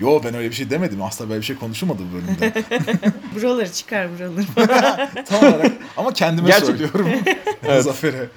Yo 0.00 0.20
ben 0.24 0.34
öyle 0.34 0.50
bir 0.50 0.54
şey 0.54 0.70
demedim. 0.70 1.02
Asla 1.02 1.28
böyle 1.28 1.40
bir 1.40 1.46
şey 1.46 1.56
konuşulmadı 1.56 2.02
bu 2.10 2.14
bölümde. 2.14 2.52
buraları 3.34 3.72
çıkar 3.72 4.08
buraları. 4.18 4.44
Tam 5.24 5.38
olarak 5.38 5.72
ama 5.96 6.12
kendime 6.12 6.48
Gerçek- 6.48 6.66
söylüyorum. 6.66 7.08
Evet. 7.68 7.84
Zafer'e. 7.84 8.28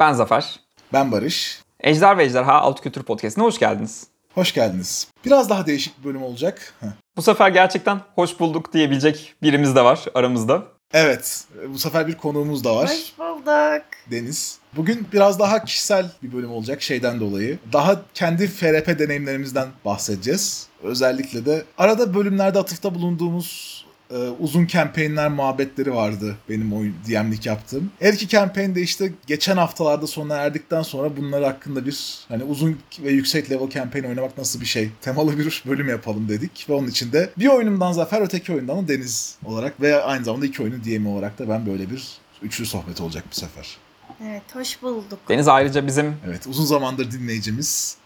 Ben 0.00 0.12
Zafer. 0.12 0.60
Ben 0.92 1.12
Barış. 1.12 1.60
Ejder 1.80 2.18
ve 2.18 2.24
Ejderha 2.24 2.52
Alt 2.60 2.80
Kültür 2.80 3.02
Podcast'ine 3.02 3.44
hoş 3.44 3.58
geldiniz. 3.58 4.06
Hoş 4.34 4.54
geldiniz. 4.54 5.08
Biraz 5.24 5.50
daha 5.50 5.66
değişik 5.66 5.98
bir 6.00 6.04
bölüm 6.04 6.22
olacak. 6.22 6.74
Heh. 6.80 6.86
Bu 7.16 7.22
sefer 7.22 7.48
gerçekten 7.48 8.00
hoş 8.14 8.40
bulduk 8.40 8.72
diyebilecek 8.72 9.34
birimiz 9.42 9.76
de 9.76 9.84
var 9.84 10.04
aramızda. 10.14 10.62
Evet, 10.92 11.44
bu 11.68 11.78
sefer 11.78 12.06
bir 12.06 12.14
konuğumuz 12.14 12.64
da 12.64 12.76
var. 12.76 12.90
Hoş 12.90 13.18
bulduk. 13.18 13.84
Deniz. 14.10 14.58
Bugün 14.76 15.06
biraz 15.12 15.38
daha 15.38 15.64
kişisel 15.64 16.10
bir 16.22 16.32
bölüm 16.32 16.50
olacak 16.50 16.82
şeyden 16.82 17.20
dolayı. 17.20 17.58
Daha 17.72 18.02
kendi 18.14 18.46
FRP 18.48 18.98
deneyimlerimizden 18.98 19.68
bahsedeceğiz. 19.84 20.66
Özellikle 20.82 21.46
de 21.46 21.64
arada 21.78 22.14
bölümlerde 22.14 22.58
atıfta 22.58 22.94
bulunduğumuz 22.94 23.85
e, 24.10 24.16
uzun 24.16 24.66
kampanyonlar 24.66 25.28
muhabbetleri 25.28 25.94
vardı 25.94 26.36
benim 26.48 26.72
oyun 26.72 26.94
DM'lik 27.08 27.46
yaptığım. 27.46 27.90
Her 27.98 28.12
iki 28.12 28.28
kampanya 28.28 28.74
de 28.74 28.82
işte 28.82 29.12
geçen 29.26 29.56
haftalarda 29.56 30.06
sona 30.06 30.36
erdikten 30.36 30.82
sonra 30.82 31.16
bunlar 31.16 31.44
hakkında 31.44 31.86
bir 31.86 32.24
hani 32.28 32.44
uzun 32.44 32.78
ve 33.02 33.10
yüksek 33.10 33.50
level 33.50 33.70
kampanya 33.70 34.08
oynamak 34.08 34.38
nasıl 34.38 34.60
bir 34.60 34.66
şey 34.66 34.90
temalı 35.00 35.38
bir 35.38 35.62
bölüm 35.66 35.88
yapalım 35.88 36.28
dedik 36.28 36.66
ve 36.68 36.72
onun 36.72 36.88
için 36.88 37.12
de 37.12 37.30
bir 37.38 37.46
oyunumdan 37.46 37.92
Zafer 37.92 38.20
öteki 38.20 38.52
oyundan 38.52 38.84
da 38.84 38.88
Deniz 38.88 39.38
olarak 39.44 39.80
ve 39.80 40.02
aynı 40.02 40.24
zamanda 40.24 40.46
iki 40.46 40.62
oyunun 40.62 40.84
DM 40.84 41.06
olarak 41.06 41.38
da 41.38 41.48
ben 41.48 41.66
böyle 41.66 41.90
bir 41.90 42.08
üçlü 42.42 42.66
sohbet 42.66 43.00
olacak 43.00 43.24
bu 43.30 43.34
sefer. 43.34 43.76
Evet 44.24 44.42
hoş 44.54 44.82
bulduk. 44.82 45.18
Deniz 45.28 45.48
ayrıca 45.48 45.86
bizim 45.86 46.16
Evet 46.26 46.46
uzun 46.46 46.64
zamandır 46.64 47.10
dinleyicimiz. 47.10 47.96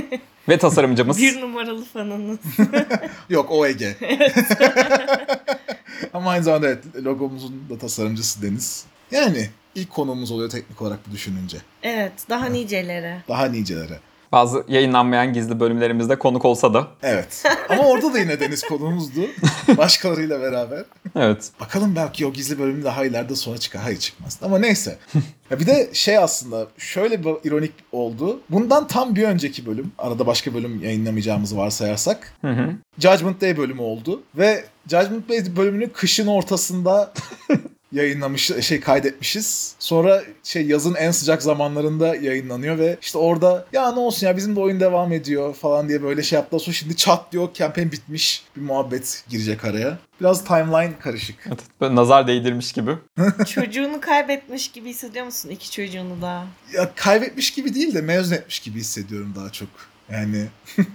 ve 0.48 0.58
tasarımcımız. 0.58 1.18
Bir 1.18 1.40
numaralı 1.40 1.84
fanınız. 1.84 2.38
Yok 3.28 3.46
o 3.50 3.66
Ege. 3.66 3.96
Ama 6.14 6.30
aynı 6.30 6.44
zamanda 6.44 6.66
evet 6.68 6.84
logomuzun 7.04 7.70
da 7.70 7.78
tasarımcısı 7.78 8.42
Deniz. 8.42 8.84
Yani 9.10 9.50
ilk 9.74 9.90
konuğumuz 9.90 10.30
oluyor 10.30 10.50
teknik 10.50 10.82
olarak 10.82 10.98
bu 11.08 11.12
düşününce. 11.12 11.58
evet 11.82 12.12
daha 12.28 12.46
nicelere. 12.46 13.22
Daha 13.28 13.46
nicelere. 13.46 14.00
Bazı 14.32 14.64
yayınlanmayan 14.68 15.32
gizli 15.32 15.60
bölümlerimizde 15.60 16.18
konuk 16.18 16.44
olsa 16.44 16.74
da. 16.74 16.88
Evet. 17.02 17.44
Ama 17.68 17.82
orada 17.82 18.14
da 18.14 18.18
yine 18.18 18.40
Deniz 18.40 18.62
konuğumuzdu. 18.62 19.20
Başkalarıyla 19.76 20.40
beraber. 20.40 20.84
Evet. 21.16 21.50
Bakalım 21.60 21.96
belki 21.96 22.26
o 22.26 22.32
gizli 22.32 22.58
bölüm 22.58 22.84
daha 22.84 23.04
ileride 23.04 23.36
sonra 23.36 23.58
çıkar. 23.58 23.82
Hayır 23.82 23.98
çıkmaz. 23.98 24.38
Ama 24.42 24.58
neyse. 24.58 24.98
Ya 25.50 25.60
bir 25.60 25.66
de 25.66 25.90
şey 25.92 26.18
aslında 26.18 26.66
şöyle 26.78 27.24
bir 27.24 27.48
ironik 27.48 27.72
oldu. 27.92 28.40
Bundan 28.50 28.86
tam 28.86 29.16
bir 29.16 29.24
önceki 29.24 29.66
bölüm. 29.66 29.92
Arada 29.98 30.26
başka 30.26 30.54
bölüm 30.54 30.84
yayınlamayacağımızı 30.84 31.56
varsayarsak. 31.56 32.32
Hı 32.40 32.50
hı. 32.50 32.70
Judgment 32.98 33.40
Day 33.40 33.56
bölümü 33.56 33.80
oldu. 33.80 34.22
Ve 34.34 34.64
Judgment 34.88 35.28
Day 35.28 35.56
bölümünü 35.56 35.92
kışın 35.92 36.26
ortasında 36.26 37.12
yayınlamış 37.92 38.50
şey 38.60 38.80
kaydetmişiz. 38.80 39.74
Sonra 39.78 40.22
şey 40.42 40.66
yazın 40.66 40.94
en 40.94 41.10
sıcak 41.10 41.42
zamanlarında 41.42 42.16
yayınlanıyor 42.16 42.78
ve 42.78 42.98
işte 43.02 43.18
orada 43.18 43.66
ya 43.72 43.92
ne 43.92 44.00
olsun 44.00 44.26
ya 44.26 44.36
bizim 44.36 44.56
de 44.56 44.60
oyun 44.60 44.80
devam 44.80 45.12
ediyor 45.12 45.54
falan 45.54 45.88
diye 45.88 46.02
böyle 46.02 46.22
şey 46.22 46.36
yaptılar. 46.36 46.60
Sonra 46.60 46.74
şimdi 46.74 46.96
çat 46.96 47.32
diyor 47.32 47.48
campaign 47.54 47.90
bitmiş 47.92 48.44
bir 48.56 48.60
muhabbet 48.60 49.24
girecek 49.28 49.64
araya. 49.64 49.98
Biraz 50.20 50.44
timeline 50.44 50.98
karışık. 50.98 51.36
evet. 51.46 51.58
Böyle 51.80 51.94
nazar 51.94 52.26
değdirmiş 52.26 52.72
gibi. 52.72 52.90
Çocuğunu 53.46 54.00
kaybetmiş 54.00 54.68
gibi 54.68 54.88
hissediyor 54.88 55.24
musun? 55.24 55.48
İki 55.48 55.70
çocuğunu 55.70 56.22
da. 56.22 56.44
Ya 56.72 56.90
kaybetmiş 56.94 57.50
gibi 57.50 57.74
değil 57.74 57.94
de 57.94 58.00
mezun 58.00 58.34
etmiş 58.34 58.60
gibi 58.60 58.78
hissediyorum 58.78 59.32
daha 59.36 59.50
çok. 59.50 59.68
Yani 60.12 60.46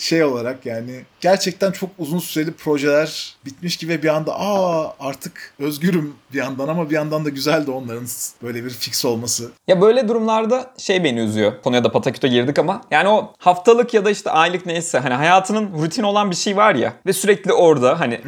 şey 0.00 0.24
olarak 0.24 0.66
yani 0.66 1.00
gerçekten 1.20 1.72
çok 1.72 1.90
uzun 1.98 2.18
süreli 2.18 2.52
projeler 2.52 3.34
bitmiş 3.44 3.76
gibi 3.76 3.92
ve 3.92 4.02
bir 4.02 4.08
anda 4.08 4.40
aa 4.40 4.94
artık 5.00 5.54
özgürüm 5.58 6.14
bir 6.32 6.38
yandan 6.38 6.68
ama 6.68 6.90
bir 6.90 6.94
yandan 6.94 7.24
da 7.24 7.28
güzel 7.28 7.66
de 7.66 7.70
onların 7.70 8.06
böyle 8.42 8.64
bir 8.64 8.70
fix 8.70 9.04
olması. 9.04 9.50
Ya 9.68 9.80
böyle 9.80 10.08
durumlarda 10.08 10.70
şey 10.78 11.04
beni 11.04 11.18
üzüyor. 11.20 11.52
Konuya 11.64 11.84
da 11.84 11.92
pataküte 11.92 12.28
girdik 12.28 12.58
ama. 12.58 12.82
Yani 12.90 13.08
o 13.08 13.32
haftalık 13.38 13.94
ya 13.94 14.04
da 14.04 14.10
işte 14.10 14.30
aylık 14.30 14.66
neyse 14.66 14.98
hani 14.98 15.14
hayatının 15.14 15.82
rutin 15.82 16.02
olan 16.02 16.30
bir 16.30 16.36
şey 16.36 16.56
var 16.56 16.74
ya. 16.74 16.92
Ve 17.06 17.12
sürekli 17.12 17.52
orada 17.52 18.00
hani 18.00 18.20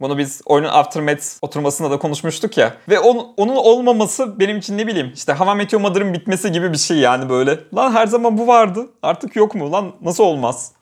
bunu 0.00 0.18
biz 0.18 0.40
oyunun 0.44 0.68
Aftermath 0.68 1.24
oturmasında 1.42 1.90
da 1.90 1.98
konuşmuştuk 1.98 2.58
ya. 2.58 2.74
Ve 2.88 2.98
onun, 2.98 3.26
onun 3.36 3.56
olmaması 3.56 4.40
benim 4.40 4.58
için 4.58 4.78
ne 4.78 4.86
bileyim 4.86 5.12
işte 5.14 5.32
Hava 5.32 5.54
Meteor 5.54 5.80
Mother'ın 5.80 6.14
bitmesi 6.14 6.52
gibi 6.52 6.72
bir 6.72 6.78
şey 6.78 6.96
yani 6.96 7.28
böyle. 7.28 7.58
Lan 7.74 7.92
her 7.92 8.06
zaman 8.06 8.38
bu 8.38 8.46
vardı 8.46 8.86
artık 9.02 9.36
yok 9.36 9.54
mu 9.54 9.72
lan 9.72 9.92
nasıl 10.02 10.24
olmaz? 10.24 10.77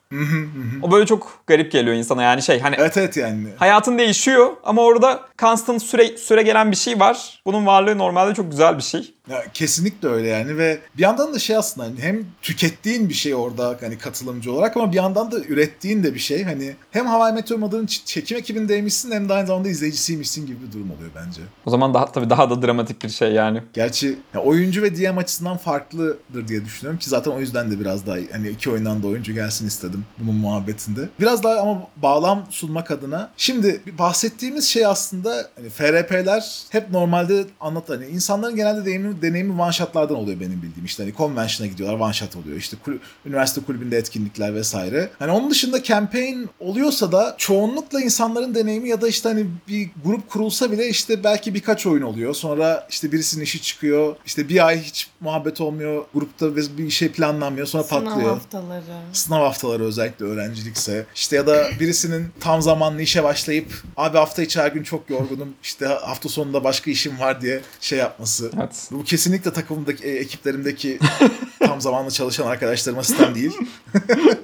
O 0.82 0.90
böyle 0.90 1.06
çok 1.06 1.40
garip 1.46 1.72
geliyor 1.72 1.96
insana 1.96 2.22
yani 2.22 2.42
şey 2.42 2.60
hani 2.60 2.76
Evet 2.78 2.96
evet 2.96 3.16
yani. 3.16 3.48
hayatın 3.56 3.98
değişiyor 3.98 4.52
ama 4.64 4.82
orada 4.82 5.20
constant 5.38 5.82
süre, 5.82 6.16
süre 6.18 6.42
gelen 6.42 6.70
bir 6.70 6.76
şey 6.76 7.00
var. 7.00 7.42
Bunun 7.46 7.66
varlığı 7.66 7.98
normalde 7.98 8.34
çok 8.34 8.50
güzel 8.50 8.76
bir 8.76 8.82
şey. 8.82 9.14
Ya 9.30 9.44
kesinlikle 9.54 10.08
öyle 10.08 10.28
yani 10.28 10.58
ve 10.58 10.78
bir 10.96 11.02
yandan 11.02 11.34
da 11.34 11.38
şey 11.38 11.56
aslında 11.56 11.86
hani 11.86 12.00
hem 12.00 12.24
tükettiğin 12.42 13.08
bir 13.08 13.14
şey 13.14 13.34
orada 13.34 13.76
hani 13.80 13.98
katılımcı 13.98 14.52
olarak 14.52 14.76
ama 14.76 14.92
bir 14.92 14.96
yandan 14.96 15.32
da 15.32 15.40
ürettiğin 15.40 16.02
de 16.02 16.14
bir 16.14 16.18
şey. 16.18 16.44
Hani 16.44 16.76
hem 16.90 17.06
Hawaii 17.06 17.34
Meteor 17.34 17.58
Mother'ın 17.58 17.86
çekim 17.86 18.38
ekibindeymişsin 18.38 19.10
hem 19.10 19.28
de 19.28 19.32
aynı 19.32 19.46
zamanda 19.46 19.68
izleyicisiymişsin 19.68 20.46
gibi 20.46 20.56
bir 20.66 20.72
durum 20.72 20.90
oluyor 20.90 21.10
bence. 21.14 21.40
O 21.66 21.70
zaman 21.70 21.94
daha 21.94 22.12
tabii 22.12 22.30
daha 22.30 22.50
da 22.50 22.62
dramatik 22.62 23.04
bir 23.04 23.08
şey 23.08 23.32
yani. 23.32 23.62
Gerçi 23.72 24.18
ya 24.34 24.40
oyuncu 24.40 24.82
ve 24.82 24.96
DM 24.96 25.18
açısından 25.18 25.56
farklıdır 25.56 26.48
diye 26.48 26.64
düşünüyorum 26.64 26.98
ki 26.98 27.10
zaten 27.10 27.30
o 27.30 27.40
yüzden 27.40 27.70
de 27.70 27.80
biraz 27.80 28.06
daha 28.06 28.16
hani 28.32 28.48
iki 28.48 28.70
oyundan 28.70 29.02
da 29.02 29.06
oyuncu 29.06 29.32
gelsin 29.32 29.66
istedim 29.66 30.04
bunun 30.18 30.34
muhabbetinde. 30.34 31.08
Biraz 31.20 31.42
daha 31.42 31.60
ama 31.60 31.82
bağlam 31.96 32.46
sunmak 32.50 32.90
adına. 32.90 33.30
Şimdi 33.36 33.80
bahsettiğimiz 33.98 34.64
şey 34.64 34.86
aslında 34.86 35.50
hani 35.56 35.70
FRP'ler 35.70 36.62
hep 36.70 36.90
normalde 36.90 37.44
anlat 37.60 37.88
hani 37.88 38.06
insanların 38.06 38.56
genelde 38.56 38.86
deneyimi, 39.22 39.36
deneyimi 39.36 39.62
one 39.62 39.72
shotlardan 39.72 40.16
oluyor 40.16 40.40
benim 40.40 40.62
bildiğim. 40.62 40.84
İşte 40.84 41.02
hani 41.02 41.14
convention'a 41.14 41.68
gidiyorlar 41.68 41.98
one 42.00 42.12
shot 42.12 42.36
oluyor. 42.36 42.56
İşte 42.56 42.76
kul- 42.84 42.98
üniversite 43.26 43.60
kulübünde 43.60 43.96
etkinlikler 43.96 44.54
vesaire. 44.54 45.10
Hani 45.18 45.30
onun 45.30 45.50
dışında 45.50 45.82
campaign 45.82 46.46
oluyorsa 46.60 47.12
da 47.12 47.34
çoğunlukla 47.38 48.00
insanların 48.00 48.54
deneyimi 48.54 48.88
ya 48.88 49.00
da 49.00 49.08
işte 49.08 49.28
hani 49.28 49.46
bir 49.68 49.90
grup 50.04 50.30
kurulsa 50.30 50.72
bile 50.72 50.88
işte 50.88 51.24
belki 51.24 51.54
birkaç 51.54 51.86
oyun 51.86 52.02
oluyor. 52.02 52.34
Sonra 52.34 52.86
işte 52.90 53.12
birisinin 53.12 53.44
işi 53.44 53.62
çıkıyor. 53.62 54.16
İşte 54.26 54.48
bir 54.48 54.66
ay 54.66 54.82
hiç 54.82 55.08
muhabbet 55.20 55.60
olmuyor. 55.60 56.04
Grupta 56.14 56.56
ve 56.56 56.60
bir 56.78 56.90
şey 56.90 57.08
planlanmıyor. 57.08 57.66
Sonra 57.66 57.84
Sınav 57.84 58.04
patlıyor. 58.04 58.30
haftaları. 58.30 58.82
Sınav 59.12 59.40
haftaları 59.40 59.84
özellikle 59.84 60.24
öğrencilikse. 60.24 61.06
işte 61.14 61.36
ya 61.36 61.46
da 61.46 61.68
birisinin 61.80 62.26
tam 62.40 62.62
zamanlı 62.62 63.02
işe 63.02 63.24
başlayıp 63.24 63.82
abi 63.96 64.18
hafta 64.18 64.42
içi 64.42 64.60
her 64.60 64.72
gün 64.72 64.82
çok 64.82 65.10
yorgunum. 65.10 65.48
işte 65.62 65.86
hafta 65.86 66.28
sonunda 66.28 66.64
başka 66.64 66.90
işim 66.90 67.20
var 67.20 67.40
diye 67.40 67.60
şey 67.80 67.98
yapması. 67.98 68.50
Evet. 68.56 68.88
Bu 68.90 69.04
kesinlikle 69.06 69.52
takımımdaki, 69.52 70.04
e, 70.04 70.10
ekiplerimdeki 70.10 70.98
tam 71.58 71.80
zamanlı 71.80 72.10
çalışan 72.10 72.46
arkadaşlarıma 72.46 73.04
sistem 73.04 73.34
değil. 73.34 73.52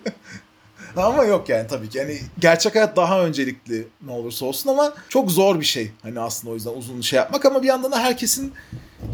ama 0.97 1.25
yok 1.25 1.49
yani 1.49 1.67
tabii 1.67 1.89
ki. 1.89 1.99
Yani 1.99 2.19
gerçek 2.39 2.75
hayat 2.75 2.97
daha 2.97 3.25
öncelikli 3.25 3.89
ne 4.07 4.13
olursa 4.13 4.47
olsun 4.47 4.71
ama 4.71 4.95
çok 5.09 5.31
zor 5.31 5.61
bir 5.61 5.65
şey. 5.65 5.91
Hani 6.03 6.21
aslında 6.21 6.53
o 6.53 6.55
yüzden 6.55 6.73
uzun 6.73 7.01
şey 7.01 7.17
yapmak 7.17 7.45
ama 7.45 7.63
bir 7.63 7.69
yandan 7.69 7.93
da 7.93 7.99
herkesin 7.99 8.53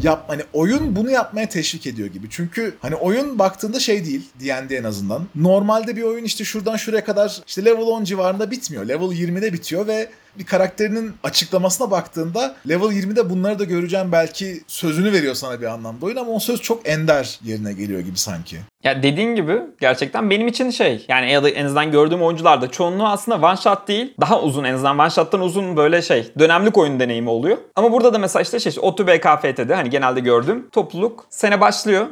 yap 0.03 0.23
hani 0.27 0.41
oyun 0.53 0.95
bunu 0.95 1.11
yapmaya 1.11 1.49
teşvik 1.49 1.87
ediyor 1.87 2.07
gibi. 2.07 2.27
Çünkü 2.29 2.77
hani 2.81 2.95
oyun 2.95 3.39
baktığında 3.39 3.79
şey 3.79 4.05
değil 4.05 4.29
D&D 4.39 4.75
en 4.75 4.83
azından. 4.83 5.27
Normalde 5.35 5.95
bir 5.95 6.03
oyun 6.03 6.23
işte 6.23 6.43
şuradan 6.43 6.75
şuraya 6.75 7.03
kadar 7.03 7.41
işte 7.47 7.65
level 7.65 7.81
10 7.81 8.03
civarında 8.03 8.51
bitmiyor. 8.51 8.85
Level 8.85 9.07
20'de 9.07 9.53
bitiyor 9.53 9.87
ve 9.87 10.09
bir 10.39 10.45
karakterinin 10.45 11.13
açıklamasına 11.23 11.91
baktığında 11.91 12.55
level 12.69 12.87
20'de 12.87 13.29
bunları 13.29 13.59
da 13.59 13.63
göreceğim 13.63 14.11
belki 14.11 14.61
sözünü 14.67 15.13
veriyor 15.13 15.35
sana 15.35 15.61
bir 15.61 15.65
anlamda 15.65 16.05
oyun 16.05 16.15
ama 16.15 16.31
o 16.31 16.39
söz 16.39 16.61
çok 16.61 16.89
ender 16.89 17.39
yerine 17.43 17.73
geliyor 17.73 17.99
gibi 17.99 18.17
sanki. 18.17 18.57
Ya 18.83 19.03
dediğin 19.03 19.35
gibi 19.35 19.61
gerçekten 19.81 20.29
benim 20.29 20.47
için 20.47 20.69
şey 20.69 21.05
yani 21.07 21.31
ya 21.31 21.43
da 21.43 21.49
en 21.49 21.65
azından 21.65 21.91
gördüğüm 21.91 22.21
oyuncularda 22.21 22.71
çoğunluğu 22.71 23.07
aslında 23.07 23.47
one 23.47 23.57
shot 23.57 23.87
değil 23.87 24.13
daha 24.21 24.41
uzun 24.41 24.63
en 24.63 24.73
azından 24.73 24.99
one 24.99 25.09
shot'tan 25.09 25.41
uzun 25.41 25.77
böyle 25.77 26.01
şey 26.01 26.31
dönemlik 26.39 26.77
oyun 26.77 26.99
deneyimi 26.99 27.29
oluyor. 27.29 27.57
Ama 27.75 27.91
burada 27.91 28.13
da 28.13 28.17
mesela 28.17 28.43
işte 28.43 28.59
şey 28.59 28.73
OTU 28.81 29.07
BKFT'de 29.07 29.75
hani 29.79 29.89
genelde 29.89 30.19
gördüğüm 30.19 30.69
topluluk 30.69 31.25
sene 31.29 31.61
başlıyor. 31.61 32.05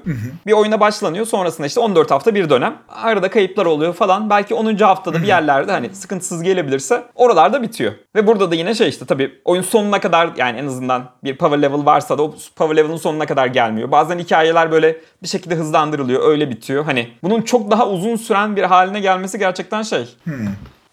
Bir 0.45 0.51
oyuna 0.51 0.79
başlanıyor 0.79 1.25
sonrasında 1.25 1.67
işte 1.67 1.79
14 1.79 2.11
hafta 2.11 2.35
bir 2.35 2.49
dönem. 2.49 2.77
Arada 2.89 3.29
kayıplar 3.29 3.65
oluyor 3.65 3.93
falan. 3.93 4.29
Belki 4.29 4.53
10. 4.53 4.75
haftada 4.77 5.21
bir 5.21 5.27
yerlerde 5.27 5.71
hani 5.71 5.95
sıkıntısız 5.95 6.43
gelebilirse 6.43 7.03
oralarda 7.15 7.61
bitiyor. 7.61 7.93
Ve 8.15 8.27
burada 8.27 8.51
da 8.51 8.55
yine 8.55 8.75
şey 8.75 8.89
işte 8.89 9.05
tabii 9.05 9.41
oyun 9.45 9.61
sonuna 9.61 9.99
kadar 9.99 10.29
yani 10.37 10.57
en 10.59 10.67
azından 10.67 11.09
bir 11.23 11.37
power 11.37 11.61
level 11.61 11.85
varsa 11.85 12.17
da 12.17 12.23
o 12.23 12.35
power 12.55 12.77
level'ın 12.77 12.97
sonuna 12.97 13.25
kadar 13.25 13.47
gelmiyor. 13.47 13.91
Bazen 13.91 14.19
hikayeler 14.19 14.71
böyle 14.71 14.97
bir 15.23 15.27
şekilde 15.27 15.55
hızlandırılıyor 15.55 16.29
öyle 16.29 16.49
bitiyor. 16.49 16.85
Hani 16.85 17.07
bunun 17.23 17.41
çok 17.41 17.71
daha 17.71 17.87
uzun 17.89 18.15
süren 18.15 18.55
bir 18.55 18.63
haline 18.63 18.99
gelmesi 18.99 19.39
gerçekten 19.39 19.81
şey. 19.81 20.15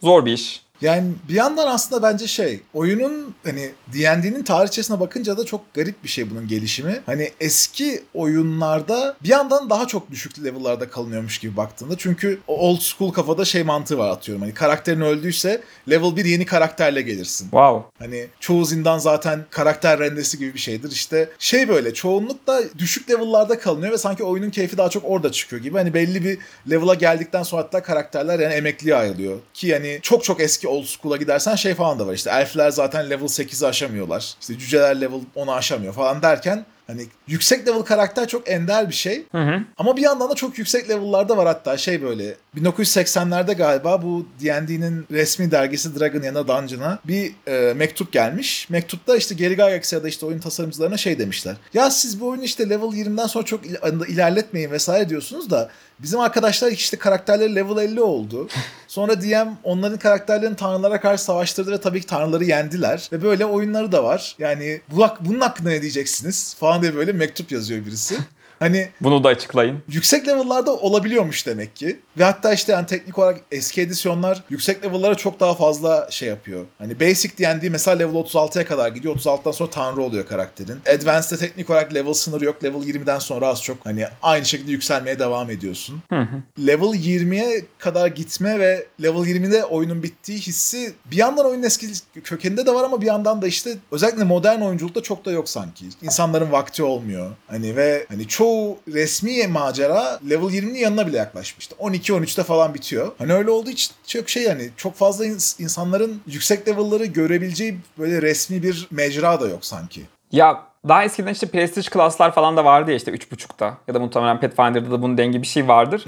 Zor 0.02 0.24
bir 0.24 0.32
iş. 0.32 0.63
Yani 0.84 1.12
bir 1.28 1.34
yandan 1.34 1.66
aslında 1.66 2.02
bence 2.02 2.26
şey 2.26 2.60
oyunun 2.74 3.34
hani 3.44 3.70
D&D'nin 3.92 4.42
tarihçesine 4.42 5.00
bakınca 5.00 5.38
da 5.38 5.44
çok 5.44 5.74
garip 5.74 6.04
bir 6.04 6.08
şey 6.08 6.30
bunun 6.30 6.48
gelişimi. 6.48 7.00
Hani 7.06 7.30
eski 7.40 8.02
oyunlarda 8.14 9.16
bir 9.22 9.28
yandan 9.28 9.70
daha 9.70 9.86
çok 9.86 10.10
düşük 10.10 10.44
level'larda 10.44 10.88
kalınıyormuş 10.88 11.38
gibi 11.38 11.56
baktığında. 11.56 11.94
Çünkü 11.98 12.40
old 12.46 12.80
school 12.80 13.12
kafada 13.12 13.44
şey 13.44 13.62
mantığı 13.62 13.98
var 13.98 14.08
atıyorum. 14.08 14.42
Hani 14.42 14.54
karakterin 14.54 15.00
öldüyse 15.00 15.62
level 15.90 16.16
1 16.16 16.24
yeni 16.24 16.46
karakterle 16.46 17.02
gelirsin. 17.02 17.44
Wow. 17.44 17.90
Hani 17.98 18.26
çoğu 18.40 18.64
zindan 18.64 18.98
zaten 18.98 19.44
karakter 19.50 19.98
rendesi 19.98 20.38
gibi 20.38 20.54
bir 20.54 20.58
şeydir. 20.58 20.90
İşte 20.90 21.28
şey 21.38 21.68
böyle 21.68 21.94
çoğunlukla 21.94 22.60
düşük 22.78 23.10
level'larda 23.10 23.58
kalınıyor 23.58 23.92
ve 23.92 23.98
sanki 23.98 24.24
oyunun 24.24 24.50
keyfi 24.50 24.76
daha 24.76 24.88
çok 24.90 25.04
orada 25.06 25.32
çıkıyor 25.32 25.62
gibi. 25.62 25.78
Hani 25.78 25.94
belli 25.94 26.24
bir 26.24 26.38
level'a 26.70 26.94
geldikten 26.94 27.42
sonra 27.42 27.62
hatta 27.62 27.82
karakterler 27.82 28.38
yani 28.38 28.54
emekliye 28.54 28.94
ayrılıyor. 28.94 29.38
Ki 29.54 29.66
yani 29.66 29.98
çok 30.02 30.24
çok 30.24 30.40
eski 30.40 30.68
old 30.74 30.84
school'a 30.84 31.16
gidersen 31.16 31.54
şey 31.54 31.74
falan 31.74 31.98
da 31.98 32.06
var. 32.06 32.14
İşte 32.14 32.30
elfler 32.30 32.70
zaten 32.70 33.10
level 33.10 33.26
8'i 33.26 33.66
aşamıyorlar. 33.66 34.34
İşte 34.40 34.58
cüceler 34.58 35.00
level 35.00 35.20
10'u 35.36 35.52
aşamıyor 35.52 35.94
falan 35.94 36.22
derken 36.22 36.66
Hani 36.86 37.06
yüksek 37.28 37.68
level 37.68 37.82
karakter 37.82 38.28
çok 38.28 38.50
ender 38.50 38.88
bir 38.88 38.94
şey. 38.94 39.24
Hı 39.32 39.38
hı. 39.38 39.62
Ama 39.76 39.96
bir 39.96 40.02
yandan 40.02 40.30
da 40.30 40.34
çok 40.34 40.58
yüksek 40.58 40.88
level'larda 40.90 41.36
var 41.36 41.46
hatta 41.46 41.76
şey 41.76 42.02
böyle 42.02 42.34
1980'lerde 42.56 43.54
galiba 43.56 44.02
bu 44.02 44.26
D&D'nin 44.42 45.06
resmi 45.10 45.50
dergisi 45.50 46.00
Dragon 46.00 46.22
ya 46.22 46.34
da 46.34 46.48
Dungeon'a 46.48 46.98
bir 47.04 47.32
e, 47.46 47.74
mektup 47.74 48.12
gelmiş. 48.12 48.70
Mektupta 48.70 49.16
işte 49.16 49.34
Gary 49.34 49.50
Gygax 49.54 49.92
ya 49.92 50.02
da 50.02 50.08
işte 50.08 50.26
oyun 50.26 50.38
tasarımcılarına 50.38 50.96
şey 50.96 51.18
demişler. 51.18 51.56
Ya 51.74 51.90
siz 51.90 52.20
bu 52.20 52.28
oyunu 52.28 52.44
işte 52.44 52.68
level 52.68 52.86
20'den 52.86 53.26
sonra 53.26 53.44
çok 53.44 53.66
il- 53.66 54.08
ilerletmeyin 54.08 54.70
vesaire 54.70 55.08
diyorsunuz 55.08 55.50
da 55.50 55.70
bizim 55.98 56.20
arkadaşlar 56.20 56.72
işte 56.72 56.96
karakterleri 56.96 57.54
level 57.54 57.76
50 57.84 58.00
oldu. 58.00 58.48
Sonra 58.88 59.22
DM 59.22 59.48
onların 59.62 59.98
karakterlerini 59.98 60.56
tanrılara 60.56 61.00
karşı 61.00 61.24
savaştırdı 61.24 61.72
ve 61.72 61.80
tabii 61.80 62.00
ki 62.00 62.06
tanrıları 62.06 62.44
yendiler. 62.44 63.08
Ve 63.12 63.22
böyle 63.22 63.44
oyunları 63.46 63.92
da 63.92 64.04
var. 64.04 64.36
Yani 64.38 64.80
bu, 64.90 65.06
bunun 65.20 65.40
hakkında 65.40 65.68
ne 65.68 65.82
diyeceksiniz 65.82 66.56
falan 66.60 66.73
diye 66.82 66.94
böyle 66.94 67.12
mektup 67.12 67.52
yazıyor 67.52 67.86
birisi. 67.86 68.18
Hani 68.64 68.88
Bunu 69.00 69.24
da 69.24 69.28
açıklayın. 69.28 69.82
yüksek 69.88 70.28
level'larda 70.28 70.76
olabiliyormuş 70.76 71.46
demek 71.46 71.76
ki. 71.76 72.00
Ve 72.18 72.24
hatta 72.24 72.52
işte 72.52 72.72
yani 72.72 72.86
teknik 72.86 73.18
olarak 73.18 73.40
eski 73.52 73.80
edisyonlar 73.80 74.42
yüksek 74.50 74.84
level'lara 74.84 75.14
çok 75.14 75.40
daha 75.40 75.54
fazla 75.54 76.08
şey 76.10 76.28
yapıyor. 76.28 76.64
Hani 76.78 77.00
basic 77.00 77.38
D&D 77.38 77.68
mesela 77.68 77.96
level 77.98 78.14
36'ya 78.14 78.66
kadar 78.66 78.88
gidiyor. 78.88 79.16
36'dan 79.16 79.50
sonra 79.50 79.70
tanrı 79.70 80.02
oluyor 80.02 80.26
karakterin. 80.26 80.78
Advanced'de 80.94 81.36
teknik 81.40 81.70
olarak 81.70 81.94
level 81.94 82.12
sınırı 82.14 82.44
yok. 82.44 82.64
Level 82.64 82.80
20'den 82.80 83.18
sonra 83.18 83.48
az 83.48 83.62
çok 83.62 83.86
hani 83.86 84.06
aynı 84.22 84.44
şekilde 84.44 84.70
yükselmeye 84.70 85.18
devam 85.18 85.50
ediyorsun. 85.50 86.02
Hı 86.10 86.20
hı. 86.20 86.66
Level 86.66 86.94
20'ye 86.94 87.64
kadar 87.78 88.06
gitme 88.06 88.58
ve 88.58 88.86
level 89.02 89.20
20'de 89.20 89.64
oyunun 89.64 90.02
bittiği 90.02 90.38
hissi 90.38 90.92
bir 91.10 91.16
yandan 91.16 91.46
oyunun 91.46 91.62
eski 91.62 91.86
kökeninde 92.24 92.66
de 92.66 92.74
var 92.74 92.84
ama 92.84 93.00
bir 93.00 93.06
yandan 93.06 93.42
da 93.42 93.46
işte 93.46 93.76
özellikle 93.92 94.24
modern 94.24 94.60
oyunculukta 94.60 95.02
çok 95.02 95.24
da 95.24 95.30
yok 95.30 95.48
sanki. 95.48 95.84
İnsanların 96.02 96.52
vakti 96.52 96.82
olmuyor. 96.82 97.30
Hani 97.46 97.76
ve 97.76 98.06
hani 98.08 98.28
çoğu 98.28 98.53
resmi 98.92 99.46
macera 99.46 100.20
level 100.30 100.46
20'nin 100.46 100.74
yanına 100.78 101.06
bile 101.06 101.16
yaklaşmıştı. 101.16 101.76
12-13'te 101.80 102.42
falan 102.42 102.74
bitiyor. 102.74 103.12
Hani 103.18 103.32
öyle 103.32 103.50
olduğu 103.50 103.70
için 103.70 103.94
çok 104.06 104.28
şey 104.28 104.42
yani 104.42 104.70
çok 104.76 104.94
fazla 104.94 105.26
ins- 105.26 105.62
insanların 105.62 106.20
yüksek 106.26 106.68
level'ları 106.68 107.04
görebileceği 107.04 107.78
böyle 107.98 108.22
resmi 108.22 108.62
bir 108.62 108.88
mecra 108.90 109.40
da 109.40 109.48
yok 109.48 109.64
sanki. 109.66 110.02
Ya 110.32 110.62
daha 110.88 111.04
eskiden 111.04 111.32
işte 111.32 111.46
Prestige 111.46 111.88
klaslar 111.90 112.34
falan 112.34 112.56
da 112.56 112.64
vardı 112.64 112.90
ya 112.90 112.96
işte 112.96 113.10
3.5'ta 113.12 113.78
ya 113.88 113.94
da 113.94 113.98
muhtemelen 113.98 114.40
Pathfinder'da 114.40 114.90
da 114.90 115.02
bunun 115.02 115.18
dengi 115.18 115.42
bir 115.42 115.46
şey 115.46 115.68
vardır. 115.68 116.04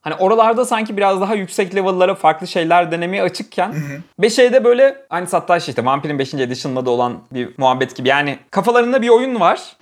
Hani 0.00 0.14
oralarda 0.14 0.64
sanki 0.64 0.96
biraz 0.96 1.20
daha 1.20 1.34
yüksek 1.34 1.74
level'lara 1.74 2.14
farklı 2.14 2.46
şeyler 2.46 2.90
denemeye 2.92 3.22
açıkken 3.22 3.74
5E'de 4.20 4.64
böyle 4.64 4.96
aynı 5.10 5.26
hatta 5.30 5.56
işte 5.56 5.84
Vampire'in 5.84 6.18
5. 6.18 6.34
edition'da 6.34 6.86
da 6.86 6.90
olan 6.90 7.18
bir 7.32 7.48
muhabbet 7.58 7.96
gibi. 7.96 8.08
Yani 8.08 8.38
kafalarında 8.50 9.02
bir 9.02 9.08
oyun 9.08 9.40
var. 9.40 9.76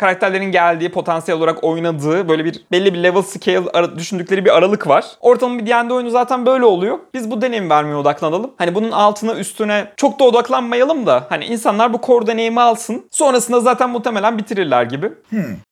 Karakterlerin 0.00 0.52
geldiği, 0.52 0.90
potansiyel 0.90 1.38
olarak 1.38 1.64
oynadığı 1.64 2.28
böyle 2.28 2.44
bir 2.44 2.64
belli 2.72 2.94
bir 2.94 3.02
level 3.02 3.22
scale 3.22 3.96
düşündükleri 3.98 4.44
bir 4.44 4.56
aralık 4.56 4.86
var. 4.86 5.04
Ortalama 5.20 5.58
bir 5.58 5.66
D&D 5.66 5.94
oyunu 5.94 6.10
zaten 6.10 6.46
böyle 6.46 6.64
oluyor. 6.64 6.98
Biz 7.14 7.30
bu 7.30 7.42
deneyim 7.42 7.70
vermeye 7.70 7.96
odaklanalım. 7.96 8.50
Hani 8.58 8.74
bunun 8.74 8.90
altına 8.90 9.34
üstüne 9.34 9.92
çok 9.96 10.20
da 10.20 10.24
odaklanmayalım 10.24 11.06
da 11.06 11.26
hani 11.28 11.44
insanlar 11.44 11.92
bu 11.92 12.00
core 12.06 12.26
deneyimi 12.26 12.60
alsın. 12.60 13.08
Sonrasında 13.10 13.60
zaten 13.60 13.90
muhtemelen 13.90 14.38
bitirirler 14.38 14.82
gibi. 14.82 15.12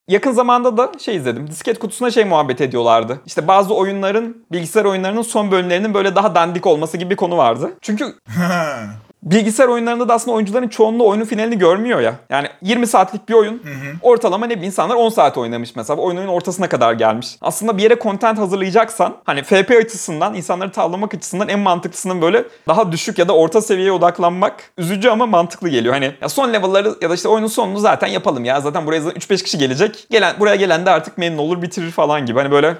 Yakın 0.09 0.33
zamanda 0.33 0.77
da 0.77 0.93
şey 0.99 1.17
izledim. 1.17 1.47
Disket 1.47 1.79
kutusuna 1.79 2.11
şey 2.11 2.25
muhabbet 2.25 2.61
ediyorlardı. 2.61 3.21
İşte 3.27 3.49
bazı 3.49 3.75
oyunların, 3.75 4.37
bilgisayar 4.53 4.85
oyunlarının 4.85 5.23
son 5.23 5.51
bölümlerinin 5.51 5.95
böyle 5.95 6.17
daha 6.17 6.35
dandik 6.35 6.67
olması 6.67 6.97
gibi 6.97 7.11
bir 7.11 7.17
konu 7.17 7.37
vardı. 7.37 7.71
Çünkü 7.83 8.05
bilgisayar 9.23 9.69
oyunlarında 9.69 10.09
da 10.09 10.15
aslında 10.15 10.37
oyuncuların 10.37 10.69
çoğunluğu 10.69 11.09
oyunun 11.09 11.25
finalini 11.25 11.59
görmüyor 11.59 12.01
ya. 12.01 12.15
Yani 12.31 12.49
20 12.63 12.87
saatlik 12.87 13.29
bir 13.29 13.35
oyun. 13.35 13.63
Ortalama 14.03 14.47
ne 14.47 14.51
bileyim 14.51 14.67
insanlar 14.67 14.95
10 14.95 15.09
saat 15.09 15.39
oynamış 15.39 15.77
mesela. 15.77 16.01
Oyunun 16.01 16.27
ortasına 16.27 16.69
kadar 16.69 16.93
gelmiş. 16.93 17.37
Aslında 17.41 17.79
bir 17.79 17.83
yere 17.83 17.99
content 18.03 18.39
hazırlayacaksan 18.39 19.17
hani 19.25 19.43
FP 19.43 19.71
açısından, 19.71 20.35
insanları 20.35 20.73
tavlamak 20.73 21.15
açısından 21.15 21.49
en 21.49 21.59
mantıklısının 21.59 22.23
böyle 22.23 22.45
daha 22.69 22.93
düşük 22.93 23.19
ya 23.19 23.29
da 23.29 23.33
orta 23.35 23.61
seviyeye 23.61 23.93
odaklanmak 23.93 24.55
üzücü 24.79 25.09
ama 25.09 25.27
mantıklı 25.27 25.69
geliyor. 25.69 25.95
Hani 25.95 26.15
ya 26.21 26.29
son 26.29 26.53
level'ları 26.53 26.95
ya 27.03 27.11
da 27.11 27.15
işte 27.15 27.29
oyunun 27.29 27.49
sonunu 27.49 27.79
zaten 27.79 28.09
yapalım 28.09 28.45
ya. 28.45 28.61
Zaten 28.61 28.87
buraya 28.87 29.01
zaten 29.01 29.21
3-5 29.21 29.45
kişi 29.45 29.59
gelecek. 29.59 30.07
Gelen 30.11 30.35
buraya 30.41 30.57
gelen 30.57 30.87
de 30.87 30.91
artık 30.91 31.19
memnun 31.19 31.39
olur 31.39 31.63
bitirir 31.63 31.91
falan 31.91 32.27
gibi. 32.27 32.39
Hani 32.39 32.51
böyle 32.51 32.77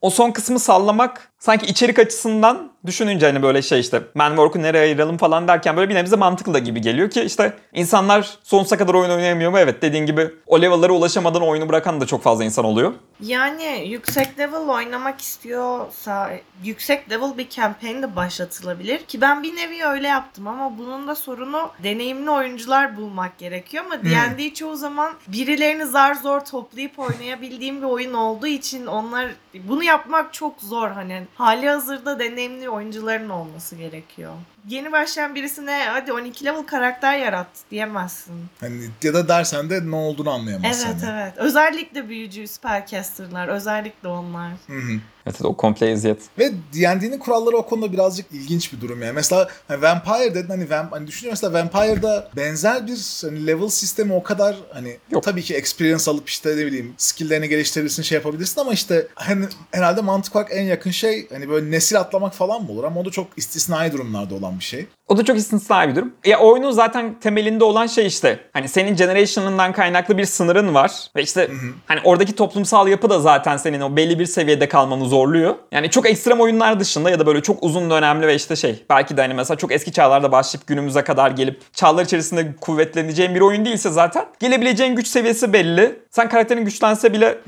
o 0.00 0.10
son 0.10 0.30
kısmı 0.30 0.58
sallamak 0.58 1.28
sanki 1.38 1.66
içerik 1.66 1.98
açısından 1.98 2.71
düşününce 2.86 3.26
hani 3.26 3.42
böyle 3.42 3.62
şey 3.62 3.80
işte 3.80 4.02
manwork'u 4.14 4.62
nereye 4.62 4.82
ayıralım 4.82 5.16
falan 5.16 5.48
derken 5.48 5.76
böyle 5.76 5.90
bir 5.90 5.94
nebze 5.94 6.16
mantıklı 6.16 6.54
da 6.54 6.58
gibi 6.58 6.80
geliyor 6.80 7.10
ki 7.10 7.22
işte 7.22 7.56
insanlar 7.72 8.38
sonsuza 8.42 8.76
kadar 8.76 8.94
oyun 8.94 9.10
oynayamıyor 9.10 9.50
mu? 9.50 9.58
Evet 9.58 9.82
dediğin 9.82 10.06
gibi 10.06 10.30
o 10.46 10.62
level'lara 10.62 10.92
ulaşamadan 10.92 11.42
oyunu 11.42 11.68
bırakan 11.68 12.00
da 12.00 12.06
çok 12.06 12.22
fazla 12.22 12.44
insan 12.44 12.64
oluyor. 12.64 12.92
Yani 13.20 13.84
yüksek 13.88 14.38
level 14.38 14.68
oynamak 14.68 15.20
istiyorsa 15.20 16.30
yüksek 16.64 17.10
level 17.10 17.38
bir 17.38 17.48
campaign 17.48 18.02
de 18.02 18.16
başlatılabilir 18.16 18.98
ki 18.98 19.20
ben 19.20 19.42
bir 19.42 19.56
nevi 19.56 19.84
öyle 19.84 20.08
yaptım 20.08 20.46
ama 20.46 20.78
bunun 20.78 21.08
da 21.08 21.14
sorunu 21.14 21.70
deneyimli 21.82 22.30
oyuncular 22.30 22.96
bulmak 22.96 23.38
gerekiyor 23.38 23.84
ama 23.86 24.04
D&D 24.04 24.54
çoğu 24.54 24.76
zaman 24.76 25.12
birilerini 25.28 25.86
zar 25.86 26.14
zor 26.14 26.40
toplayıp 26.40 26.98
oynayabildiğim 26.98 27.82
bir 27.82 27.86
oyun 27.86 28.14
olduğu 28.14 28.46
için 28.46 28.86
onlar 28.86 29.28
bunu 29.54 29.84
yapmak 29.84 30.32
çok 30.32 30.60
zor 30.60 30.90
hani 30.90 31.22
hali 31.34 31.68
hazırda 31.68 32.18
deneyimli 32.18 32.71
oyuncuların 32.72 33.28
olması 33.28 33.76
gerekiyor. 33.76 34.32
Yeni 34.68 34.92
başlayan 34.92 35.34
birisine 35.34 35.84
hadi 35.88 36.12
12 36.12 36.44
level 36.44 36.62
karakter 36.62 37.18
yarat 37.18 37.46
diyemezsin. 37.70 38.34
Hani 38.60 38.80
ya 39.02 39.14
da 39.14 39.28
dersen 39.28 39.70
de 39.70 39.90
ne 39.90 39.96
olduğunu 39.96 40.30
anlayamazsın. 40.30 40.86
Evet 40.86 41.02
hani. 41.02 41.20
evet. 41.20 41.32
Özellikle 41.36 42.08
büyücü 42.08 42.46
spellcaster'lar. 42.46 43.48
Özellikle 43.48 44.08
onlar. 44.08 44.50
Hı 44.66 44.72
hı. 44.72 45.00
Evet 45.26 45.44
o 45.44 45.56
komple 45.56 45.90
eziyet. 45.90 46.18
Ve 46.38 46.52
D&D'nin 46.74 47.18
kuralları 47.18 47.56
o 47.56 47.66
konuda 47.66 47.92
birazcık 47.92 48.26
ilginç 48.32 48.72
bir 48.72 48.80
durum 48.80 49.02
yani. 49.02 49.12
Mesela 49.12 49.48
hani 49.68 49.82
Vampire 49.82 50.34
dedin 50.34 50.48
hani, 50.48 50.70
vamp, 50.70 50.92
hani 50.92 51.06
düşünüyorum 51.06 51.38
mesela 51.42 51.58
Vampire'da 51.58 52.30
benzer 52.36 52.86
bir 52.86 53.20
hani 53.22 53.46
level 53.46 53.68
sistemi 53.68 54.12
o 54.12 54.22
kadar 54.22 54.56
hani 54.72 54.96
Yok. 55.10 55.22
tabii 55.22 55.42
ki 55.42 55.54
experience 55.54 56.10
alıp 56.10 56.28
işte 56.28 56.56
ne 56.56 56.66
bileyim 56.66 56.94
skill'lerini 56.96 57.48
geliştirebilirsin 57.48 58.02
şey 58.02 58.16
yapabilirsin 58.16 58.60
ama 58.60 58.72
işte 58.72 59.06
hani 59.14 59.46
herhalde 59.70 60.00
mantık 60.00 60.36
olarak 60.36 60.50
en 60.52 60.62
yakın 60.62 60.90
şey 60.90 61.28
hani 61.28 61.48
böyle 61.48 61.70
nesil 61.70 62.00
atlamak 62.00 62.34
falan 62.34 62.62
mı 62.62 62.72
olur 62.72 62.84
ama 62.84 63.00
o 63.00 63.04
da 63.04 63.10
çok 63.10 63.26
istisnai 63.36 63.92
durumlarda 63.92 64.34
olan 64.34 64.51
bir 64.58 64.64
şey. 64.64 64.86
O 65.08 65.16
da 65.16 65.24
çok 65.24 65.36
istisnai 65.36 65.88
bir 65.88 65.96
durum. 65.96 66.12
Ya 66.24 66.38
oyunun 66.38 66.70
zaten 66.70 67.20
temelinde 67.20 67.64
olan 67.64 67.86
şey 67.86 68.06
işte 68.06 68.40
hani 68.52 68.68
senin 68.68 68.96
generation'ından 68.96 69.72
kaynaklı 69.72 70.18
bir 70.18 70.24
sınırın 70.24 70.74
var 70.74 70.92
ve 71.16 71.22
işte 71.22 71.50
hani 71.86 72.00
oradaki 72.04 72.34
toplumsal 72.34 72.88
yapı 72.88 73.10
da 73.10 73.20
zaten 73.20 73.56
senin 73.56 73.80
o 73.80 73.96
belli 73.96 74.18
bir 74.18 74.26
seviyede 74.26 74.68
kalmanı 74.68 75.08
zorluyor. 75.08 75.54
Yani 75.72 75.90
çok 75.90 76.10
ekstrem 76.10 76.40
oyunlar 76.40 76.80
dışında 76.80 77.10
ya 77.10 77.18
da 77.18 77.26
böyle 77.26 77.42
çok 77.42 77.62
uzun 77.62 77.90
dönemli 77.90 78.26
ve 78.26 78.34
işte 78.34 78.56
şey 78.56 78.84
belki 78.90 79.16
de 79.16 79.20
hani 79.20 79.34
mesela 79.34 79.58
çok 79.58 79.72
eski 79.72 79.92
çağlarda 79.92 80.32
başlayıp 80.32 80.66
günümüze 80.66 81.04
kadar 81.04 81.30
gelip 81.30 81.74
çağlar 81.74 82.04
içerisinde 82.04 82.54
kuvvetleneceğin 82.60 83.34
bir 83.34 83.40
oyun 83.40 83.64
değilse 83.64 83.90
zaten 83.90 84.24
gelebileceğin 84.40 84.96
güç 84.96 85.06
seviyesi 85.06 85.52
belli. 85.52 86.01
Sen 86.12 86.28
karakterin 86.28 86.64
güçlense 86.64 87.12
bile 87.12 87.38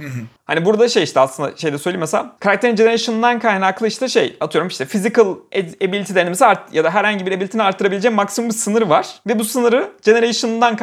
Hani 0.47 0.65
burada 0.65 0.89
şey 0.89 1.03
işte 1.03 1.21
aslında 1.21 1.57
şeyde 1.57 1.79
söyleyeyim 1.79 2.01
mesela 2.01 2.37
karakterin 2.41 2.77
generation'dan 2.77 3.39
kaynaklı 3.39 3.87
işte 3.87 4.09
şey 4.09 4.37
atıyorum 4.41 4.69
işte 4.69 4.85
physical 4.85 5.35
ability'lerini 5.83 6.29
mesela 6.29 6.51
art- 6.51 6.75
ya 6.75 6.85
da 6.85 6.91
herhangi 6.91 7.27
bir 7.27 7.33
ability'ni 7.33 7.63
arttırabileceğin 7.63 8.15
maksimum 8.15 8.51
bir 8.51 8.55
sınır 8.55 8.83
var. 8.83 9.07
Ve 9.27 9.39
bu 9.39 9.45
sınırı 9.45 9.89
generation'dan 10.03 10.79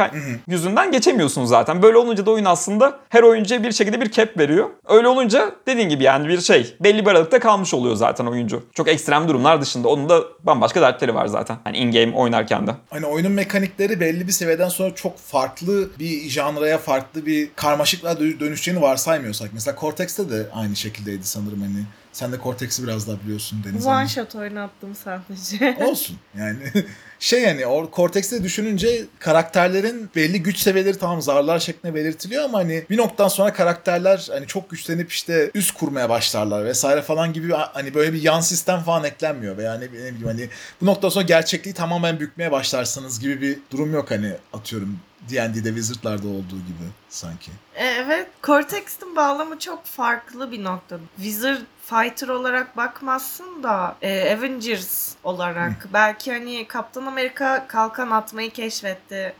yüzünden 0.47 0.91
geçemiyorsun 0.91 1.45
zaten. 1.45 1.81
Böyle 1.81 1.97
olunca 1.97 2.25
da 2.25 2.31
oyun 2.31 2.45
aslında 2.45 2.99
her 3.09 3.23
oyuncuya 3.23 3.63
bir 3.63 3.71
şekilde 3.71 4.01
bir 4.01 4.11
cap 4.11 4.37
veriyor. 4.37 4.69
Öyle 4.87 5.07
olunca 5.07 5.51
dediğin 5.67 5.89
gibi 5.89 6.03
yani 6.03 6.27
bir 6.27 6.41
şey 6.41 6.75
belli 6.79 7.05
bir 7.05 7.11
aralıkta 7.11 7.39
kalmış 7.39 7.73
oluyor 7.73 7.95
zaten 7.95 8.25
oyuncu. 8.25 8.63
Çok 8.73 8.87
ekstrem 8.87 9.27
durumlar 9.27 9.61
dışında 9.61 9.87
onun 9.87 10.09
da 10.09 10.21
bambaşka 10.43 10.81
dertleri 10.81 11.15
var 11.15 11.25
zaten. 11.27 11.57
Hani 11.63 11.77
in-game 11.77 12.15
oynarken 12.15 12.67
de. 12.67 12.71
Hani 12.89 13.05
oyunun 13.05 13.31
mekanikleri 13.31 13.99
belli 13.99 14.27
bir 14.27 14.31
seviyeden 14.31 14.69
sonra 14.69 14.95
çok 14.95 15.17
farklı 15.17 15.89
bir 15.99 16.29
janraya, 16.29 16.77
farklı 16.77 17.25
bir 17.25 17.49
karmaşıklığa 17.71 18.13
dö- 18.13 18.39
dönüşeceğini 18.39 18.81
varsaymıyorsak. 18.81 19.49
Mesela 19.53 19.77
Cortex'te 19.79 20.29
de 20.29 20.45
aynı 20.53 20.75
şekildeydi 20.75 21.23
sanırım 21.27 21.61
hani. 21.61 21.83
Sen 22.13 22.31
de 22.31 22.37
Cortex'i 22.43 22.83
biraz 22.83 23.07
daha 23.07 23.19
biliyorsun 23.23 23.63
Deniz 23.63 23.85
One 23.85 23.93
Hanım. 23.93 24.09
shot 24.09 24.35
oynattım 24.35 24.95
sadece. 24.95 25.77
Olsun 25.85 26.17
yani. 26.37 26.59
şey 27.19 27.41
yani 27.41 27.65
o 27.65 27.91
Cortex'te 27.95 28.43
düşününce 28.43 29.05
karakterlerin 29.19 30.09
belli 30.15 30.43
güç 30.43 30.57
seviyeleri 30.57 30.97
tamam 30.97 31.21
zarlar 31.21 31.59
şeklinde 31.59 31.95
belirtiliyor 31.95 32.43
ama 32.43 32.57
hani 32.57 32.85
bir 32.89 32.97
noktadan 32.97 33.27
sonra 33.29 33.53
karakterler 33.53 34.27
hani 34.31 34.47
çok 34.47 34.69
güçlenip 34.69 35.11
işte 35.11 35.51
üst 35.53 35.71
kurmaya 35.73 36.09
başlarlar 36.09 36.65
vesaire 36.65 37.01
falan 37.01 37.33
gibi 37.33 37.53
hani 37.53 37.93
böyle 37.93 38.13
bir 38.13 38.21
yan 38.21 38.41
sistem 38.41 38.79
falan 38.79 39.03
eklenmiyor 39.03 39.57
ve 39.57 39.63
yani 39.63 39.85
ne 39.85 39.91
bileyim 39.91 40.23
hani 40.25 40.49
bu 40.81 40.85
noktadan 40.85 41.09
sonra 41.09 41.25
gerçekliği 41.25 41.73
tamamen 41.73 42.19
bükmeye 42.19 42.51
başlarsınız 42.51 43.19
gibi 43.19 43.41
bir 43.41 43.57
durum 43.71 43.93
yok 43.93 44.11
hani 44.11 44.31
atıyorum 44.53 44.99
D&D'de 45.29 45.69
Wizard'larda 45.69 46.27
olduğu 46.27 46.57
gibi 46.57 46.87
sanki. 47.09 47.51
E, 47.75 47.85
Evet, 47.85 48.27
Cortex'in 48.43 49.15
bağlamı 49.15 49.59
çok 49.59 49.85
farklı 49.85 50.51
bir 50.51 50.63
nokta. 50.63 50.97
Wizard 51.15 51.57
Fighter 51.85 52.27
olarak 52.27 52.77
bakmazsın 52.77 53.63
da 53.63 53.95
e, 54.01 54.35
Avengers 54.37 55.11
olarak 55.23 55.87
belki 55.93 56.31
hani 56.31 56.67
Kaptan 56.67 57.05
Amerika 57.05 57.65
kalkan 57.67 58.11
atmayı 58.11 58.51
keşfetti 58.51 59.33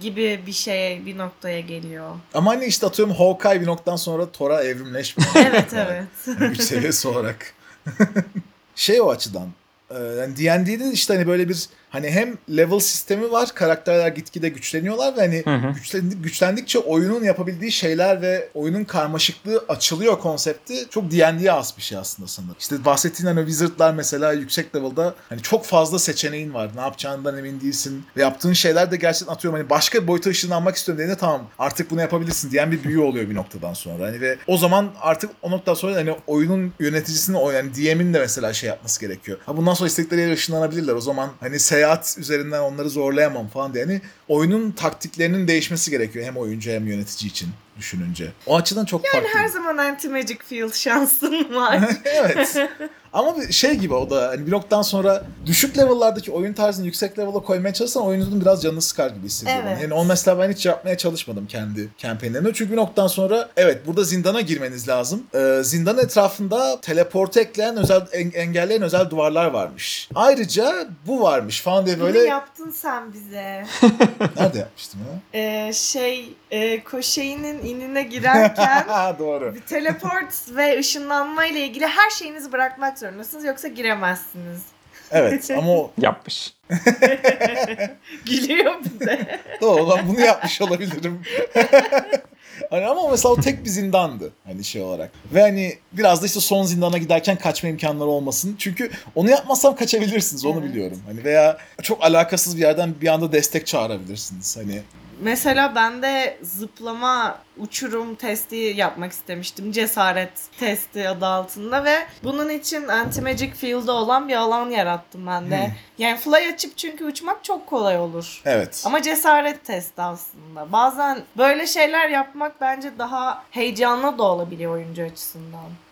gibi 0.00 0.42
bir 0.46 0.52
şey 0.52 1.06
bir 1.06 1.18
noktaya 1.18 1.60
geliyor. 1.60 2.10
Ama 2.34 2.50
hani 2.50 2.64
işte 2.64 2.86
atıyorum 2.86 3.14
Hawkeye 3.14 3.60
bir 3.60 3.66
noktadan 3.66 3.96
sonra 3.96 4.30
Thor'a 4.32 4.62
evrimleşmiyor. 4.62 5.30
Evet 5.36 5.72
evet. 5.74 6.06
Yani 6.40 6.48
güç 6.48 6.60
seviyesi 6.62 7.08
olarak. 7.18 7.54
şey 8.74 9.00
o 9.00 9.10
açıdan. 9.10 9.48
e, 9.90 9.94
Yani 9.98 10.36
D&D'de 10.36 10.92
işte 10.92 11.14
hani 11.14 11.26
böyle 11.26 11.48
bir 11.48 11.68
hani 11.96 12.10
hem 12.10 12.38
level 12.56 12.78
sistemi 12.78 13.30
var. 13.32 13.48
Karakterler 13.54 14.08
gitgide 14.08 14.48
güçleniyorlar 14.48 15.16
ve 15.16 15.20
hani 15.20 15.42
Hı 15.44 15.54
hı. 15.68 15.72
güçlendi- 15.72 16.22
güçlendikçe 16.22 16.78
oyunun 16.78 17.24
yapabildiği 17.24 17.72
şeyler 17.72 18.22
ve 18.22 18.48
oyunun 18.54 18.84
karmaşıklığı 18.84 19.64
açılıyor 19.68 20.18
konsepti. 20.18 20.86
Çok 20.90 21.10
D&D'ye 21.10 21.52
az 21.52 21.74
bir 21.76 21.82
şey 21.82 21.98
aslında 21.98 22.28
sanırım. 22.28 22.56
İşte 22.60 22.84
bahsettiğin 22.84 23.26
hani 23.26 23.40
Wizard'lar 23.46 23.94
mesela 23.94 24.32
yüksek 24.32 24.76
level'da 24.76 25.14
hani 25.28 25.42
çok 25.42 25.64
fazla 25.64 25.98
seçeneğin 25.98 26.54
var. 26.54 26.70
Ne 26.76 26.80
yapacağından 26.80 27.38
emin 27.38 27.60
değilsin. 27.60 28.04
Ve 28.16 28.22
yaptığın 28.22 28.52
şeyler 28.52 28.90
de 28.90 28.96
gerçekten 28.96 29.34
atıyorum 29.34 29.60
hani 29.60 29.70
başka 29.70 30.02
bir 30.02 30.08
boyuta 30.08 30.30
ışınlanmak 30.30 30.76
istiyorum 30.76 30.98
dediğinde 31.02 31.18
tamam 31.20 31.42
artık 31.58 31.90
bunu 31.90 32.00
yapabilirsin 32.00 32.50
diyen 32.50 32.72
bir 32.72 32.84
büyü 32.84 32.98
oluyor 32.98 33.30
bir 33.30 33.34
noktadan 33.34 33.74
sonra. 33.74 34.04
Hani 34.06 34.20
ve 34.20 34.36
o 34.46 34.56
zaman 34.56 34.90
artık 35.00 35.30
o 35.42 35.50
noktadan 35.50 35.74
sonra 35.74 35.94
hani 35.96 36.16
oyunun 36.26 36.72
yöneticisinin 36.80 37.36
o 37.36 37.50
yani 37.50 37.74
DM'in 37.74 38.14
de 38.14 38.18
mesela 38.18 38.52
şey 38.52 38.68
yapması 38.68 39.00
gerekiyor. 39.00 39.38
Ha 39.46 39.56
bundan 39.56 39.74
sonra 39.74 39.88
istedikleri 39.88 40.20
yere 40.20 40.32
ışınlanabilirler. 40.32 40.92
O 40.94 41.00
zaman 41.00 41.30
hani 41.40 41.58
seyahat 41.60 41.85
üzerinden 42.18 42.60
onları 42.60 42.90
zorlayamam 42.90 43.48
falan 43.48 43.74
diye. 43.74 43.84
Hani 43.84 44.00
oyunun 44.28 44.70
taktiklerinin 44.70 45.48
değişmesi 45.48 45.90
gerekiyor 45.90 46.24
hem 46.24 46.36
oyuncu 46.36 46.70
hem 46.70 46.86
yönetici 46.86 47.30
için 47.30 47.48
düşününce. 47.78 48.32
O 48.46 48.56
açıdan 48.56 48.84
çok 48.84 49.06
farklı. 49.06 49.28
Her 49.34 49.48
zaman 49.48 49.76
anti-magic 49.76 50.38
field 50.48 50.72
şansın 50.72 51.54
var. 51.54 51.80
evet. 52.04 52.56
Ama 53.16 53.36
bir 53.40 53.52
şey 53.52 53.74
gibi 53.74 53.94
o 53.94 54.10
da 54.10 54.28
hani 54.28 54.46
bir 54.46 54.52
noktadan 54.52 54.82
sonra 54.82 55.22
düşük 55.46 55.78
level'lardaki 55.78 56.32
oyun 56.32 56.52
tarzını 56.52 56.86
yüksek 56.86 57.18
level'a 57.18 57.40
koymaya 57.40 57.74
çalışsan 57.74 58.02
oyuncunun 58.06 58.40
biraz 58.40 58.62
canını 58.62 58.82
sıkar 58.82 59.10
gibi 59.10 59.26
hissediyorum. 59.26 59.64
Evet. 59.68 59.82
Yani 59.82 59.94
onu 59.94 60.08
mesela 60.08 60.38
ben 60.38 60.52
hiç 60.52 60.66
yapmaya 60.66 60.96
çalışmadım 60.98 61.46
kendi 61.46 61.88
kampanyamda. 62.02 62.54
Çünkü 62.54 62.72
bir 62.72 62.76
noktadan 62.76 63.06
sonra 63.06 63.48
evet 63.56 63.86
burada 63.86 64.04
zindana 64.04 64.40
girmeniz 64.40 64.88
lazım. 64.88 65.22
Ee, 65.34 65.58
zindan 65.62 65.98
etrafında 65.98 66.80
teleportu 66.80 67.40
ekleyen 67.40 67.76
özel 67.76 68.06
en- 68.12 68.30
engelleyen 68.30 68.82
özel 68.82 69.10
duvarlar 69.10 69.46
varmış. 69.46 70.08
Ayrıca 70.14 70.86
bu 71.06 71.22
varmış 71.22 71.60
falan 71.60 71.86
diye 71.86 71.96
Bunu 72.00 72.04
böyle 72.06 72.18
yaptın 72.18 72.70
sen 72.70 73.12
bize. 73.12 73.64
nerede 74.36 74.58
yapmıştım 74.58 75.00
ya? 75.12 75.40
Ee, 75.40 75.72
şey 75.72 76.34
e, 76.50 76.84
Koşeyi'nin 76.84 77.58
inine 77.58 78.02
girerken 78.02 78.86
Doğru. 79.18 79.54
bir 79.54 79.60
teleport 79.60 80.34
ve 80.56 80.78
ışınlanma 80.78 81.46
ile 81.46 81.60
ilgili 81.66 81.86
her 81.86 82.10
şeyinizi 82.10 82.52
bırakmak 82.52 82.98
zorundasınız 83.06 83.44
yoksa 83.44 83.68
giremezsiniz. 83.68 84.62
Evet 85.10 85.50
ama 85.58 85.72
o 85.72 85.90
Yapmış. 86.00 86.54
Gülüyor 88.26 88.74
bize. 88.84 89.40
Doğru 89.60 89.88
lan 89.88 90.00
bunu 90.08 90.20
yapmış 90.20 90.60
olabilirim. 90.60 91.22
hani 92.70 92.86
ama 92.86 93.10
mesela 93.10 93.32
o 93.32 93.40
tek 93.40 93.64
bir 93.64 93.68
zindandı 93.68 94.32
hani 94.44 94.64
şey 94.64 94.82
olarak. 94.82 95.10
Ve 95.34 95.40
hani 95.40 95.78
biraz 95.92 96.22
da 96.22 96.26
işte 96.26 96.40
son 96.40 96.62
zindana 96.62 96.98
giderken 96.98 97.36
kaçma 97.36 97.68
imkanları 97.68 98.08
olmasın. 98.08 98.56
Çünkü 98.58 98.90
onu 99.14 99.30
yapmazsam 99.30 99.76
kaçabilirsiniz 99.76 100.44
onu 100.44 100.58
Evet. 100.60 100.68
biliyorum. 100.70 101.02
Hani 101.06 101.24
veya 101.24 101.58
çok 101.82 102.04
alakasız 102.04 102.56
bir 102.56 102.62
yerden 102.62 102.94
bir 103.00 103.08
anda 103.08 103.32
destek 103.32 103.66
çağırabilirsiniz. 103.66 104.56
Hani 104.56 104.82
Mesela 105.20 105.74
ben 105.74 106.02
de 106.02 106.38
zıplama 106.42 107.38
uçurum 107.58 108.14
testi 108.14 108.56
yapmak 108.56 109.12
istemiştim. 109.12 109.72
Cesaret 109.72 110.30
testi 110.58 111.08
adı 111.08 111.26
altında 111.26 111.84
ve 111.84 112.06
bunun 112.24 112.48
için 112.48 112.82
anti-magic 112.88 113.52
olan 113.92 114.28
bir 114.28 114.36
alan 114.36 114.70
yarattım 114.70 115.26
ben 115.26 115.50
de. 115.50 115.66
Hmm. 115.66 115.74
Yani 115.98 116.16
fly 116.16 116.48
açıp 116.54 116.76
çünkü 116.76 117.04
uçmak 117.04 117.44
çok 117.44 117.66
kolay 117.66 117.98
olur. 117.98 118.42
evet. 118.44 118.82
Ama 118.86 119.02
cesaret 119.02 119.64
testi 119.64 120.02
aslında. 120.02 120.72
Bazen 120.72 121.18
böyle 121.36 121.66
şeyler 121.66 122.08
yapmak 122.08 122.60
bence 122.60 122.98
daha 122.98 123.42
heyecanlı 123.50 124.18
da 124.18 124.22
olabiliyor 124.22 124.72
oyuncu 124.72 125.02
açısından. 125.02 125.85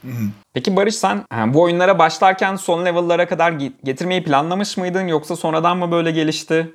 Peki 0.55 0.77
Barış 0.77 0.95
sen 0.95 1.25
bu 1.47 1.63
oyunlara 1.63 1.99
başlarken 1.99 2.57
son 2.57 2.85
level'lara 2.85 3.29
kadar 3.29 3.53
ge- 3.53 3.73
getirmeyi 3.85 4.25
planlamış 4.25 4.77
mıydın 4.77 5.07
yoksa 5.09 5.37
sonradan 5.37 5.79
mı 5.79 5.91
böyle 5.91 6.11
gelişti? 6.11 6.75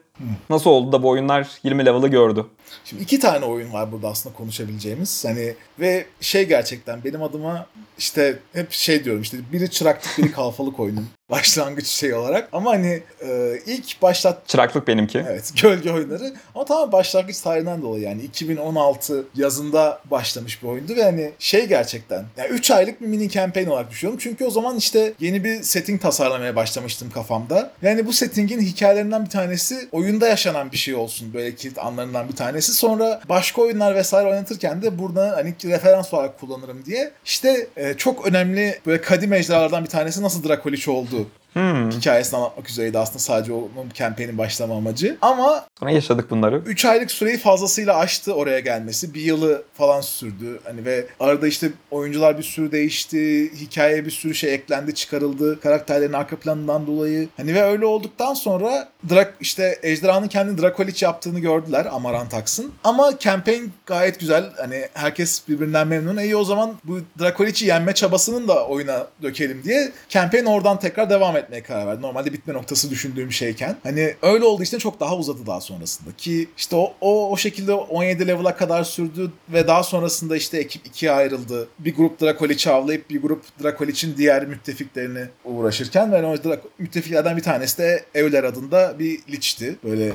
Nasıl 0.50 0.70
oldu 0.70 0.92
da 0.92 1.04
bu 1.04 1.10
oyunlar 1.10 1.48
20 1.64 1.86
level'ı 1.86 2.08
gördü? 2.08 2.46
Şimdi 2.86 3.04
iki 3.04 3.20
tane 3.20 3.46
oyun 3.46 3.74
var 3.74 3.92
burada 3.92 4.08
aslında 4.08 4.36
konuşabileceğimiz. 4.36 5.26
Hani 5.26 5.56
ve 5.80 6.06
şey 6.22 6.48
gerçekten 6.48 7.04
benim 7.04 7.24
adıma 7.24 7.66
işte 7.98 8.40
hep 8.54 8.72
şey 8.72 9.04
diyorum 9.04 9.22
işte 9.22 9.38
biri 9.54 9.72
çıraklık 9.72 10.18
biri 10.18 10.32
kalfalık 10.32 10.80
oyunun 10.80 11.08
başlangıç 11.30 11.88
şey 11.88 12.14
olarak. 12.14 12.50
Ama 12.54 12.72
hani 12.72 13.04
e, 13.22 13.60
ilk 13.66 14.02
başlat 14.02 14.48
Çıraklık 14.48 14.88
benimki. 14.88 15.26
Evet 15.30 15.54
gölge 15.62 15.92
oyunları 15.92 16.34
ama 16.56 16.66
tamam 16.66 16.92
başlangıç 16.92 17.40
tarihinden 17.40 17.82
dolayı 17.82 18.04
yani 18.04 18.22
2016 18.22 19.26
yazında 19.36 20.02
başlamış 20.12 20.64
bir 20.64 20.68
oyundu 20.68 20.96
ve 20.96 21.04
hani 21.04 21.32
şey 21.40 21.68
gerçekten 21.68 22.26
yani 22.38 22.50
3 22.50 22.72
aylık 22.72 23.02
bir 23.02 23.08
mini 23.08 23.30
campaign 23.30 23.68
olarak 23.68 23.92
düşünüyorum. 23.92 24.20
Çünkü 24.24 24.46
o 24.46 24.50
zaman 24.50 24.78
işte 24.78 25.14
yeni 25.20 25.44
bir 25.44 25.64
setting 25.64 26.02
tasarlamaya 26.02 26.56
başlamıştım 26.56 27.12
kafamda. 27.12 27.72
Yani 27.82 28.06
bu 28.06 28.14
settingin 28.14 28.62
hikayelerinden 28.62 29.26
bir 29.26 29.30
tanesi 29.30 29.90
oyunda 29.92 30.28
yaşanan 30.28 30.72
bir 30.72 30.78
şey 30.78 30.96
olsun 30.96 31.34
böyle 31.34 31.56
kilit 31.56 31.80
anlarından 31.80 32.30
bir 32.30 32.36
tanesi. 32.36 32.74
Sonra 32.74 33.22
başka 33.30 33.62
oyunlar 33.62 33.96
vesaire 33.96 34.30
oynatırken 34.30 34.82
de 34.82 35.00
burada 35.00 35.34
hani 35.36 35.56
referans 35.66 36.14
olarak 36.14 36.40
kullanırım 36.40 36.86
diye. 36.86 37.12
İşte 37.26 37.68
e, 37.78 37.94
çok 37.94 38.28
önemli 38.28 38.80
böyle 38.86 39.02
kadim 39.02 39.34
ejderhalardan 39.34 39.84
bir 39.84 39.90
tanesi 39.90 40.22
nasıl 40.22 40.44
Drakoliç 40.44 40.88
oldu 40.88 41.19
tudo 41.26 41.32
Hmm. 41.54 41.90
hikayesini 41.92 42.38
anlatmak 42.38 42.70
üzereydi 42.70 43.00
aslında 43.00 43.20
sadece 43.20 43.54
onun 43.54 43.90
campaign'in 43.94 44.38
başlama 44.38 44.78
amacı. 44.78 45.18
Ama 45.22 45.66
Sonra 45.80 45.92
yaşadık 45.92 46.32
bunları. 46.32 46.62
3 46.66 46.86
aylık 46.86 47.12
süreyi 47.12 47.38
fazlasıyla 47.38 47.98
aştı 47.98 48.34
oraya 48.34 48.60
gelmesi. 48.60 49.14
Bir 49.14 49.22
yılı 49.22 49.64
falan 49.74 50.02
sürdü. 50.02 50.60
Hani 50.64 50.86
ve 50.86 51.06
arada 51.20 51.48
işte 51.48 51.70
oyuncular 51.92 52.38
bir 52.38 52.44
sürü 52.44 52.72
değişti. 52.72 53.52
Hikayeye 53.56 54.06
bir 54.06 54.12
sürü 54.12 54.36
şey 54.36 54.54
eklendi, 54.54 54.96
çıkarıldı. 54.96 55.60
Karakterlerin 55.60 56.14
arka 56.14 56.36
planından 56.36 56.88
dolayı. 56.88 57.28
Hani 57.38 57.54
ve 57.54 57.64
öyle 57.64 57.86
olduktan 57.86 58.34
sonra 58.34 58.90
Drak 59.10 59.34
işte 59.42 59.80
ejderhanın 59.84 60.28
kendi 60.28 60.62
Drakoliç 60.62 61.04
yaptığını 61.04 61.40
gördüler 61.40 61.86
Amarantax'ın. 61.92 62.72
Ama 62.84 63.20
campaign 63.20 63.64
gayet 63.86 64.20
güzel. 64.20 64.50
Hani 64.58 64.88
herkes 64.94 65.48
birbirinden 65.48 65.88
memnun. 65.88 66.18
E 66.18 66.24
iyi 66.24 66.36
o 66.36 66.44
zaman 66.44 66.74
bu 66.84 67.00
Drakoliç'i 67.20 67.66
yenme 67.66 67.94
çabasının 67.94 68.48
da 68.48 68.68
oyuna 68.68 69.08
dökelim 69.22 69.62
diye 69.64 69.92
campaign 70.10 70.46
oradan 70.46 70.80
tekrar 70.80 71.10
devam 71.10 71.38
etmeye 71.40 71.64
karar 71.64 71.88
verdi. 71.88 72.02
Normalde 72.02 72.34
bitme 72.34 72.54
noktası 72.54 72.90
düşündüğüm 72.90 73.32
şeyken. 73.32 73.76
Hani 73.84 74.16
öyle 74.22 74.46
olduğu 74.46 74.64
için 74.64 74.78
çok 74.78 75.00
daha 75.00 75.18
uzadı 75.18 75.48
daha 75.48 75.62
sonrasında. 75.62 76.10
Ki 76.18 76.50
işte 76.58 76.76
o, 76.76 76.94
o, 77.02 77.32
o 77.32 77.38
şekilde 77.38 77.74
17 77.74 78.28
level'a 78.28 78.56
kadar 78.56 78.84
sürdü 78.84 79.32
ve 79.50 79.68
daha 79.68 79.84
sonrasında 79.84 80.38
işte 80.38 80.58
ekip 80.58 80.86
ikiye 80.88 81.12
ayrıldı. 81.12 81.68
Bir 81.80 81.96
grup 81.96 82.22
Drakoliç'i 82.22 82.72
avlayıp 82.72 83.10
bir 83.10 83.22
grup 83.22 83.44
Drakoliç'in 83.64 84.18
diğer 84.18 84.46
müttefiklerini 84.46 85.26
uğraşırken 85.46 86.12
ve 86.12 86.26
o 86.26 86.36
Drak- 86.36 86.68
müttefiklerden 86.80 87.38
bir 87.38 87.44
tanesi 87.44 87.78
de 87.78 88.04
Evler 88.16 88.44
adında 88.44 89.00
bir 89.00 89.20
liçti. 89.30 89.76
Böyle 89.84 90.12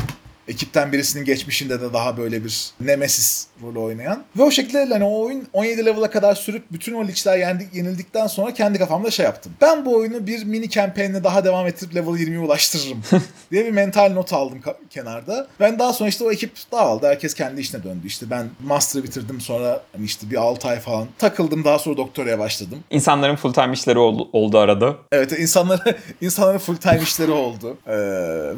ekipten 0.49 0.93
birisinin 0.93 1.25
geçmişinde 1.25 1.81
de 1.81 1.93
daha 1.93 2.17
böyle 2.17 2.45
bir 2.45 2.71
nemesis 2.81 3.47
rolü 3.63 3.79
oynayan. 3.79 4.25
Ve 4.39 4.43
o 4.43 4.51
şekilde 4.51 4.85
hani 4.85 5.05
o 5.05 5.25
oyun 5.25 5.49
17 5.53 5.87
level'a 5.87 6.11
kadar 6.11 6.35
sürüp 6.35 6.73
bütün 6.73 6.95
o 6.95 7.07
liçler 7.07 7.39
yendik, 7.39 7.75
yenildikten 7.75 8.27
sonra 8.27 8.55
kendi 8.55 8.79
kafamda 8.79 9.11
şey 9.11 9.25
yaptım. 9.25 9.53
Ben 9.61 9.85
bu 9.85 9.97
oyunu 9.97 10.27
bir 10.27 10.45
mini 10.45 10.71
campaign'le 10.71 11.25
daha 11.25 11.45
devam 11.45 11.67
ettirip 11.67 11.95
level 11.95 12.13
20'ye 12.13 12.39
ulaştırırım 12.39 13.03
diye 13.51 13.65
bir 13.65 13.71
mental 13.71 14.13
not 14.13 14.33
aldım 14.33 14.61
kenarda. 14.91 15.47
Ben 15.61 15.79
daha 15.79 15.93
sonra 15.93 16.09
işte 16.09 16.25
o 16.25 16.33
ekip 16.33 16.53
dağıldı. 16.73 17.07
Herkes 17.07 17.35
kendi 17.35 17.61
işine 17.61 17.85
döndü. 17.85 18.07
İşte 18.07 18.31
ben 18.31 18.47
master'ı 18.65 19.05
bitirdim 19.05 19.41
sonra 19.41 19.83
hani 19.93 20.05
işte 20.05 20.31
bir 20.31 20.37
6 20.37 20.69
ay 20.69 20.81
falan 20.81 21.09
takıldım. 21.19 21.65
Daha 21.65 21.79
sonra 21.79 21.97
doktoraya 21.97 22.39
başladım. 22.39 22.79
İnsanların 22.91 23.37
full 23.37 23.53
time 23.53 23.73
işleri 23.73 23.99
oldu, 23.99 24.29
oldu 24.33 24.59
arada. 24.59 24.97
Evet 25.13 25.33
insanlara 25.33 25.85
insanların 26.21 26.59
full 26.59 26.77
time 26.77 27.01
işleri 27.03 27.31
oldu. 27.31 27.77
Ee, 27.87 27.95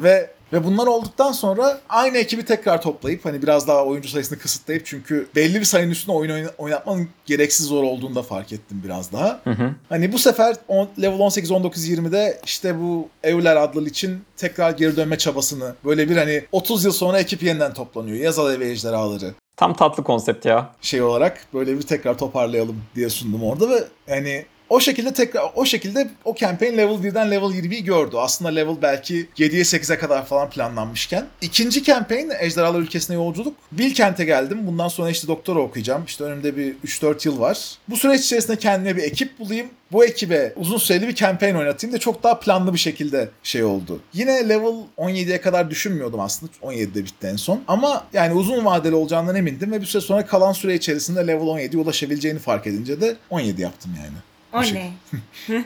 ve 0.03 0.36
Ve 0.53 0.63
bunlar 0.63 0.87
olduktan 0.87 1.31
sonra 1.31 1.79
aynı 1.89 2.17
ekibi 2.17 2.45
tekrar 2.45 2.81
toplayıp 2.81 3.25
hani 3.25 3.41
biraz 3.41 3.67
daha 3.67 3.85
oyuncu 3.85 4.09
sayısını 4.09 4.39
kısıtlayıp 4.39 4.85
çünkü 4.85 5.27
belli 5.35 5.59
bir 5.59 5.65
sayının 5.65 5.91
üstünde 5.91 6.15
oyun 6.17 6.31
oyna- 6.31 6.51
oynatmanın 6.57 7.09
gereksiz 7.25 7.65
zor 7.65 7.83
olduğunu 7.83 8.15
da 8.15 8.21
fark 8.23 8.53
ettim 8.53 8.81
biraz 8.85 9.11
daha. 9.11 9.39
Hı 9.43 9.49
hı. 9.49 9.75
Hani 9.89 10.13
bu 10.13 10.19
sefer 10.19 10.55
on- 10.67 10.89
level 11.01 11.19
18 11.19 11.51
19 11.51 11.87
20'de 11.89 12.39
işte 12.45 12.79
bu 12.79 13.07
Evler 13.23 13.55
adlı 13.55 13.87
için 13.87 14.21
tekrar 14.37 14.71
geri 14.71 14.95
dönme 14.97 15.17
çabasını 15.17 15.75
böyle 15.85 16.09
bir 16.09 16.17
hani 16.17 16.43
30 16.51 16.85
yıl 16.85 16.91
sonra 16.91 17.19
ekip 17.19 17.43
yeniden 17.43 17.73
toplanıyor. 17.73 18.17
Yaz 18.17 18.39
alevi 18.39 18.63
ejderhaları 18.65 19.33
Tam 19.57 19.73
tatlı 19.73 20.03
konsept 20.03 20.45
ya. 20.45 20.69
şey 20.81 21.01
olarak 21.01 21.45
böyle 21.53 21.77
bir 21.77 21.81
tekrar 21.81 22.17
toparlayalım 22.17 22.81
diye 22.95 23.09
sundum 23.09 23.43
orada 23.43 23.69
ve 23.69 23.83
yani 24.07 24.45
o 24.69 24.79
şekilde 24.79 25.13
tekrar 25.13 25.43
o 25.55 25.65
şekilde 25.65 26.09
o 26.25 26.35
campaign 26.35 26.77
level 26.77 26.95
1'den 26.95 27.31
level 27.31 27.47
20'yi 27.47 27.83
gördü. 27.83 28.15
Aslında 28.17 28.51
level 28.51 28.75
belki 28.81 29.29
7'ye 29.37 29.61
8'e 29.61 29.97
kadar 29.97 30.25
falan 30.25 30.49
planlanmışken. 30.49 31.25
İkinci 31.41 31.83
campaign 31.83 32.29
Ejderhalar 32.39 32.79
Ülkesine 32.79 33.15
Yolculuk. 33.15 33.53
Bilkent'e 33.71 34.25
geldim. 34.25 34.67
Bundan 34.67 34.87
sonra 34.87 35.09
işte 35.09 35.27
doktora 35.27 35.59
okuyacağım. 35.59 36.03
İşte 36.05 36.23
önümde 36.23 36.57
bir 36.57 36.75
3-4 36.85 37.27
yıl 37.27 37.39
var. 37.39 37.77
Bu 37.89 37.97
süreç 37.97 38.21
içerisinde 38.21 38.57
kendime 38.57 38.97
bir 38.97 39.03
ekip 39.03 39.39
bulayım. 39.39 39.67
Bu 39.91 40.05
ekibe 40.05 40.53
uzun 40.55 40.77
süreli 40.77 41.07
bir 41.07 41.15
campaign 41.15 41.55
oynatayım 41.55 41.95
da 41.95 41.99
çok 41.99 42.23
daha 42.23 42.39
planlı 42.39 42.73
bir 42.73 42.79
şekilde 42.79 43.29
şey 43.43 43.63
oldu. 43.63 43.99
Yine 44.13 44.49
level 44.49 44.75
17'ye 44.97 45.41
kadar 45.41 45.69
düşünmüyordum 45.69 46.19
aslında. 46.19 46.51
17'de 46.63 47.05
bitti 47.05 47.27
en 47.27 47.35
son. 47.35 47.61
Ama 47.67 48.07
yani 48.13 48.33
uzun 48.33 48.65
vadeli 48.65 48.95
olacağından 48.95 49.35
emindim 49.35 49.71
ve 49.71 49.81
bir 49.81 49.85
süre 49.85 50.01
sonra 50.01 50.25
kalan 50.25 50.53
süre 50.53 50.75
içerisinde 50.75 51.27
level 51.27 51.45
17'ye 51.45 51.81
ulaşabileceğini 51.81 52.39
fark 52.39 52.67
edince 52.67 53.01
de 53.01 53.15
17 53.29 53.61
yaptım 53.61 53.91
yani. 53.97 54.17
O 54.53 54.63
şey- 54.63 54.91
ne? 55.49 55.63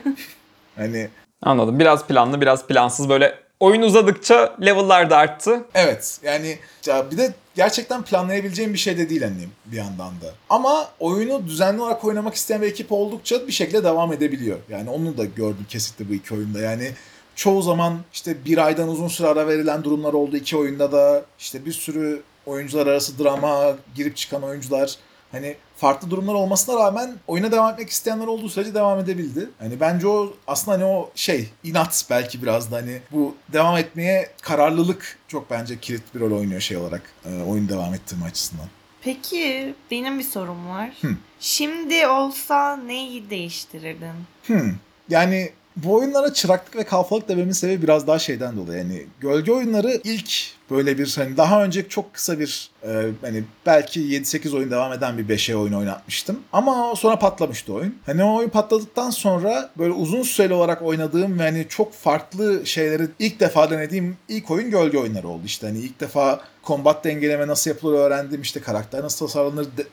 Hani 0.76 1.08
Anladım. 1.42 1.78
Biraz 1.78 2.06
planlı, 2.06 2.40
biraz 2.40 2.66
plansız 2.66 3.08
böyle 3.08 3.38
oyun 3.60 3.82
uzadıkça 3.82 4.56
level'lar 4.60 5.10
da 5.10 5.16
arttı. 5.16 5.64
evet 5.74 6.20
yani 6.22 6.58
ya 6.86 7.10
bir 7.10 7.16
de 7.16 7.34
gerçekten 7.54 8.02
planlayabileceğim 8.02 8.72
bir 8.72 8.78
şey 8.78 8.98
de 8.98 9.10
değil 9.10 9.22
hani 9.22 9.48
bir 9.66 9.76
yandan 9.76 10.20
da. 10.20 10.34
Ama 10.50 10.88
oyunu 11.00 11.46
düzenli 11.46 11.82
olarak 11.82 12.04
oynamak 12.04 12.34
isteyen 12.34 12.62
bir 12.62 12.66
ekip 12.66 12.92
oldukça 12.92 13.46
bir 13.46 13.52
şekilde 13.52 13.84
devam 13.84 14.12
edebiliyor. 14.12 14.58
Yani 14.68 14.90
onu 14.90 15.16
da 15.16 15.24
gördüm 15.24 15.66
kesinlikle 15.68 16.08
bu 16.08 16.14
iki 16.14 16.34
oyunda. 16.34 16.60
Yani 16.60 16.92
çoğu 17.34 17.62
zaman 17.62 17.98
işte 18.12 18.44
bir 18.44 18.58
aydan 18.58 18.88
uzun 18.88 19.08
süre 19.08 19.28
ara 19.28 19.48
verilen 19.48 19.84
durumlar 19.84 20.12
oldu 20.12 20.36
iki 20.36 20.56
oyunda 20.56 20.92
da. 20.92 21.24
işte 21.38 21.64
bir 21.64 21.72
sürü 21.72 22.22
oyuncular 22.46 22.86
arası 22.86 23.18
drama 23.18 23.76
girip 23.94 24.16
çıkan 24.16 24.42
oyuncular. 24.42 24.96
Hani 25.32 25.56
farklı 25.82 26.10
durumlar 26.10 26.34
olmasına 26.34 26.84
rağmen 26.84 27.14
oyuna 27.26 27.52
devam 27.52 27.72
etmek 27.72 27.90
isteyenler 27.90 28.26
olduğu 28.26 28.48
sürece 28.48 28.74
devam 28.74 28.98
edebildi. 28.98 29.50
Hani 29.58 29.80
bence 29.80 30.08
o 30.08 30.32
aslında 30.46 30.76
hani 30.76 30.84
o 30.84 31.10
şey 31.14 31.48
inat 31.64 32.06
belki 32.10 32.42
biraz 32.42 32.72
da 32.72 32.76
hani 32.76 33.00
bu 33.12 33.34
devam 33.52 33.76
etmeye 33.76 34.30
kararlılık 34.42 35.18
çok 35.28 35.50
bence 35.50 35.80
kilit 35.80 36.14
bir 36.14 36.20
rol 36.20 36.38
oynuyor 36.38 36.60
şey 36.60 36.76
olarak 36.76 37.02
e, 37.24 37.42
oyun 37.42 37.68
devam 37.68 37.94
ettirme 37.94 38.24
açısından. 38.24 38.66
Peki 39.00 39.74
benim 39.90 40.18
bir 40.18 40.24
sorum 40.24 40.68
var. 40.68 40.90
Hı. 41.00 41.08
Şimdi 41.40 42.06
olsa 42.06 42.76
neyi 42.76 43.30
değiştirirdin? 43.30 44.14
Hmm. 44.46 44.74
Yani 45.08 45.50
bu 45.76 45.94
oyunlara 45.94 46.32
çıraklık 46.32 46.76
ve 46.76 46.84
kalfalık 46.84 47.28
dememin 47.28 47.52
sebebi 47.52 47.82
biraz 47.82 48.06
daha 48.06 48.18
şeyden 48.18 48.56
dolayı. 48.56 48.78
Yani 48.78 49.06
gölge 49.20 49.52
oyunları 49.52 50.00
ilk 50.04 50.32
böyle 50.72 50.98
bir 50.98 51.12
hani 51.16 51.36
daha 51.36 51.64
önce 51.64 51.88
çok 51.88 52.14
kısa 52.14 52.38
bir 52.38 52.70
e, 52.82 52.88
hani 53.22 53.44
belki 53.66 54.00
7-8 54.00 54.56
oyun 54.56 54.70
devam 54.70 54.92
eden 54.92 55.18
bir 55.18 55.28
5'e 55.36 55.56
oyun 55.56 55.72
oynatmıştım. 55.72 56.40
Ama 56.52 56.96
sonra 56.96 57.18
patlamıştı 57.18 57.72
oyun. 57.72 57.96
Hani 58.06 58.24
o 58.24 58.36
oyun 58.36 58.48
patladıktan 58.48 59.10
sonra 59.10 59.70
böyle 59.78 59.92
uzun 59.92 60.22
süreli 60.22 60.54
olarak 60.54 60.82
oynadığım 60.82 61.38
ve 61.38 61.42
hani 61.42 61.66
çok 61.68 61.92
farklı 61.94 62.66
şeyleri 62.66 63.08
ilk 63.18 63.40
defa 63.40 63.70
denediğim 63.70 64.16
ilk 64.28 64.50
oyun 64.50 64.70
gölge 64.70 64.98
oyunları 64.98 65.28
oldu. 65.28 65.42
İşte 65.44 65.66
hani 65.66 65.78
ilk 65.78 66.00
defa 66.00 66.40
kombat 66.62 67.04
dengeleme 67.04 67.46
nasıl 67.46 67.70
yapılır 67.70 67.98
öğrendim. 67.98 68.42
işte 68.42 68.60
karakter 68.60 69.02
nasıl 69.02 69.26
tasarlanır, 69.26 69.64
de- 69.64 69.86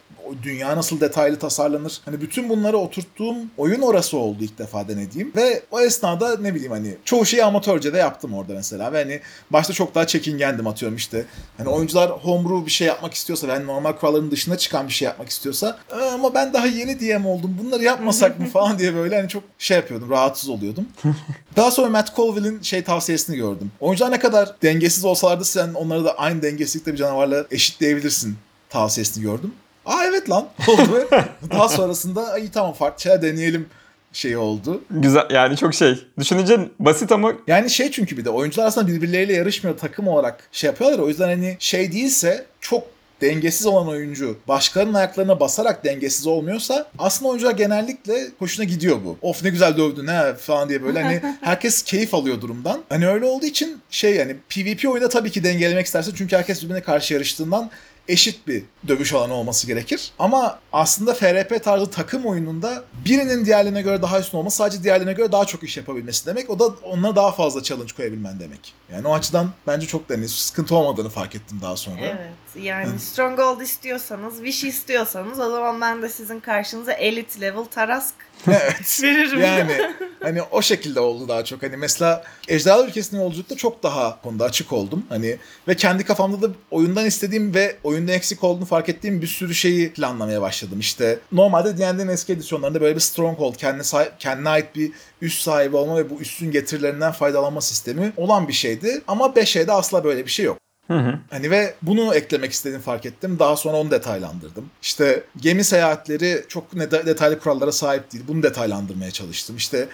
dünya 0.43 0.75
nasıl 0.77 0.99
detaylı 0.99 1.39
tasarlanır. 1.39 2.01
Hani 2.05 2.21
bütün 2.21 2.49
bunları 2.49 2.77
oturttuğum 2.77 3.35
oyun 3.57 3.81
orası 3.81 4.17
oldu 4.17 4.37
ilk 4.43 4.57
defa 4.59 4.87
denediğim. 4.87 5.31
Ve 5.35 5.63
o 5.71 5.79
esnada 5.81 6.37
ne 6.37 6.55
bileyim 6.55 6.71
hani 6.71 6.95
çoğu 7.05 7.25
şeyi 7.25 7.43
amatörce 7.43 7.93
de 7.93 7.97
yaptım 7.97 8.33
orada 8.33 8.53
mesela. 8.53 8.93
Ve 8.93 8.97
hani 9.03 9.19
başta 9.51 9.73
çok 9.73 9.95
daha 9.95 10.07
çekingendim 10.07 10.67
atıyorum 10.67 10.95
işte. 10.97 11.25
Hani 11.57 11.69
oyuncular 11.69 12.09
homebrew 12.11 12.65
bir 12.65 12.71
şey 12.71 12.87
yapmak 12.87 13.13
istiyorsa 13.13 13.47
ve 13.47 13.51
hani 13.51 13.65
normal 13.67 13.93
kuralların 13.93 14.31
dışına 14.31 14.57
çıkan 14.57 14.87
bir 14.87 14.93
şey 14.93 15.05
yapmak 15.05 15.29
istiyorsa 15.29 15.77
"Ee, 15.91 15.95
ama 15.95 16.33
ben 16.33 16.53
daha 16.53 16.65
yeni 16.65 16.99
DM 16.99 17.25
oldum 17.25 17.57
bunları 17.63 17.83
yapmasak 17.83 18.39
mı 18.39 18.45
falan 18.53 18.79
diye 18.79 18.95
böyle 18.95 19.15
hani 19.15 19.29
çok 19.29 19.43
şey 19.57 19.77
yapıyordum 19.77 20.09
rahatsız 20.09 20.49
oluyordum. 20.49 20.87
Daha 21.55 21.71
sonra 21.71 21.89
Matt 21.89 22.15
Colville'in 22.15 22.61
şey 22.61 22.83
tavsiyesini 22.83 23.35
gördüm. 23.37 23.71
Oyuncular 23.79 24.11
ne 24.11 24.19
kadar 24.19 24.55
dengesiz 24.63 25.05
olsalardı 25.05 25.45
sen 25.45 25.73
onları 25.73 26.05
da 26.05 26.17
aynı 26.17 26.41
dengesizlikte 26.41 26.93
bir 26.93 26.97
canavarla 26.97 27.45
eşitleyebilirsin 27.51 28.37
tavsiyesini 28.69 29.23
gördüm. 29.23 29.53
Aa 29.85 30.05
evet 30.05 30.29
lan 30.29 30.47
oldu 30.67 31.07
daha 31.51 31.69
sonrasında 31.69 32.37
iyi 32.39 32.51
tamam 32.51 32.73
farklı 32.73 33.01
şeyler 33.01 33.21
deneyelim 33.21 33.67
şeyi 34.13 34.37
oldu. 34.37 34.81
Güzel 34.91 35.29
yani 35.29 35.57
çok 35.57 35.73
şey. 35.73 36.05
Düşününce 36.19 36.69
basit 36.79 37.11
ama 37.11 37.33
Yani 37.47 37.69
şey 37.69 37.91
çünkü 37.91 38.17
bir 38.17 38.25
de 38.25 38.29
oyuncular 38.29 38.65
aslında 38.65 38.87
birbirleriyle 38.87 39.33
yarışmıyor 39.33 39.77
takım 39.77 40.07
olarak 40.07 40.43
şey 40.51 40.67
yapıyorlar. 40.67 40.99
O 40.99 41.07
yüzden 41.07 41.27
hani 41.27 41.55
şey 41.59 41.91
değilse 41.91 42.45
çok 42.61 42.83
dengesiz 43.21 43.65
olan 43.65 43.87
oyuncu 43.87 44.37
başkalarının 44.47 44.93
ayaklarına 44.93 45.39
basarak 45.39 45.83
dengesiz 45.83 46.27
olmuyorsa 46.27 46.87
aslında 46.99 47.29
oyuncular 47.31 47.51
genellikle 47.51 48.27
hoşuna 48.39 48.65
gidiyor 48.65 48.97
bu. 49.05 49.17
Of 49.21 49.43
ne 49.43 49.49
güzel 49.49 49.77
dövdün 49.77 50.07
ha 50.07 50.33
falan 50.33 50.69
diye 50.69 50.83
böyle 50.83 51.03
hani 51.03 51.21
herkes 51.41 51.83
keyif 51.83 52.13
alıyor 52.13 52.41
durumdan. 52.41 52.81
Hani 52.89 53.07
öyle 53.07 53.25
olduğu 53.25 53.45
için 53.45 53.81
şey 53.89 54.15
yani 54.15 54.35
PvP 54.49 54.89
oyunda 54.89 55.09
tabii 55.09 55.31
ki 55.31 55.43
dengelemek 55.43 55.85
istersin 55.85 56.13
çünkü 56.17 56.35
herkes 56.35 56.63
birbirine 56.63 56.81
karşı 56.81 57.13
yarıştığından 57.13 57.69
eşit 58.09 58.47
bir 58.47 58.63
dövüş 58.87 59.13
alanı 59.13 59.33
olması 59.33 59.67
gerekir. 59.67 60.11
Ama 60.19 60.59
aslında 60.73 61.13
FRP 61.13 61.63
tarzı 61.63 61.91
takım 61.91 62.25
oyununda 62.25 62.83
birinin 63.05 63.45
diğerlerine 63.45 63.81
göre 63.81 64.01
daha 64.01 64.19
üstün 64.19 64.37
olması 64.37 64.57
sadece 64.57 64.83
diğerlerine 64.83 65.13
göre 65.13 65.31
daha 65.31 65.45
çok 65.45 65.63
iş 65.63 65.77
yapabilmesi 65.77 66.25
demek. 66.25 66.49
O 66.49 66.59
da 66.59 66.65
onlara 66.83 67.15
daha 67.15 67.31
fazla 67.31 67.63
challenge 67.63 67.93
koyabilmen 67.93 68.39
demek. 68.39 68.73
Yani 68.91 69.07
o 69.07 69.13
açıdan 69.13 69.49
bence 69.67 69.87
çok 69.87 70.09
da 70.09 70.13
hani 70.13 70.27
sıkıntı 70.27 70.75
olmadığını 70.75 71.09
fark 71.09 71.35
ettim 71.35 71.59
daha 71.61 71.77
sonra. 71.77 72.01
Evet. 72.01 72.65
Yani. 72.65 72.99
Stronghold 72.99 73.61
istiyorsanız, 73.61 74.35
Wish 74.35 74.63
istiyorsanız 74.63 75.39
o 75.39 75.51
zaman 75.51 75.81
ben 75.81 76.01
de 76.01 76.09
sizin 76.09 76.39
karşınıza 76.39 76.93
Elite 76.93 77.41
Level 77.41 77.65
Tarask 77.65 78.15
evet. 78.47 78.99
veririm. 79.03 79.39
Yani 79.41 79.95
hani 80.19 80.41
o 80.41 80.61
şekilde 80.61 80.99
oldu 80.99 81.27
daha 81.27 81.43
çok. 81.43 81.63
Hani 81.63 81.77
mesela 81.77 82.23
Ejderhalar 82.47 82.87
Ülkesi'nin 82.87 83.21
yolculukta 83.21 83.55
çok 83.55 83.83
daha 83.83 84.21
konuda 84.21 84.45
açık 84.45 84.73
oldum. 84.73 85.05
Hani 85.09 85.37
ve 85.67 85.75
kendi 85.75 86.03
kafamda 86.03 86.41
da 86.41 86.53
oyundan 86.71 87.05
istediğim 87.05 87.53
ve 87.53 87.75
oyunda 87.83 88.11
eksik 88.11 88.43
olduğunu 88.43 88.65
fark 88.65 88.89
ettiğim 88.89 89.21
bir 89.21 89.27
sürü 89.27 89.55
şeyi 89.55 89.93
planlamaya 89.93 90.41
başladım. 90.41 90.79
İşte 90.79 91.19
normalde 91.31 91.77
D&D'nin 91.77 92.07
eski 92.07 92.33
edisyonlarında 92.33 92.81
böyle 92.81 92.95
bir 92.95 93.01
Stronghold, 93.01 93.55
kendine, 93.55 93.83
sahip, 93.83 94.19
kendine 94.19 94.49
ait 94.49 94.75
bir 94.75 94.91
üst 95.21 95.41
sahibi 95.41 95.75
olma 95.75 95.97
ve 95.97 96.09
bu 96.09 96.21
üstün 96.21 96.51
getirilerinden 96.51 97.11
faydalanma 97.11 97.61
sistemi 97.61 98.13
olan 98.17 98.47
bir 98.47 98.53
şeydi. 98.53 99.01
Ama 99.07 99.25
5'e 99.25 99.71
asla 99.71 100.03
böyle 100.03 100.25
bir 100.25 100.31
şey 100.31 100.45
yok. 100.45 100.57
Hı 100.89 100.97
hı. 100.97 101.19
Hani 101.29 101.51
ve 101.51 101.73
bunu 101.81 102.15
eklemek 102.15 102.51
istediğimi 102.51 102.83
fark 102.83 103.05
ettim. 103.05 103.39
Daha 103.39 103.57
sonra 103.57 103.77
onu 103.77 103.91
detaylandırdım. 103.91 104.69
İşte 104.81 105.23
gemi 105.37 105.63
seyahatleri 105.63 106.45
çok 106.47 106.75
detaylı 106.79 107.39
kurallara 107.39 107.71
sahip 107.71 108.11
değil. 108.11 108.23
Bunu 108.27 108.43
detaylandırmaya 108.43 109.11
çalıştım. 109.11 109.55
İşte 109.57 109.87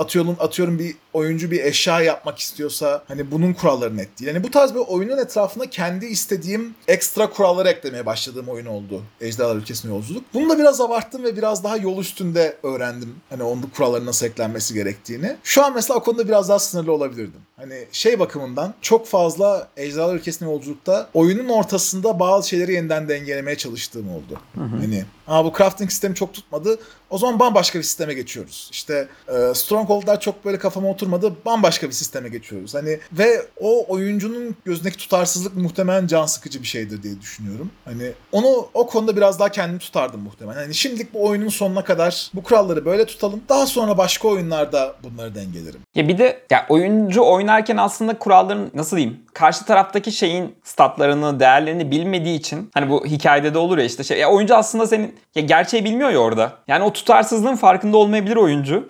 atıyorum 0.00 0.36
atıyorum 0.40 0.78
bir 0.78 0.96
oyuncu 1.12 1.50
bir 1.50 1.64
eşya 1.64 2.00
yapmak 2.00 2.38
istiyorsa 2.38 3.02
hani 3.08 3.30
bunun 3.30 3.52
kuralları 3.52 3.96
net 3.96 4.20
değil. 4.20 4.34
Yani 4.34 4.44
bu 4.44 4.50
tarz 4.50 4.74
bir 4.74 4.80
oyunun 4.80 5.18
etrafına 5.18 5.66
kendi 5.66 6.06
istediğim 6.06 6.74
ekstra 6.88 7.30
kuralları 7.30 7.68
eklemeye 7.68 8.06
başladığım 8.06 8.48
oyun 8.48 8.66
oldu. 8.66 9.02
Ejderhalar 9.20 9.56
Ülkesi'ne 9.56 9.94
yolculuk. 9.94 10.24
Bunu 10.34 10.48
da 10.48 10.58
biraz 10.58 10.80
abarttım 10.80 11.24
ve 11.24 11.36
biraz 11.36 11.64
daha 11.64 11.76
yol 11.76 11.98
üstünde 11.98 12.56
öğrendim. 12.62 13.14
Hani 13.30 13.42
onun 13.42 13.62
kuralların 13.62 14.06
nasıl 14.06 14.26
eklenmesi 14.26 14.74
gerektiğini. 14.74 15.36
Şu 15.44 15.64
an 15.64 15.74
mesela 15.74 15.98
o 15.98 16.02
konuda 16.02 16.28
biraz 16.28 16.48
daha 16.48 16.58
sınırlı 16.58 16.92
olabilirdim. 16.92 17.40
Hani 17.56 17.84
şey 17.92 18.18
bakımından 18.18 18.74
çok 18.80 19.06
fazla 19.06 19.68
Ejderhalar 19.76 20.14
Ülkesi'ne 20.14 20.48
yolculukta 20.48 21.08
oyunun 21.14 21.48
ortasında 21.48 22.20
bazı 22.20 22.48
şeyleri 22.48 22.72
yeniden 22.72 23.08
dengelemeye 23.08 23.56
çalıştığım 23.56 24.10
oldu. 24.10 24.40
Hani 24.54 25.04
Aa 25.30 25.44
bu 25.44 25.52
crafting 25.58 25.90
sistemi 25.90 26.14
çok 26.14 26.34
tutmadı. 26.34 26.78
O 27.10 27.18
zaman 27.18 27.38
bambaşka 27.38 27.78
bir 27.78 27.84
sisteme 27.84 28.14
geçiyoruz. 28.14 28.68
İşte 28.72 29.08
e, 29.28 29.54
Stronghold'lar 29.54 30.20
çok 30.20 30.44
böyle 30.44 30.58
kafama 30.58 30.90
oturmadı. 30.90 31.32
Bambaşka 31.46 31.86
bir 31.86 31.92
sisteme 31.92 32.28
geçiyoruz. 32.28 32.74
Hani 32.74 32.98
ve 33.12 33.46
o 33.60 33.84
oyuncunun 33.88 34.56
gözündeki 34.64 34.96
tutarsızlık 34.96 35.56
muhtemelen 35.56 36.06
can 36.06 36.26
sıkıcı 36.26 36.62
bir 36.62 36.66
şeydir 36.66 37.02
diye 37.02 37.20
düşünüyorum. 37.20 37.70
Hani 37.84 38.12
onu 38.32 38.68
o 38.74 38.86
konuda 38.86 39.16
biraz 39.16 39.40
daha 39.40 39.48
kendimi 39.48 39.78
tutardım 39.78 40.20
muhtemelen. 40.20 40.60
Hani 40.60 40.74
şimdilik 40.74 41.14
bu 41.14 41.26
oyunun 41.26 41.48
sonuna 41.48 41.84
kadar 41.84 42.30
bu 42.34 42.42
kuralları 42.42 42.84
böyle 42.84 43.06
tutalım. 43.06 43.40
Daha 43.48 43.66
sonra 43.66 43.98
başka 43.98 44.28
oyunlarda 44.28 44.96
bunları 45.02 45.34
dengelerim. 45.34 45.80
Ya 45.94 46.08
bir 46.08 46.18
de 46.18 46.40
ya 46.50 46.66
oyuncu 46.68 47.22
oynarken 47.22 47.76
aslında 47.76 48.18
kuralların 48.18 48.70
nasıl 48.74 48.96
diyeyim 48.96 49.20
karşı 49.34 49.64
taraftaki 49.64 50.12
şeyin 50.12 50.54
statlarını, 50.64 51.40
değerlerini 51.40 51.90
bilmediği 51.90 52.38
için 52.38 52.70
hani 52.74 52.90
bu 52.90 53.06
hikayede 53.06 53.54
de 53.54 53.58
olur 53.58 53.78
ya 53.78 53.84
işte 53.84 54.04
şey 54.04 54.18
ya 54.18 54.30
oyuncu 54.30 54.56
aslında 54.56 54.86
senin 54.86 55.19
ya 55.34 55.42
gerçeği 55.42 55.84
bilmiyor 55.84 56.10
ya 56.10 56.18
orada. 56.18 56.52
Yani 56.68 56.84
o 56.84 56.92
tutarsızlığın 56.92 57.56
farkında 57.56 57.96
olmayabilir 57.96 58.36
oyuncu. 58.36 58.88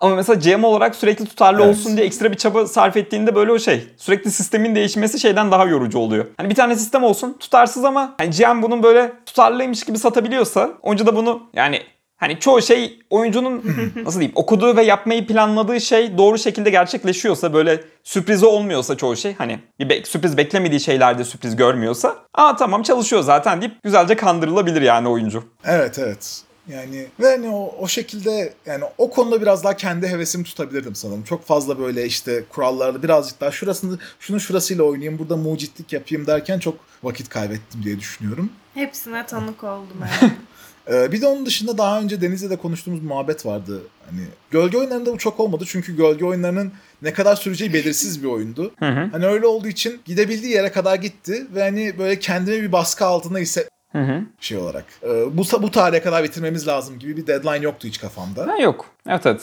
Ama 0.00 0.14
mesela 0.14 0.40
GM 0.56 0.64
olarak 0.64 0.94
sürekli 0.94 1.24
tutarlı 1.26 1.62
Evet. 1.62 1.70
olsun 1.76 1.96
diye 1.96 2.06
ekstra 2.06 2.32
bir 2.32 2.36
çaba 2.36 2.66
sarf 2.66 2.96
ettiğinde 2.96 3.34
böyle 3.34 3.52
o 3.52 3.58
şey 3.58 3.86
sürekli 3.96 4.30
sistemin 4.30 4.74
değişmesi 4.74 5.20
şeyden 5.20 5.50
daha 5.50 5.64
yorucu 5.64 5.98
oluyor. 5.98 6.26
Hani 6.36 6.50
bir 6.50 6.54
tane 6.54 6.76
sistem 6.76 7.04
olsun 7.04 7.36
tutarsız 7.40 7.84
ama 7.84 8.14
hani 8.18 8.30
GM 8.30 8.62
bunun 8.62 8.82
böyle 8.82 9.12
tutarlıymış 9.26 9.84
gibi 9.84 9.98
satabiliyorsa 9.98 10.70
oyuncu 10.82 11.06
da 11.06 11.16
bunu 11.16 11.42
yani 11.54 11.82
Hani 12.20 12.40
çoğu 12.40 12.62
şey 12.62 12.98
oyuncunun 13.10 13.62
nasıl 14.04 14.20
diyeyim 14.20 14.36
okuduğu 14.36 14.76
ve 14.76 14.82
yapmayı 14.82 15.26
planladığı 15.26 15.80
şey 15.80 16.18
doğru 16.18 16.38
şekilde 16.38 16.70
gerçekleşiyorsa 16.70 17.52
böyle 17.52 17.84
sürprizi 18.04 18.46
olmuyorsa 18.46 18.96
çoğu 18.96 19.16
şey 19.16 19.34
hani 19.34 19.58
bir 19.78 19.88
be- 19.88 20.04
sürpriz 20.04 20.36
beklemediği 20.36 20.80
şeylerde 20.80 21.24
sürpriz 21.24 21.56
görmüyorsa 21.56 22.16
aa 22.34 22.56
tamam 22.56 22.82
çalışıyor 22.82 23.22
zaten 23.22 23.60
deyip 23.60 23.82
güzelce 23.82 24.16
kandırılabilir 24.16 24.82
yani 24.82 25.08
oyuncu. 25.08 25.44
Evet 25.64 25.98
evet. 25.98 26.42
Yani 26.68 27.06
ve 27.20 27.30
hani 27.30 27.48
o, 27.48 27.74
o 27.78 27.88
şekilde 27.88 28.52
yani 28.66 28.84
o 28.98 29.10
konuda 29.10 29.42
biraz 29.42 29.64
daha 29.64 29.76
kendi 29.76 30.08
hevesimi 30.08 30.44
tutabilirdim 30.44 30.94
sanırım. 30.94 31.22
Çok 31.22 31.46
fazla 31.46 31.78
böyle 31.78 32.06
işte 32.06 32.44
kurallarda 32.48 33.02
birazcık 33.02 33.40
daha 33.40 33.50
şurasını 33.50 33.98
şunun 34.20 34.38
şurasıyla 34.38 34.84
oynayayım 34.84 35.18
burada 35.18 35.36
mucitlik 35.36 35.92
yapayım 35.92 36.26
derken 36.26 36.58
çok 36.58 36.74
vakit 37.02 37.28
kaybettim 37.28 37.82
diye 37.84 37.98
düşünüyorum. 37.98 38.50
Hepsine 38.74 39.26
tanık 39.26 39.64
oldum 39.64 39.96
yani. 40.00 40.32
Ee, 40.88 41.12
bir 41.12 41.20
de 41.20 41.26
onun 41.26 41.46
dışında 41.46 41.78
daha 41.78 42.00
önce 42.00 42.20
Deniz'le 42.20 42.50
de 42.50 42.56
konuştuğumuz 42.56 43.02
muhabbet 43.02 43.46
vardı. 43.46 43.82
Hani 44.10 44.20
gölge 44.50 44.78
oyunlarında 44.78 45.12
bu 45.12 45.18
çok 45.18 45.40
olmadı 45.40 45.64
çünkü 45.66 45.96
gölge 45.96 46.24
oyunlarının 46.24 46.72
ne 47.02 47.12
kadar 47.12 47.36
süreceği 47.36 47.72
belirsiz 47.72 48.22
bir 48.22 48.28
oyundu. 48.28 48.72
Hı 48.78 48.88
hı. 48.88 49.08
Hani 49.12 49.26
öyle 49.26 49.46
olduğu 49.46 49.68
için 49.68 50.00
gidebildiği 50.04 50.52
yere 50.52 50.72
kadar 50.72 50.96
gitti 50.96 51.46
ve 51.54 51.62
hani 51.62 51.98
böyle 51.98 52.18
kendimi 52.18 52.62
bir 52.62 52.72
baskı 52.72 53.04
altında 53.06 53.38
hisset 53.38 53.68
Hı 53.92 53.98
hı. 53.98 54.22
şey 54.40 54.58
olarak. 54.58 54.84
Ee, 55.02 55.36
bu 55.36 55.62
bu 55.62 55.70
tarihe 55.70 56.02
kadar 56.02 56.24
bitirmemiz 56.24 56.68
lazım 56.68 56.98
gibi 56.98 57.16
bir 57.16 57.26
deadline 57.26 57.64
yoktu 57.64 57.88
hiç 57.88 58.00
kafamda. 58.00 58.46
Ha, 58.46 58.58
yok. 58.58 58.86
Evet 59.08 59.26
evet. 59.26 59.42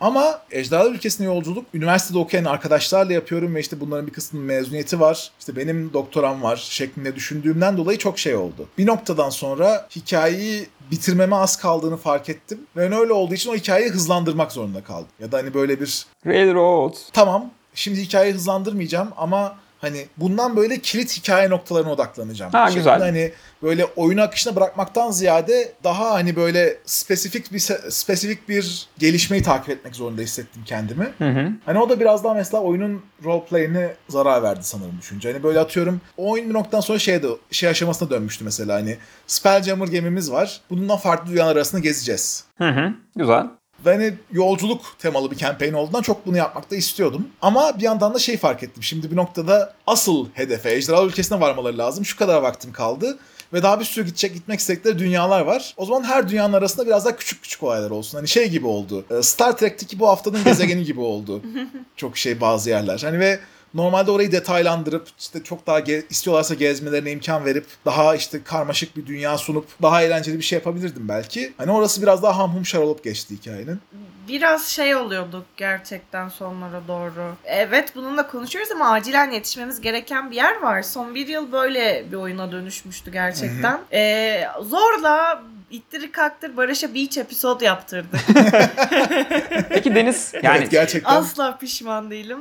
Ama 0.00 0.42
Ejderhalar 0.50 0.90
Ülkesi'ne 0.90 1.26
yolculuk 1.26 1.66
üniversitede 1.74 2.18
okuyan 2.18 2.44
arkadaşlarla 2.44 3.12
yapıyorum 3.12 3.54
ve 3.54 3.60
işte 3.60 3.80
bunların 3.80 4.06
bir 4.06 4.12
kısmının 4.12 4.46
mezuniyeti 4.46 5.00
var. 5.00 5.30
İşte 5.38 5.56
benim 5.56 5.92
doktoram 5.92 6.42
var 6.42 6.56
şeklinde 6.70 7.16
düşündüğümden 7.16 7.76
dolayı 7.76 7.98
çok 7.98 8.18
şey 8.18 8.36
oldu. 8.36 8.68
Bir 8.78 8.86
noktadan 8.86 9.30
sonra 9.30 9.88
hikayeyi 9.96 10.66
bitirmeme 10.90 11.36
az 11.36 11.56
kaldığını 11.56 11.96
fark 11.96 12.28
ettim. 12.28 12.60
Ve 12.76 12.96
öyle 12.98 13.12
olduğu 13.12 13.34
için 13.34 13.50
o 13.50 13.54
hikayeyi 13.54 13.90
hızlandırmak 13.90 14.52
zorunda 14.52 14.84
kaldım. 14.84 15.08
Ya 15.20 15.32
da 15.32 15.38
hani 15.38 15.54
böyle 15.54 15.80
bir 15.80 16.06
Railroad. 16.26 16.94
tamam 17.12 17.50
şimdi 17.74 18.00
hikayeyi 18.00 18.34
hızlandırmayacağım 18.34 19.08
ama 19.16 19.56
hani 19.86 20.06
bundan 20.16 20.56
böyle 20.56 20.78
kilit 20.78 21.18
hikaye 21.18 21.50
noktalarına 21.50 21.92
odaklanacağım. 21.92 22.52
Ha, 22.52 22.66
Şeklinde 22.66 22.78
güzel. 22.78 23.00
Hani 23.00 23.32
böyle 23.62 23.84
oyunu 23.84 24.22
akışına 24.22 24.56
bırakmaktan 24.56 25.10
ziyade 25.10 25.72
daha 25.84 26.10
hani 26.10 26.36
böyle 26.36 26.76
spesifik 26.84 27.52
bir 27.52 27.58
spesifik 27.90 28.48
bir 28.48 28.88
gelişmeyi 28.98 29.42
takip 29.42 29.70
etmek 29.70 29.96
zorunda 29.96 30.22
hissettim 30.22 30.62
kendimi. 30.66 31.12
Hı 31.18 31.28
hı. 31.28 31.52
Hani 31.66 31.78
o 31.78 31.88
da 31.88 32.00
biraz 32.00 32.24
daha 32.24 32.34
mesela 32.34 32.62
oyunun 32.62 33.02
roleplay'ine 33.24 33.94
zarar 34.08 34.42
verdi 34.42 34.60
sanırım 34.62 34.98
düşünce. 35.00 35.32
Hani 35.32 35.42
böyle 35.42 35.60
atıyorum 35.60 36.00
o 36.16 36.30
oyun 36.30 36.48
bir 36.48 36.54
noktadan 36.54 36.80
sonra 36.80 36.98
şeye 36.98 37.22
de, 37.22 37.28
şey 37.50 37.68
aşamasına 37.68 38.10
dönmüştü 38.10 38.44
mesela 38.44 38.74
hani 38.74 38.96
Spelljammer 39.26 39.88
gemimiz 39.88 40.32
var. 40.32 40.60
Bununla 40.70 40.96
farklı 40.96 41.30
dünyalar 41.32 41.56
arasında 41.56 41.80
gezeceğiz. 41.80 42.44
Hı 42.58 42.68
hı. 42.68 42.92
Güzel. 43.16 43.46
Ve 43.86 43.92
hani 43.92 44.14
yolculuk 44.32 44.96
temalı 44.98 45.30
bir 45.30 45.36
campaign 45.36 45.72
olduğundan 45.72 46.02
çok 46.02 46.26
bunu 46.26 46.36
yapmak 46.36 46.70
da 46.70 46.76
istiyordum. 46.76 47.28
Ama 47.42 47.78
bir 47.78 47.82
yandan 47.82 48.14
da 48.14 48.18
şey 48.18 48.36
fark 48.36 48.62
ettim. 48.62 48.82
Şimdi 48.82 49.10
bir 49.10 49.16
noktada 49.16 49.74
asıl 49.86 50.26
hedefe, 50.34 50.74
ejderha 50.74 51.04
ülkesine 51.04 51.40
varmaları 51.40 51.78
lazım. 51.78 52.04
Şu 52.04 52.18
kadar 52.18 52.42
vaktim 52.42 52.72
kaldı. 52.72 53.18
Ve 53.52 53.62
daha 53.62 53.80
bir 53.80 53.84
sürü 53.84 54.04
gidecek 54.04 54.34
gitmek 54.34 54.60
istedikleri 54.60 54.98
dünyalar 54.98 55.40
var. 55.40 55.74
O 55.76 55.86
zaman 55.86 56.04
her 56.04 56.28
dünyanın 56.28 56.52
arasında 56.52 56.86
biraz 56.86 57.04
daha 57.04 57.16
küçük 57.16 57.42
küçük 57.42 57.62
olaylar 57.62 57.90
olsun. 57.90 58.18
Hani 58.18 58.28
şey 58.28 58.48
gibi 58.48 58.66
oldu. 58.66 59.04
Ee, 59.10 59.22
Star 59.22 59.56
Trek'teki 59.56 59.98
bu 59.98 60.08
haftanın 60.08 60.44
gezegeni 60.44 60.84
gibi 60.84 61.00
oldu. 61.00 61.42
Çok 61.96 62.16
şey 62.16 62.40
bazı 62.40 62.70
yerler. 62.70 63.00
Hani 63.04 63.20
ve 63.20 63.40
normalde 63.76 64.10
orayı 64.10 64.32
detaylandırıp 64.32 65.08
işte 65.18 65.44
çok 65.44 65.66
daha 65.66 65.80
ge- 65.80 66.04
istiyorlarsa 66.10 66.54
gezmelerine 66.54 67.10
imkan 67.12 67.44
verip 67.44 67.66
daha 67.84 68.14
işte 68.16 68.42
karmaşık 68.44 68.96
bir 68.96 69.06
dünya 69.06 69.38
sunup 69.38 69.66
daha 69.82 70.02
eğlenceli 70.02 70.38
bir 70.38 70.44
şey 70.44 70.56
yapabilirdim 70.58 71.08
belki. 71.08 71.52
Hani 71.58 71.70
orası 71.72 72.02
biraz 72.02 72.22
daha 72.22 72.38
hamhumşar 72.38 72.78
olup 72.80 73.04
geçti 73.04 73.34
hikayenin. 73.40 73.80
Biraz 74.28 74.66
şey 74.66 74.96
oluyorduk 74.96 75.44
gerçekten 75.56 76.28
sonlara 76.28 76.80
doğru. 76.88 77.34
Evet 77.44 77.92
bununla 77.94 78.28
konuşuyoruz 78.28 78.72
ama 78.72 78.90
acilen 78.90 79.30
yetişmemiz 79.30 79.80
gereken 79.80 80.30
bir 80.30 80.36
yer 80.36 80.60
var. 80.62 80.82
Son 80.82 81.14
bir 81.14 81.26
yıl 81.26 81.52
böyle 81.52 82.04
bir 82.12 82.16
oyuna 82.16 82.52
dönüşmüştü 82.52 83.12
gerçekten. 83.12 83.80
Ee, 83.92 84.44
zorla 84.62 85.42
ittir 85.70 86.12
kaktır 86.12 86.56
Barış'a 86.56 86.94
beach 86.94 87.18
episode 87.18 87.64
yaptırdık. 87.64 88.20
Peki 89.68 89.94
Deniz 89.94 90.32
yani 90.42 90.58
evet 90.58 90.70
gerçekten. 90.70 91.14
Asla 91.14 91.58
pişman 91.58 92.10
değilim. 92.10 92.38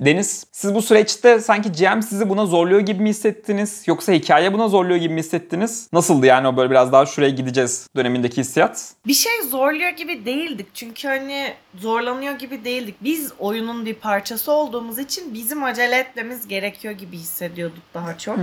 Deniz 0.00 0.46
siz 0.52 0.74
bu 0.74 0.82
süreçte 0.82 1.40
sanki 1.40 1.72
GM 1.72 2.00
sizi 2.02 2.28
buna 2.28 2.46
zorluyor 2.46 2.80
gibi 2.80 3.02
mi 3.02 3.08
hissettiniz? 3.08 3.82
Yoksa 3.86 4.12
hikaye 4.12 4.52
buna 4.52 4.68
zorluyor 4.68 4.96
gibi 4.96 5.14
mi 5.14 5.20
hissettiniz? 5.20 5.88
Nasıldı 5.92 6.26
yani 6.26 6.48
o 6.48 6.56
böyle 6.56 6.70
biraz 6.70 6.92
daha 6.92 7.06
şuraya 7.06 7.30
gideceğiz 7.30 7.88
dönemindeki 7.96 8.36
hissiyat? 8.36 8.92
Bir 9.06 9.14
şey 9.14 9.42
zorluyor 9.42 9.90
gibi 9.90 10.24
değildik. 10.24 10.66
Çünkü 10.74 11.08
hani 11.08 11.52
zorlanıyor 11.74 12.34
gibi 12.34 12.64
değildik. 12.64 12.94
Biz 13.00 13.32
oyunun 13.38 13.86
bir 13.86 13.94
parçası 13.94 14.52
olduğumuz 14.52 14.98
için 14.98 15.34
bizim 15.34 15.62
acele 15.64 15.96
etmemiz 15.98 16.48
gerekiyor 16.48 16.94
gibi 16.94 17.16
hissediyorduk 17.16 17.82
daha 17.94 18.18
çok. 18.18 18.38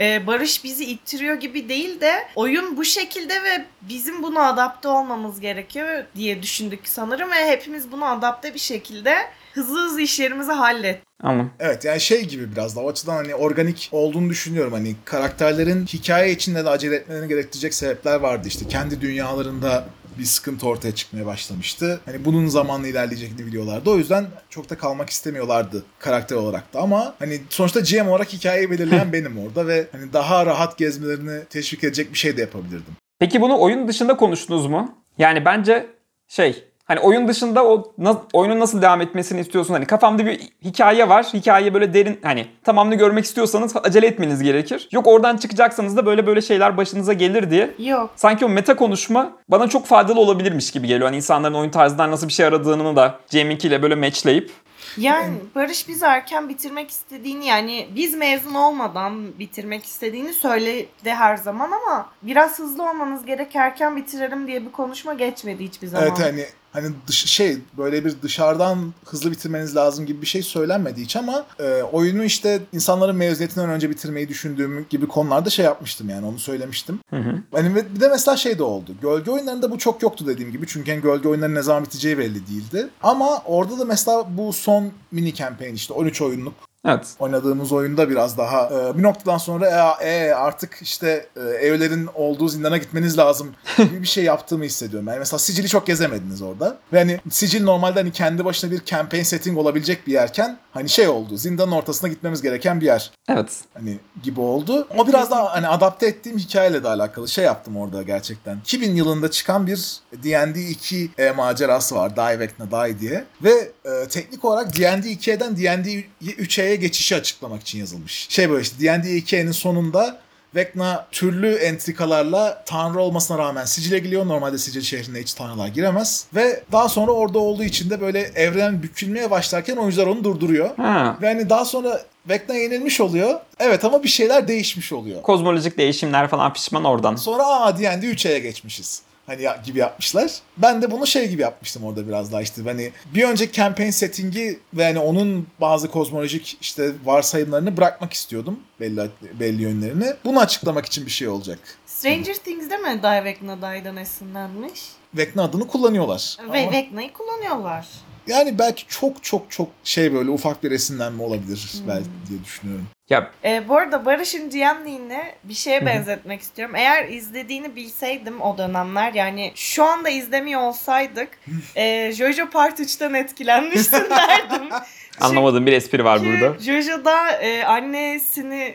Ee, 0.00 0.26
Barış 0.26 0.64
bizi 0.64 0.84
ittiriyor 0.84 1.34
gibi 1.34 1.68
değil 1.68 2.00
de 2.00 2.12
oyun 2.34 2.76
bu 2.76 2.84
şekilde 2.84 3.34
ve 3.34 3.64
bizim 3.82 4.22
buna 4.22 4.48
adapte 4.48 4.88
olmamız 4.88 5.40
gerekiyor 5.40 6.04
diye 6.16 6.42
düşündük 6.42 6.88
sanırım 6.88 7.30
ve 7.30 7.46
hepimiz 7.50 7.92
buna 7.92 8.10
adapte 8.10 8.54
bir 8.54 8.58
şekilde 8.58 9.16
hızlı 9.58 9.84
hızlı 9.84 10.00
işlerimizi 10.00 10.52
hallettik. 10.52 11.08
Anladım. 11.22 11.50
Evet 11.60 11.84
yani 11.84 12.00
şey 12.00 12.24
gibi 12.24 12.52
biraz 12.52 12.76
da 12.76 12.80
o 12.80 12.88
açıdan 12.90 13.14
hani 13.14 13.34
organik 13.34 13.88
olduğunu 13.92 14.30
düşünüyorum. 14.30 14.72
Hani 14.72 14.96
karakterlerin 15.04 15.86
hikaye 15.86 16.32
içinde 16.32 16.64
de 16.64 16.68
acele 16.70 16.96
etmelerini 16.96 17.28
gerektirecek 17.28 17.74
sebepler 17.74 18.20
vardı. 18.20 18.48
İşte 18.48 18.68
kendi 18.68 19.00
dünyalarında 19.00 19.84
bir 20.18 20.24
sıkıntı 20.24 20.66
ortaya 20.66 20.94
çıkmaya 20.94 21.26
başlamıştı. 21.26 22.00
Hani 22.04 22.24
bunun 22.24 22.46
zamanla 22.46 22.86
ilerleyecekini 22.86 23.46
biliyorlardı. 23.46 23.90
O 23.90 23.96
yüzden 23.96 24.26
çok 24.50 24.70
da 24.70 24.78
kalmak 24.78 25.10
istemiyorlardı 25.10 25.84
karakter 25.98 26.36
olarak 26.36 26.74
da. 26.74 26.80
Ama 26.80 27.14
hani 27.18 27.40
sonuçta 27.50 27.80
GM 27.80 28.08
olarak 28.08 28.32
hikayeyi 28.32 28.70
belirleyen 28.70 29.12
benim 29.12 29.38
orada 29.38 29.66
ve 29.66 29.86
hani 29.92 30.12
daha 30.12 30.46
rahat 30.46 30.78
gezmelerini 30.78 31.44
teşvik 31.44 31.84
edecek 31.84 32.12
bir 32.12 32.18
şey 32.18 32.36
de 32.36 32.40
yapabilirdim. 32.40 32.96
Peki 33.18 33.40
bunu 33.40 33.60
oyun 33.60 33.88
dışında 33.88 34.16
konuştunuz 34.16 34.66
mu? 34.66 34.94
Yani 35.18 35.44
bence 35.44 35.86
şey 36.28 36.64
hani 36.88 37.00
oyun 37.00 37.28
dışında 37.28 37.64
o 37.64 37.92
na- 37.98 38.22
oyunun 38.32 38.60
nasıl 38.60 38.82
devam 38.82 39.00
etmesini 39.00 39.40
istiyorsun? 39.40 39.74
Hani 39.74 39.86
kafamda 39.86 40.26
bir 40.26 40.40
hikaye 40.64 41.08
var. 41.08 41.24
Hikaye 41.34 41.74
böyle 41.74 41.94
derin 41.94 42.20
hani 42.22 42.46
tamamını 42.64 42.94
görmek 42.94 43.24
istiyorsanız 43.24 43.76
acele 43.76 44.06
etmeniz 44.06 44.42
gerekir. 44.42 44.88
Yok 44.92 45.06
oradan 45.06 45.36
çıkacaksanız 45.36 45.96
da 45.96 46.06
böyle 46.06 46.26
böyle 46.26 46.42
şeyler 46.42 46.76
başınıza 46.76 47.12
gelir 47.12 47.50
diye. 47.50 47.74
Yok. 47.78 48.10
Sanki 48.16 48.44
o 48.44 48.48
meta 48.48 48.76
konuşma 48.76 49.32
bana 49.48 49.68
çok 49.68 49.86
faydalı 49.86 50.20
olabilirmiş 50.20 50.70
gibi 50.70 50.86
geliyor. 50.86 51.06
Hani 51.06 51.16
insanların 51.16 51.54
oyun 51.54 51.70
tarzından 51.70 52.10
nasıl 52.10 52.28
bir 52.28 52.32
şey 52.32 52.46
aradığını 52.46 52.96
da 52.96 53.18
Jamie'inkiyle 53.30 53.82
böyle 53.82 53.94
matchleyip. 53.94 54.50
Yani 54.96 55.34
Barış 55.54 55.88
biz 55.88 56.02
erken 56.02 56.48
bitirmek 56.48 56.90
istediğini 56.90 57.46
yani 57.46 57.88
biz 57.96 58.14
mezun 58.14 58.54
olmadan 58.54 59.38
bitirmek 59.38 59.84
istediğini 59.84 60.32
söyledi 60.32 61.10
her 61.10 61.36
zaman 61.36 61.70
ama 61.70 62.08
biraz 62.22 62.58
hızlı 62.58 62.90
olmanız 62.90 63.26
gerek 63.26 63.56
erken 63.56 63.96
bitirelim 63.96 64.46
diye 64.46 64.66
bir 64.66 64.72
konuşma 64.72 65.14
geçmedi 65.14 65.64
hiçbir 65.64 65.86
zaman. 65.86 66.06
Evet 66.08 66.20
hani 66.20 66.44
hani 66.72 66.88
dış, 67.06 67.26
şey 67.26 67.58
böyle 67.78 68.04
bir 68.04 68.14
dışarıdan 68.22 68.94
hızlı 69.04 69.30
bitirmeniz 69.30 69.76
lazım 69.76 70.06
gibi 70.06 70.22
bir 70.22 70.26
şey 70.26 70.42
söylenmedi 70.42 71.00
hiç 71.00 71.16
ama 71.16 71.46
e, 71.58 71.82
oyunu 71.82 72.24
işte 72.24 72.60
insanların 72.72 73.16
mezuniyetinden 73.16 73.70
önce 73.70 73.90
bitirmeyi 73.90 74.28
düşündüğüm 74.28 74.86
gibi 74.90 75.08
konularda 75.08 75.50
şey 75.50 75.64
yapmıştım 75.64 76.08
yani 76.08 76.26
onu 76.26 76.38
söylemiştim. 76.38 77.00
Hı 77.10 77.16
hı. 77.16 77.34
Hani 77.52 77.74
ve 77.74 77.94
bir 77.94 78.00
de 78.00 78.08
mesela 78.08 78.36
şey 78.36 78.58
de 78.58 78.62
oldu. 78.62 78.94
Gölge 79.02 79.30
oyunlarında 79.30 79.70
bu 79.70 79.78
çok 79.78 80.02
yoktu 80.02 80.26
dediğim 80.26 80.52
gibi. 80.52 80.66
Çünkü 80.66 80.90
hani 80.90 81.02
gölge 81.02 81.28
oyunlarının 81.28 81.54
ne 81.54 81.62
zaman 81.62 81.84
biteceği 81.84 82.18
belli 82.18 82.46
değildi. 82.46 82.88
Ama 83.02 83.42
orada 83.44 83.78
da 83.78 83.84
mesela 83.84 84.26
bu 84.36 84.52
son 84.52 84.92
mini 85.12 85.34
campaign 85.34 85.74
işte 85.74 85.94
13 85.94 86.22
oyunluk 86.22 86.67
Evet. 86.86 87.06
Oynadığımız 87.18 87.72
oyunda 87.72 88.10
biraz 88.10 88.38
daha 88.38 88.66
e, 88.66 88.98
bir 88.98 89.02
noktadan 89.02 89.38
sonra 89.38 89.96
e, 90.00 90.08
e, 90.08 90.32
artık 90.32 90.78
işte 90.82 91.26
e, 91.36 91.40
evlerin 91.40 92.08
olduğu 92.14 92.48
zindana 92.48 92.76
gitmeniz 92.76 93.18
lazım 93.18 93.54
gibi 93.76 94.02
bir 94.02 94.06
şey 94.06 94.24
yaptığımı 94.24 94.64
hissediyorum. 94.64 95.08
Yani 95.08 95.18
mesela 95.18 95.38
Sicil'i 95.38 95.68
çok 95.68 95.86
gezemediniz 95.86 96.42
orada. 96.42 96.76
Ve 96.92 96.98
hani 96.98 97.20
Sicil 97.30 97.64
normalde 97.64 97.98
hani 97.98 98.12
kendi 98.12 98.44
başına 98.44 98.70
bir 98.70 98.84
campaign 98.84 99.22
setting 99.22 99.58
olabilecek 99.58 100.06
bir 100.06 100.12
yerken 100.12 100.58
hani 100.72 100.88
şey 100.88 101.08
oldu. 101.08 101.36
Zindanın 101.36 101.72
ortasına 101.72 102.08
gitmemiz 102.08 102.42
gereken 102.42 102.80
bir 102.80 102.86
yer. 102.86 103.10
Evet. 103.28 103.48
Hani 103.74 103.98
gibi 104.22 104.40
oldu. 104.40 104.88
Ama 104.90 105.08
biraz 105.08 105.30
daha 105.30 105.52
hani 105.52 105.68
adapte 105.68 106.06
ettiğim 106.06 106.38
hikayeyle 106.38 106.84
de 106.84 106.88
alakalı 106.88 107.28
şey 107.28 107.44
yaptım 107.44 107.76
orada 107.76 108.02
gerçekten. 108.02 108.56
2000 108.56 108.96
yılında 108.96 109.30
çıkan 109.30 109.66
bir 109.66 110.00
D&D 110.12 110.60
2 110.60 111.10
e, 111.18 111.30
macerası 111.30 111.94
var. 111.94 112.16
Die 112.16 112.38
Vecna 112.38 112.70
Die 112.70 113.00
diye. 113.00 113.24
Ve 113.42 113.72
e, 113.84 114.08
teknik 114.08 114.44
olarak 114.44 114.76
D&D 114.78 115.08
2'den 115.08 115.56
D&D 115.56 116.04
3'e 116.22 116.67
geçişi 116.76 117.16
açıklamak 117.16 117.62
için 117.62 117.78
yazılmış. 117.78 118.26
Şey 118.30 118.50
böyle 118.50 118.62
işte 118.62 118.76
D&D 118.80 119.08
2'nin 119.08 119.52
sonunda 119.52 120.18
Vecna 120.54 121.06
türlü 121.12 121.54
entrikalarla 121.54 122.62
tanrı 122.66 123.00
olmasına 123.00 123.38
rağmen 123.38 123.64
Sicil'e 123.64 123.98
geliyor. 123.98 124.26
Normalde 124.26 124.58
Sicil 124.58 124.82
şehrine 124.82 125.20
hiç 125.20 125.34
tanrılar 125.34 125.68
giremez. 125.68 126.26
Ve 126.34 126.62
daha 126.72 126.88
sonra 126.88 127.12
orada 127.12 127.38
olduğu 127.38 127.64
için 127.64 127.90
de 127.90 128.00
böyle 128.00 128.20
evren 128.20 128.82
bükülmeye 128.82 129.30
başlarken 129.30 129.76
oyuncular 129.76 130.06
onu 130.06 130.24
durduruyor. 130.24 130.76
Ha. 130.76 131.18
Ve 131.22 131.26
hani 131.26 131.50
daha 131.50 131.64
sonra 131.64 132.02
Vecna 132.28 132.54
yenilmiş 132.54 133.00
oluyor. 133.00 133.40
Evet 133.58 133.84
ama 133.84 134.02
bir 134.02 134.08
şeyler 134.08 134.48
değişmiş 134.48 134.92
oluyor. 134.92 135.22
Kozmolojik 135.22 135.78
değişimler 135.78 136.28
falan 136.28 136.52
pişman 136.52 136.84
oradan. 136.84 137.16
Sonra 137.16 137.46
aa 137.46 137.78
D&D 137.78 138.06
3'e 138.06 138.38
geçmişiz. 138.38 139.02
Hani 139.28 139.42
ya, 139.42 139.62
gibi 139.64 139.78
yapmışlar. 139.78 140.32
Ben 140.56 140.82
de 140.82 140.90
bunu 140.90 141.06
şey 141.06 141.28
gibi 141.28 141.42
yapmıştım 141.42 141.84
orada 141.84 142.08
biraz 142.08 142.32
daha 142.32 142.42
işte 142.42 142.62
hani 142.62 142.92
bir 143.14 143.24
önceki 143.24 143.52
campaign 143.52 143.90
settingi 143.90 144.58
ve 144.74 144.84
hani 144.84 144.98
onun 144.98 145.46
bazı 145.60 145.90
kozmolojik 145.90 146.58
işte 146.60 146.92
varsayımlarını 147.04 147.76
bırakmak 147.76 148.12
istiyordum 148.12 148.60
belli 148.80 149.10
belli 149.40 149.62
yönlerini. 149.62 150.12
Bunu 150.24 150.40
açıklamak 150.40 150.86
için 150.86 151.06
bir 151.06 151.10
şey 151.10 151.28
olacak. 151.28 151.58
Stranger 151.86 152.34
Things'de 152.34 152.76
mi 152.76 153.02
Die 153.02 153.24
Vecna 153.24 154.00
esinlenmiş? 154.00 154.80
Vecna 155.14 155.42
adını 155.42 155.66
kullanıyorlar. 155.66 156.36
Ve 156.52 156.62
Ama 156.62 156.72
Vecna'yı 156.72 157.12
kullanıyorlar. 157.12 157.86
yani 158.26 158.58
belki 158.58 158.84
çok 158.88 159.24
çok 159.24 159.50
çok 159.50 159.68
şey 159.84 160.14
böyle 160.14 160.30
ufak 160.30 160.64
bir 160.64 160.70
esinlenme 160.70 161.22
olabilir 161.22 161.72
belki 161.88 162.08
diye 162.28 162.44
düşünüyorum. 162.44 162.88
Ya 163.10 163.30
Ee, 163.44 163.68
bu 163.68 163.76
arada 163.76 164.04
Barış'ın 164.04 164.50
GM'liğini 164.50 165.22
bir 165.44 165.54
şeye 165.54 165.86
benzetmek 165.86 166.40
istiyorum. 166.40 166.74
Eğer 166.76 167.08
izlediğini 167.08 167.76
bilseydim 167.76 168.40
o 168.40 168.58
dönemler 168.58 169.12
yani 169.14 169.52
şu 169.54 169.84
anda 169.84 170.08
izlemiyor 170.08 170.60
olsaydık 170.60 171.28
e, 171.76 172.12
Jojo 172.12 172.50
Part 172.50 172.80
3'ten 172.80 173.14
etkilenmişsin 173.14 174.10
derdim. 174.10 174.68
anlamadığım 175.20 175.66
bir 175.66 175.72
espri 175.72 176.04
var 176.04 176.20
burada. 176.24 176.52
Çünkü 176.58 176.64
Jojo'da 176.64 177.30
e, 177.30 177.64
annesini 177.64 178.74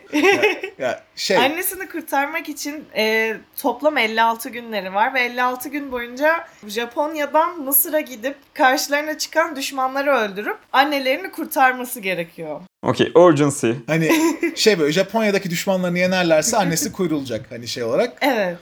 Ya 0.78 1.02
şey 1.16 1.36
annesini 1.36 1.88
kurtarmak 1.88 2.48
için 2.48 2.84
e, 2.96 3.34
toplam 3.62 3.98
56 3.98 4.48
günleri 4.48 4.94
var 4.94 5.14
ve 5.14 5.20
56 5.20 5.68
gün 5.68 5.92
boyunca 5.92 6.46
Japonya'dan 6.66 7.58
Mısır'a 7.60 8.00
gidip 8.00 8.36
karşılarına 8.54 9.18
çıkan 9.18 9.56
düşmanları 9.56 10.10
öldürüp 10.10 10.58
annelerini 10.72 11.30
kurtarması 11.30 12.00
gerekiyor. 12.00 12.60
Okey. 12.84 13.12
Urgency. 13.14 13.70
hani 13.86 14.10
şey 14.56 14.78
böyle 14.78 14.92
Japonya'daki 14.92 15.50
düşmanlarını 15.50 15.98
yenerlerse 15.98 16.56
annesi 16.56 16.92
kuyurulacak 16.92 17.46
hani 17.50 17.68
şey 17.68 17.82
olarak. 17.82 18.12
Evet. 18.20 18.58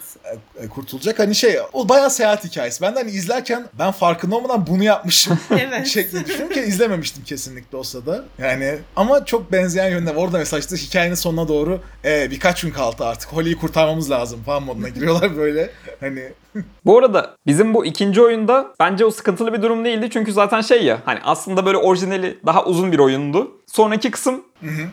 e, 0.63 0.69
kurtulacak. 0.69 1.19
Hani 1.19 1.35
şey 1.35 1.57
o 1.73 1.89
bayağı 1.89 2.11
seyahat 2.11 2.45
hikayesi. 2.45 2.83
Ben 2.83 2.95
de 2.95 2.99
hani 2.99 3.11
izlerken 3.11 3.67
ben 3.79 3.91
farkında 3.91 4.37
olmadan 4.37 4.67
bunu 4.67 4.85
yapmışım. 4.85 5.39
Evet. 5.51 5.87
şeklinde 5.93 6.27
düşünüyorum 6.27 6.55
ki 6.55 6.61
izlememiştim 6.61 7.25
kesinlikle 7.25 7.79
olsa 7.79 8.07
da. 8.07 8.25
Yani 8.39 8.79
ama 8.97 9.25
çok 9.25 9.53
benzeyen 9.53 9.91
yönde 9.91 10.11
var. 10.11 10.23
Orada 10.23 10.39
mesela 10.39 10.61
işte 10.61 10.77
hikayenin 10.77 11.15
sonuna 11.15 11.49
doğru 11.49 11.81
e, 12.05 12.31
birkaç 12.31 12.63
gün 12.63 12.71
kaldı 12.71 13.05
artık. 13.05 13.33
Holly'yi 13.33 13.57
kurtarmamız 13.57 14.11
lazım 14.11 14.43
falan 14.43 14.63
moduna 14.63 14.89
giriyorlar 14.89 15.37
böyle. 15.37 15.71
Hani 16.01 16.33
Bu 16.85 16.99
arada 16.99 17.37
bizim 17.47 17.75
bu 17.75 17.87
ikinci 17.87 18.23
oyunda 18.23 18.75
bence 18.81 19.05
o 19.05 19.11
sıkıntılı 19.11 19.53
bir 19.53 19.63
durum 19.63 19.85
değildi. 19.85 20.09
Çünkü 20.13 20.33
zaten 20.33 20.61
şey 20.61 20.85
ya 20.85 20.99
hani 21.05 21.19
aslında 21.25 21.67
böyle 21.67 21.77
orijinali 21.77 22.39
daha 22.47 22.65
uzun 22.65 22.93
bir 22.93 22.99
oyundu. 22.99 23.51
Sonraki 23.67 24.11
kısım 24.11 24.43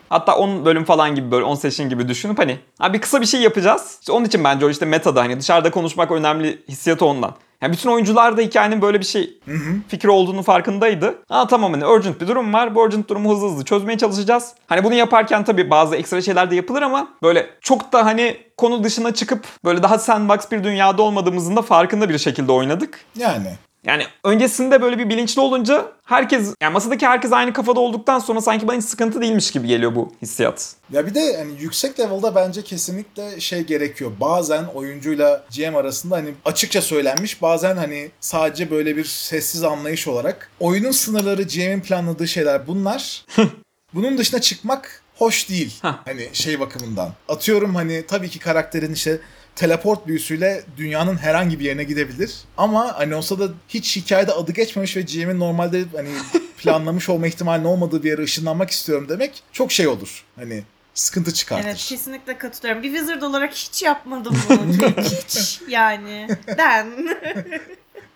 hatta 0.09 0.35
10 0.35 0.65
bölüm 0.65 0.83
falan 0.83 1.15
gibi 1.15 1.31
böyle 1.31 1.43
10 1.43 1.55
session 1.55 1.89
gibi 1.89 2.07
düşünüp 2.07 2.39
hani 2.39 2.57
abi 2.79 2.99
kısa 2.99 3.21
bir 3.21 3.25
şey 3.25 3.41
yapacağız. 3.41 3.97
İşte 3.99 4.11
onun 4.11 4.25
için 4.25 4.43
bence 4.43 4.65
o 4.65 4.69
işte 4.69 4.85
metada 4.85 5.21
hani 5.21 5.39
dışarıda 5.39 5.71
konuşmak 5.71 6.11
önemli 6.11 6.63
hissiyatı 6.69 7.05
ondan. 7.05 7.35
Yani 7.61 7.73
bütün 7.73 7.89
oyuncular 7.89 8.37
da 8.37 8.41
hikayenin 8.41 8.81
böyle 8.81 8.99
bir 8.99 9.05
şey 9.05 9.39
fikri 9.87 10.09
olduğunu 10.09 10.43
farkındaydı. 10.43 11.15
Aa 11.29 11.47
tamam 11.47 11.73
hani 11.73 11.85
urgent 11.85 12.21
bir 12.21 12.27
durum 12.27 12.53
var. 12.53 12.75
Bu 12.75 12.81
urgent 12.81 13.09
durumu 13.09 13.31
hızlı 13.31 13.47
hızlı 13.47 13.65
çözmeye 13.65 13.97
çalışacağız. 13.97 14.53
Hani 14.67 14.83
bunu 14.83 14.93
yaparken 14.93 15.43
tabii 15.43 15.69
bazı 15.69 15.95
ekstra 15.95 16.21
şeyler 16.21 16.51
de 16.51 16.55
yapılır 16.55 16.81
ama 16.81 17.07
böyle 17.23 17.49
çok 17.61 17.93
da 17.93 18.05
hani 18.05 18.37
konu 18.59 18.83
dışına 18.83 19.13
çıkıp 19.13 19.45
böyle 19.65 19.83
daha 19.83 19.99
sandbox 19.99 20.39
bir 20.51 20.63
dünyada 20.63 21.01
olmadığımızın 21.01 21.55
da 21.55 21.61
farkında 21.61 22.09
bir 22.09 22.17
şekilde 22.17 22.51
oynadık. 22.51 22.99
yani 23.15 23.47
Yani 23.85 24.03
öncesinde 24.23 24.81
böyle 24.81 24.97
bir 24.97 25.09
bilinçli 25.09 25.41
olunca 25.41 25.85
herkes 26.05 26.53
yani 26.61 26.73
masadaki 26.73 27.07
herkes 27.07 27.33
aynı 27.33 27.53
kafada 27.53 27.79
olduktan 27.79 28.19
sonra 28.19 28.41
sanki 28.41 28.67
bana 28.67 28.77
hiç 28.77 28.83
sıkıntı 28.83 29.21
değilmiş 29.21 29.51
gibi 29.51 29.67
geliyor 29.67 29.95
bu 29.95 30.13
hissiyat. 30.21 30.73
Ya 30.91 31.07
bir 31.07 31.15
de 31.15 31.37
hani 31.37 31.51
yüksek 31.61 31.99
level'da 31.99 32.35
bence 32.35 32.61
kesinlikle 32.63 33.39
şey 33.39 33.61
gerekiyor. 33.61 34.11
Bazen 34.21 34.63
oyuncuyla 34.63 35.43
GM 35.55 35.75
arasında 35.75 36.15
hani 36.15 36.33
açıkça 36.45 36.81
söylenmiş 36.81 37.41
bazen 37.41 37.77
hani 37.77 38.11
sadece 38.19 38.71
böyle 38.71 38.97
bir 38.97 39.05
sessiz 39.05 39.63
anlayış 39.63 40.07
olarak 40.07 40.51
oyunun 40.59 40.91
sınırları 40.91 41.43
GM'in 41.43 41.81
planladığı 41.81 42.27
şeyler 42.27 42.67
bunlar. 42.67 43.25
Bunun 43.93 44.17
dışına 44.17 44.41
çıkmak 44.41 45.01
hoş 45.19 45.49
değil. 45.49 45.79
Heh. 45.81 45.93
Hani 46.05 46.29
şey 46.33 46.59
bakımından. 46.59 47.13
Atıyorum 47.29 47.75
hani 47.75 48.05
tabii 48.07 48.29
ki 48.29 48.39
karakterin 48.39 48.93
işte 48.93 49.19
teleport 49.55 50.07
büyüsüyle 50.07 50.63
dünyanın 50.77 51.17
herhangi 51.17 51.59
bir 51.59 51.65
yerine 51.65 51.83
gidebilir. 51.83 52.35
Ama 52.57 52.99
hani 52.99 53.15
olsa 53.15 53.39
da 53.39 53.47
hiç 53.69 53.95
hikayede 53.95 54.31
adı 54.31 54.51
geçmemiş 54.51 54.97
ve 54.97 55.01
GM'in 55.01 55.39
normalde 55.39 55.83
hani 55.95 56.09
planlamış 56.57 57.09
olma 57.09 57.27
ihtimalinin 57.27 57.67
olmadığı 57.67 58.03
bir 58.03 58.09
yere 58.09 58.23
ışınlanmak 58.23 58.69
istiyorum 58.69 59.09
demek 59.09 59.43
çok 59.51 59.71
şey 59.71 59.87
olur. 59.87 60.23
Hani 60.35 60.63
sıkıntı 60.93 61.33
çıkartır. 61.33 61.67
Evet 61.67 61.77
kesinlikle 61.77 62.37
katılıyorum. 62.37 62.83
Bir 62.83 62.89
wizard 62.89 63.21
olarak 63.21 63.53
hiç 63.53 63.83
yapmadım 63.83 64.37
bunu. 64.49 64.91
hiç 64.97 65.59
yani. 65.67 66.29
Den. 66.57 66.87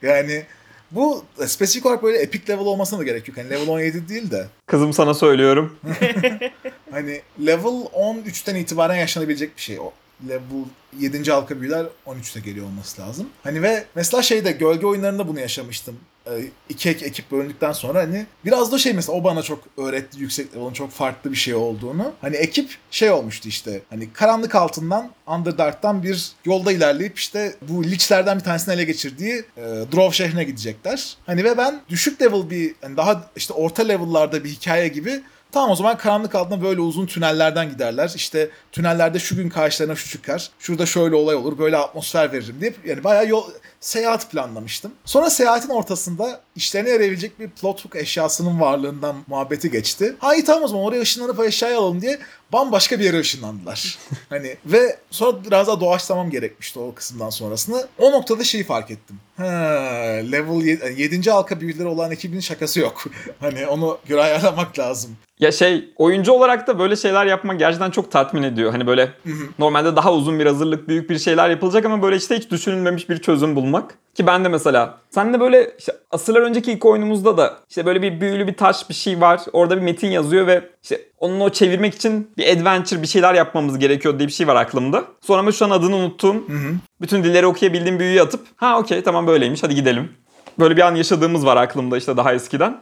Yani 0.01 0.45
bu 0.95 1.25
spesifik 1.45 1.85
olarak 1.85 2.03
böyle 2.03 2.17
epic 2.17 2.53
level 2.53 2.65
olmasına 2.65 2.99
da 2.99 3.03
gerek 3.03 3.27
yok. 3.27 3.37
Hani 3.37 3.49
level 3.49 3.67
17 3.67 4.09
değil 4.09 4.31
de 4.31 4.47
Kızım 4.65 4.93
sana 4.93 5.13
söylüyorum. 5.13 5.75
hani 6.91 7.21
level 7.45 7.85
13'ten 7.93 8.55
itibaren 8.55 8.95
yaşanabilecek 8.95 9.57
bir 9.57 9.61
şey 9.61 9.79
o. 9.79 9.91
Level 10.29 10.65
7. 10.99 11.31
halka 11.31 11.61
büyüler 11.61 11.85
13'te 12.07 12.39
geliyor 12.39 12.65
olması 12.65 13.01
lazım. 13.01 13.29
Hani 13.43 13.61
ve 13.61 13.85
mesela 13.95 14.21
şeyde 14.23 14.51
gölge 14.51 14.85
oyunlarında 14.87 15.27
bunu 15.27 15.39
yaşamıştım. 15.39 15.95
Ee, 16.27 16.31
iki 16.69 16.89
ek- 16.89 17.05
ekip 17.05 17.31
bölündükten 17.31 17.71
sonra 17.71 17.99
hani 17.99 18.25
biraz 18.45 18.71
da 18.71 18.77
şey 18.77 18.93
mesela 18.93 19.17
o 19.17 19.23
bana 19.23 19.41
çok 19.41 19.63
öğretti 19.77 20.19
yüksek 20.21 20.55
level'ın 20.55 20.73
çok 20.73 20.91
farklı 20.91 21.31
bir 21.31 21.35
şey 21.35 21.53
olduğunu. 21.55 22.11
Hani 22.21 22.35
ekip 22.35 22.77
şey 22.91 23.11
olmuştu 23.11 23.49
işte 23.49 23.81
hani 23.89 24.13
karanlık 24.13 24.55
altından 24.55 25.11
Underdark'tan 25.27 26.03
bir 26.03 26.31
yolda 26.45 26.71
ilerleyip 26.71 27.17
işte 27.17 27.55
bu 27.61 27.83
lichlerden 27.83 28.39
bir 28.39 28.43
tanesini 28.43 28.73
ele 28.73 28.83
geçirdiği 28.83 29.33
e, 29.57 29.61
Drov 29.63 30.11
şehrine 30.11 30.43
gidecekler. 30.43 31.17
Hani 31.25 31.43
ve 31.43 31.57
ben 31.57 31.81
düşük 31.89 32.21
level 32.21 32.49
bir 32.49 32.75
hani 32.81 32.97
daha 32.97 33.29
işte 33.35 33.53
orta 33.53 33.83
level'larda 33.83 34.43
bir 34.43 34.49
hikaye 34.49 34.87
gibi 34.87 35.21
Tamam 35.53 35.69
o 35.69 35.75
zaman 35.75 35.97
karanlık 35.97 36.35
altında 36.35 36.61
böyle 36.61 36.81
uzun 36.81 37.05
tünellerden 37.05 37.69
giderler. 37.69 38.11
İşte 38.15 38.49
tünellerde 38.71 39.19
şu 39.19 39.35
gün 39.35 39.49
karşılarına 39.49 39.95
şu 39.95 40.09
çıkar. 40.09 40.49
Şurada 40.59 40.85
şöyle 40.85 41.15
olay 41.15 41.35
olur. 41.35 41.57
Böyle 41.57 41.77
atmosfer 41.77 42.31
veririm 42.31 42.55
diye 42.61 42.73
yani 42.85 43.03
bayağı 43.03 43.27
yol 43.27 43.43
seyahat 43.83 44.31
planlamıştım. 44.31 44.91
Sonra 45.05 45.29
seyahatin 45.29 45.69
ortasında 45.69 46.41
işlerine 46.55 46.89
yarayabilecek 46.89 47.39
bir 47.39 47.49
plot 47.49 47.85
hook 47.85 47.95
eşyasının 47.95 48.59
varlığından 48.59 49.15
muhabbeti 49.27 49.71
geçti. 49.71 50.15
Ha 50.19 50.35
iyi 50.35 50.43
tamam 50.43 50.63
o 50.63 50.67
zaman 50.67 50.85
oraya 50.85 51.01
ışınlanıp 51.01 51.39
eşyayı 51.39 51.77
alalım 51.77 52.01
diye 52.01 52.19
bambaşka 52.53 52.99
bir 52.99 53.03
yere 53.03 53.19
ışınlandılar. 53.19 53.97
hani 54.29 54.57
ve 54.65 54.97
sonra 55.11 55.43
biraz 55.45 55.67
daha 55.67 55.79
doğaçlamam 55.79 56.29
gerekmişti 56.29 56.79
o 56.79 56.93
kısımdan 56.93 57.29
sonrasını. 57.29 57.87
O 57.97 58.11
noktada 58.11 58.43
şeyi 58.43 58.63
fark 58.63 58.91
ettim. 58.91 59.19
Ha, 59.37 59.45
level 60.31 60.65
7. 60.97 61.31
halka 61.31 61.61
büyüleri 61.61 61.87
olan 61.87 62.11
ekibin 62.11 62.39
şakası 62.39 62.79
yok. 62.79 63.03
hani 63.39 63.67
onu 63.67 63.97
göre 64.07 64.21
ayarlamak 64.21 64.79
lazım. 64.79 65.17
Ya 65.39 65.51
şey 65.51 65.93
oyuncu 65.97 66.31
olarak 66.31 66.67
da 66.67 66.79
böyle 66.79 66.95
şeyler 66.95 67.25
yapmak 67.25 67.59
gerçekten 67.59 67.91
çok 67.91 68.11
tatmin 68.11 68.43
ediyor. 68.43 68.71
Hani 68.71 68.87
böyle 68.87 69.13
normalde 69.59 69.95
daha 69.95 70.13
uzun 70.13 70.39
bir 70.39 70.45
hazırlık, 70.45 70.87
büyük 70.87 71.09
bir 71.09 71.19
şeyler 71.19 71.49
yapılacak 71.49 71.85
ama 71.85 72.01
böyle 72.01 72.15
işte 72.15 72.37
hiç 72.37 72.51
düşünülmemiş 72.51 73.09
bir 73.09 73.17
çözüm 73.17 73.55
bulmak. 73.73 73.97
Ki 74.15 74.27
ben 74.27 74.43
de 74.45 74.49
mesela 74.49 74.97
sen 75.09 75.33
de 75.33 75.39
böyle 75.39 75.71
işte 75.79 75.95
asırlar 76.11 76.41
önceki 76.41 76.71
ilk 76.71 76.85
oyunumuzda 76.85 77.37
da 77.37 77.57
işte 77.69 77.85
böyle 77.85 78.01
bir 78.01 78.21
büyülü 78.21 78.47
bir 78.47 78.57
taş 78.57 78.89
bir 78.89 78.93
şey 78.93 79.21
var. 79.21 79.41
Orada 79.53 79.77
bir 79.77 79.81
metin 79.81 80.07
yazıyor 80.07 80.47
ve 80.47 80.69
işte 80.83 81.01
onun 81.19 81.39
o 81.39 81.49
çevirmek 81.49 81.95
için 81.95 82.31
bir 82.37 82.57
adventure 82.57 83.01
bir 83.01 83.07
şeyler 83.07 83.33
yapmamız 83.33 83.79
gerekiyor 83.79 84.19
diye 84.19 84.27
bir 84.27 84.33
şey 84.33 84.47
var 84.47 84.55
aklımda. 84.55 85.03
Sonra 85.21 85.39
ama 85.39 85.51
şu 85.51 85.65
an 85.65 85.69
adını 85.69 85.95
unuttuğum 85.95 86.43
bütün 87.01 87.23
dilleri 87.23 87.45
okuyabildiğim 87.45 87.99
büyüyü 87.99 88.21
atıp 88.21 88.47
ha 88.55 88.79
okey 88.79 89.03
tamam 89.03 89.27
böyleymiş 89.27 89.63
hadi 89.63 89.75
gidelim. 89.75 90.11
Böyle 90.59 90.77
bir 90.77 90.81
an 90.81 90.95
yaşadığımız 90.95 91.45
var 91.45 91.57
aklımda 91.57 91.97
işte 91.97 92.17
daha 92.17 92.33
eskiden. 92.33 92.81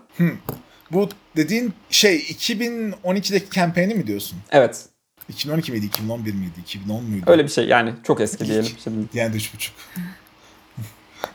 Bu 0.91 1.09
dediğin 1.35 1.73
şey 1.89 2.17
2012'deki 2.17 3.49
kampanyayı 3.49 3.97
mi 3.97 4.07
diyorsun? 4.07 4.37
Evet. 4.51 4.85
2012 5.29 5.71
miydi, 5.71 5.85
2011 5.85 6.33
miydi, 6.33 6.59
2010 6.63 7.03
muydu? 7.03 7.25
Öyle 7.27 7.43
bir 7.43 7.49
şey 7.49 7.67
yani 7.67 7.93
çok 8.03 8.21
eski 8.21 8.45
diyelim 8.45 8.71
şimdi. 8.83 9.17
Yani 9.17 9.35
3.5. 9.35 9.69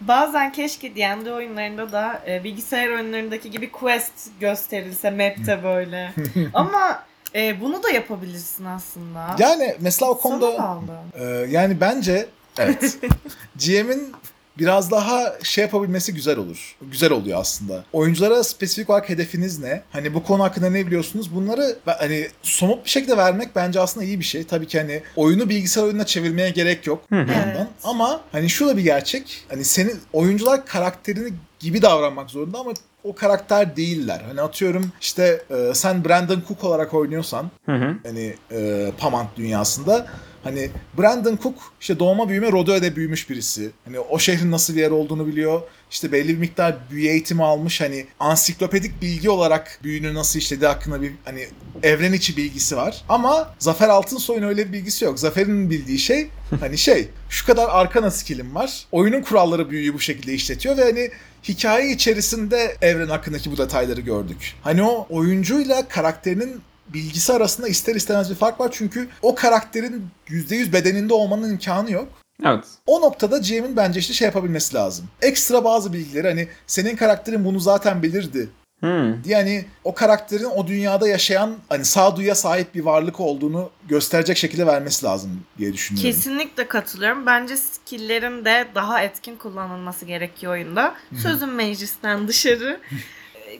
Bazen 0.01 0.53
keşke 0.53 0.97
D&D 0.97 1.33
oyunlarında 1.33 1.93
da 1.93 2.23
e, 2.29 2.45
bilgisayar 2.45 2.89
oyunlarındaki 2.89 3.51
gibi 3.51 3.71
quest 3.71 4.13
gösterilse 4.41 5.11
map'te 5.11 5.63
böyle. 5.63 6.13
Ama 6.55 7.03
e, 7.35 7.61
bunu 7.61 7.83
da 7.83 7.91
yapabilirsin 7.91 8.65
aslında. 8.65 9.37
Yani 9.39 9.77
mesela 9.81 10.11
o 10.11 10.15
Sana 10.15 10.23
konuda 10.23 10.79
e, 11.15 11.25
yani 11.51 11.81
bence 11.81 12.27
evet 12.59 12.99
GM'in 13.67 14.15
biraz 14.59 14.91
daha 14.91 15.35
şey 15.43 15.63
yapabilmesi 15.65 16.15
güzel 16.15 16.39
olur. 16.39 16.77
Güzel 16.83 17.13
oluyor 17.13 17.41
aslında. 17.41 17.85
Oyunculara 17.93 18.45
spesifik 18.45 18.91
olarak 18.91 19.09
hedefiniz 19.09 19.59
ne? 19.59 19.83
Hani 19.91 20.15
bu 20.15 20.23
konu 20.23 20.43
hakkında 20.43 20.71
ne 20.71 20.87
biliyorsunuz? 20.87 21.35
Bunları 21.35 21.79
hani 21.85 22.29
somut 22.43 22.85
bir 22.85 22.91
şekilde 22.91 23.17
vermek 23.17 23.57
bence 23.57 23.81
aslında 23.81 24.07
iyi 24.07 24.21
bir 24.21 24.25
şey. 24.25 24.45
Tabii 24.45 24.67
ki 24.67 24.81
hani 24.81 25.03
oyunu 25.17 25.49
bilgisayar 25.49 25.83
oyununa 25.83 26.07
çevirmeye 26.07 26.51
gerek 26.51 26.87
yok 26.87 27.11
bir 27.13 27.17
yandan. 27.17 27.57
Evet. 27.57 27.67
Ama 27.85 28.21
hani 28.33 28.49
şu 28.51 28.69
da 28.69 28.77
bir 28.77 28.83
gerçek. 28.83 29.45
Hani 29.49 29.65
senin 29.65 30.01
oyuncular 30.13 30.67
karakterini 30.67 31.33
gibi 31.61 31.83
davranmak 31.83 32.31
zorunda 32.31 32.59
ama 32.59 32.73
o 33.05 33.15
karakter 33.15 33.77
değiller. 33.77 34.23
Hani 34.29 34.41
atıyorum 34.41 34.93
işte 35.01 35.43
e, 35.51 35.75
sen 35.75 36.05
Brandon 36.05 36.43
Cook 36.49 36.65
olarak 36.65 36.95
oynuyorsan 36.95 37.51
Hı 37.67 37.73
hı. 37.73 37.97
hani 38.07 38.35
e, 38.53 38.91
Pamant 38.99 39.37
dünyasında 39.37 40.07
hani 40.47 40.71
Brandon 40.99 41.39
Cook 41.43 41.55
işte 41.81 41.99
doğma 41.99 42.29
büyüme 42.29 42.53
Rodeo'da 42.53 42.97
büyümüş 42.97 43.31
birisi. 43.31 43.71
Hani 43.85 44.01
o 44.01 44.19
şehrin 44.19 44.51
nasıl 44.51 44.75
bir 44.75 44.81
yer 44.81 44.91
olduğunu 44.91 45.27
biliyor. 45.27 45.63
İşte 45.91 46.13
belli 46.13 46.29
bir 46.29 46.39
miktar 46.39 46.77
büyü 46.91 47.09
eğitimi 47.09 47.45
almış. 47.45 47.81
Hani 47.81 48.07
ansiklopedik 48.21 49.03
bilgi 49.03 49.31
olarak 49.31 49.81
büyünü 49.83 50.15
nasıl 50.15 50.39
işlediği 50.39 50.69
hakkında 50.69 51.03
bir 51.03 51.13
hani 51.25 51.47
evren 51.83 52.13
içi 52.13 52.37
bilgisi 52.37 52.77
var. 52.77 53.05
Ama 53.09 53.55
Zafer 53.59 53.89
Altınsoy'un 53.89 54.43
öyle 54.43 54.69
bir 54.69 54.73
bilgisi 54.73 55.05
yok. 55.05 55.19
Zafer'in 55.19 55.71
bildiği 55.71 55.99
şey 55.99 56.29
hani 56.61 56.79
şey 56.79 57.09
şu 57.31 57.47
kadar 57.47 57.69
arkana 57.71 58.11
skillim 58.11 58.55
var. 58.55 58.87
Oyunun 58.93 59.23
kuralları 59.23 59.71
büyüyü 59.71 59.95
bu 59.95 60.01
şekilde 60.01 60.35
işletiyor 60.35 60.77
ve 60.77 60.85
hani 60.85 61.11
hikaye 61.49 61.93
içerisinde 61.93 62.77
evren 62.83 63.09
hakkındaki 63.09 63.53
bu 63.53 63.59
detayları 63.59 64.01
gördük. 64.01 64.55
Hani 64.63 64.83
o 64.83 65.07
oyuncuyla 65.11 65.89
karakterinin 65.89 66.61
bilgisi 66.89 67.33
arasında 67.33 67.69
ister 67.69 67.95
istemez 67.95 68.31
bir 68.31 68.35
fark 68.35 68.61
var 68.61 68.69
çünkü 68.73 69.09
o 69.23 69.35
karakterin 69.35 70.07
%100 70.29 70.73
bedeninde 70.73 71.15
olmanın 71.15 71.51
imkanı 71.51 71.91
yok. 71.91 72.09
Evet. 72.45 72.65
O 72.87 73.01
noktada 73.01 73.39
GM'in 73.39 73.77
bence 73.77 74.01
işte 74.01 74.15
şey 74.15 74.27
yapabilmesi 74.27 74.75
lazım. 74.75 75.07
Ekstra 75.23 75.65
bazı 75.65 75.93
bilgileri 75.93 76.29
hani 76.29 76.49
senin 76.67 76.97
karakterin 76.97 77.45
bunu 77.45 77.61
zaten 77.61 78.03
bilirdi 78.03 78.49
Hmm. 78.81 79.25
diye 79.25 79.37
hani 79.37 79.65
o 79.85 79.95
karakterin 79.95 80.45
o 80.45 80.67
dünyada 80.67 81.09
yaşayan 81.09 81.57
hani 81.69 81.85
sağduyuya 81.85 82.35
sahip 82.35 82.75
bir 82.75 82.81
varlık 82.81 83.21
olduğunu 83.21 83.71
gösterecek 83.89 84.37
şekilde 84.37 84.67
vermesi 84.67 85.07
lazım 85.07 85.41
diye 85.59 85.73
düşünüyorum. 85.73 86.11
Kesinlikle 86.11 86.69
katılıyorum. 86.69 87.27
Bence 87.27 87.57
skill'lerin 87.57 88.45
de 88.45 88.67
daha 88.75 89.03
etkin 89.03 89.37
kullanılması 89.37 90.05
gerekiyor 90.05 90.53
oyunda. 90.53 90.95
Sözüm 91.23 91.55
meclisten 91.55 92.29
dışarı. 92.29 92.81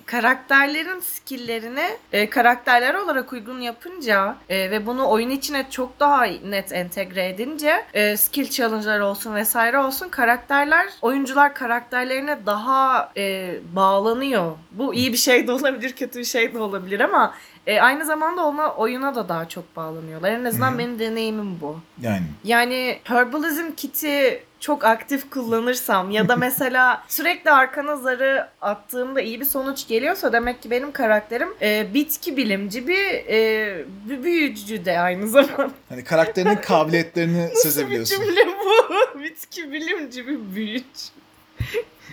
Karakterlerin 0.07 1.01
skill'lerini 1.01 1.89
e, 2.13 2.31
karakterler 2.31 2.95
olarak 2.95 3.33
uygun 3.33 3.61
yapınca 3.61 4.37
e, 4.49 4.71
ve 4.71 4.87
bunu 4.87 5.09
oyun 5.09 5.31
içine 5.31 5.67
çok 5.71 6.01
daha 6.01 6.25
net 6.25 6.73
entegre 6.73 7.29
edince 7.29 7.85
e, 7.95 8.17
skill 8.17 8.51
challenge'lar 8.51 9.01
olsun 9.01 9.35
vesaire 9.35 9.79
olsun 9.79 10.09
karakterler 10.09 10.87
oyuncular 11.03 11.55
karakterlerine 11.55 12.39
daha 12.47 13.13
e, 13.17 13.55
bağlanıyor. 13.73 14.53
Bu 14.71 14.95
iyi 14.95 15.13
bir 15.13 15.19
şey 15.19 15.47
de 15.47 15.53
olabilir, 15.53 15.93
kötü 15.93 16.19
bir 16.19 16.25
şey 16.25 16.55
de 16.55 16.59
olabilir 16.59 17.01
ama 17.01 17.35
e, 17.67 17.81
aynı 17.81 18.05
zamanda 18.05 18.47
ona 18.47 18.71
oyuna 18.73 19.15
da 19.15 19.29
daha 19.29 19.49
çok 19.49 19.77
bağlanıyorlar. 19.77 20.31
En 20.31 20.45
azından 20.45 20.73
hı. 20.73 20.79
benim 20.79 20.99
deneyimim 20.99 21.61
bu. 21.61 21.81
Yani 22.01 22.23
Yani 22.45 22.99
Herbalism 23.05 23.71
kiti 23.77 24.43
çok 24.61 24.85
aktif 24.85 25.31
kullanırsam 25.31 26.11
ya 26.11 26.29
da 26.29 26.37
mesela 26.47 27.03
sürekli 27.09 27.51
arkana 27.51 27.97
zarı 27.97 28.49
attığımda 28.61 29.21
iyi 29.21 29.41
bir 29.41 29.45
sonuç 29.45 29.89
geliyorsa 29.89 30.33
demek 30.33 30.63
ki 30.63 30.71
benim 30.71 30.93
karakterim 30.93 31.49
e, 31.63 31.87
bitki 31.95 32.37
bilimci 32.37 32.89
bir 32.89 33.05
e, 33.29 33.85
bir 34.09 34.23
büyücü 34.25 34.85
de 34.85 34.99
aynı 35.01 35.29
zamanda. 35.29 35.71
hani 35.89 36.05
karakterinin 36.05 36.57
kabiliyetlerini 36.57 37.43
Nasıl 37.43 37.55
bir 37.55 37.61
sezebiliyorsun 37.61 38.25
cümle 38.25 38.47
bu? 38.47 39.21
bitki 39.23 39.73
bilimci 39.73 40.27
bir 40.27 40.39
büyücü. 40.55 40.85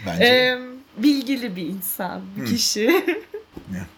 bence. 0.07 0.23
E, 0.25 0.57
bilgili 0.97 1.55
bir 1.55 1.61
insan, 1.65 2.21
bir 2.37 2.41
Hı. 2.41 2.45
kişi. 2.45 3.05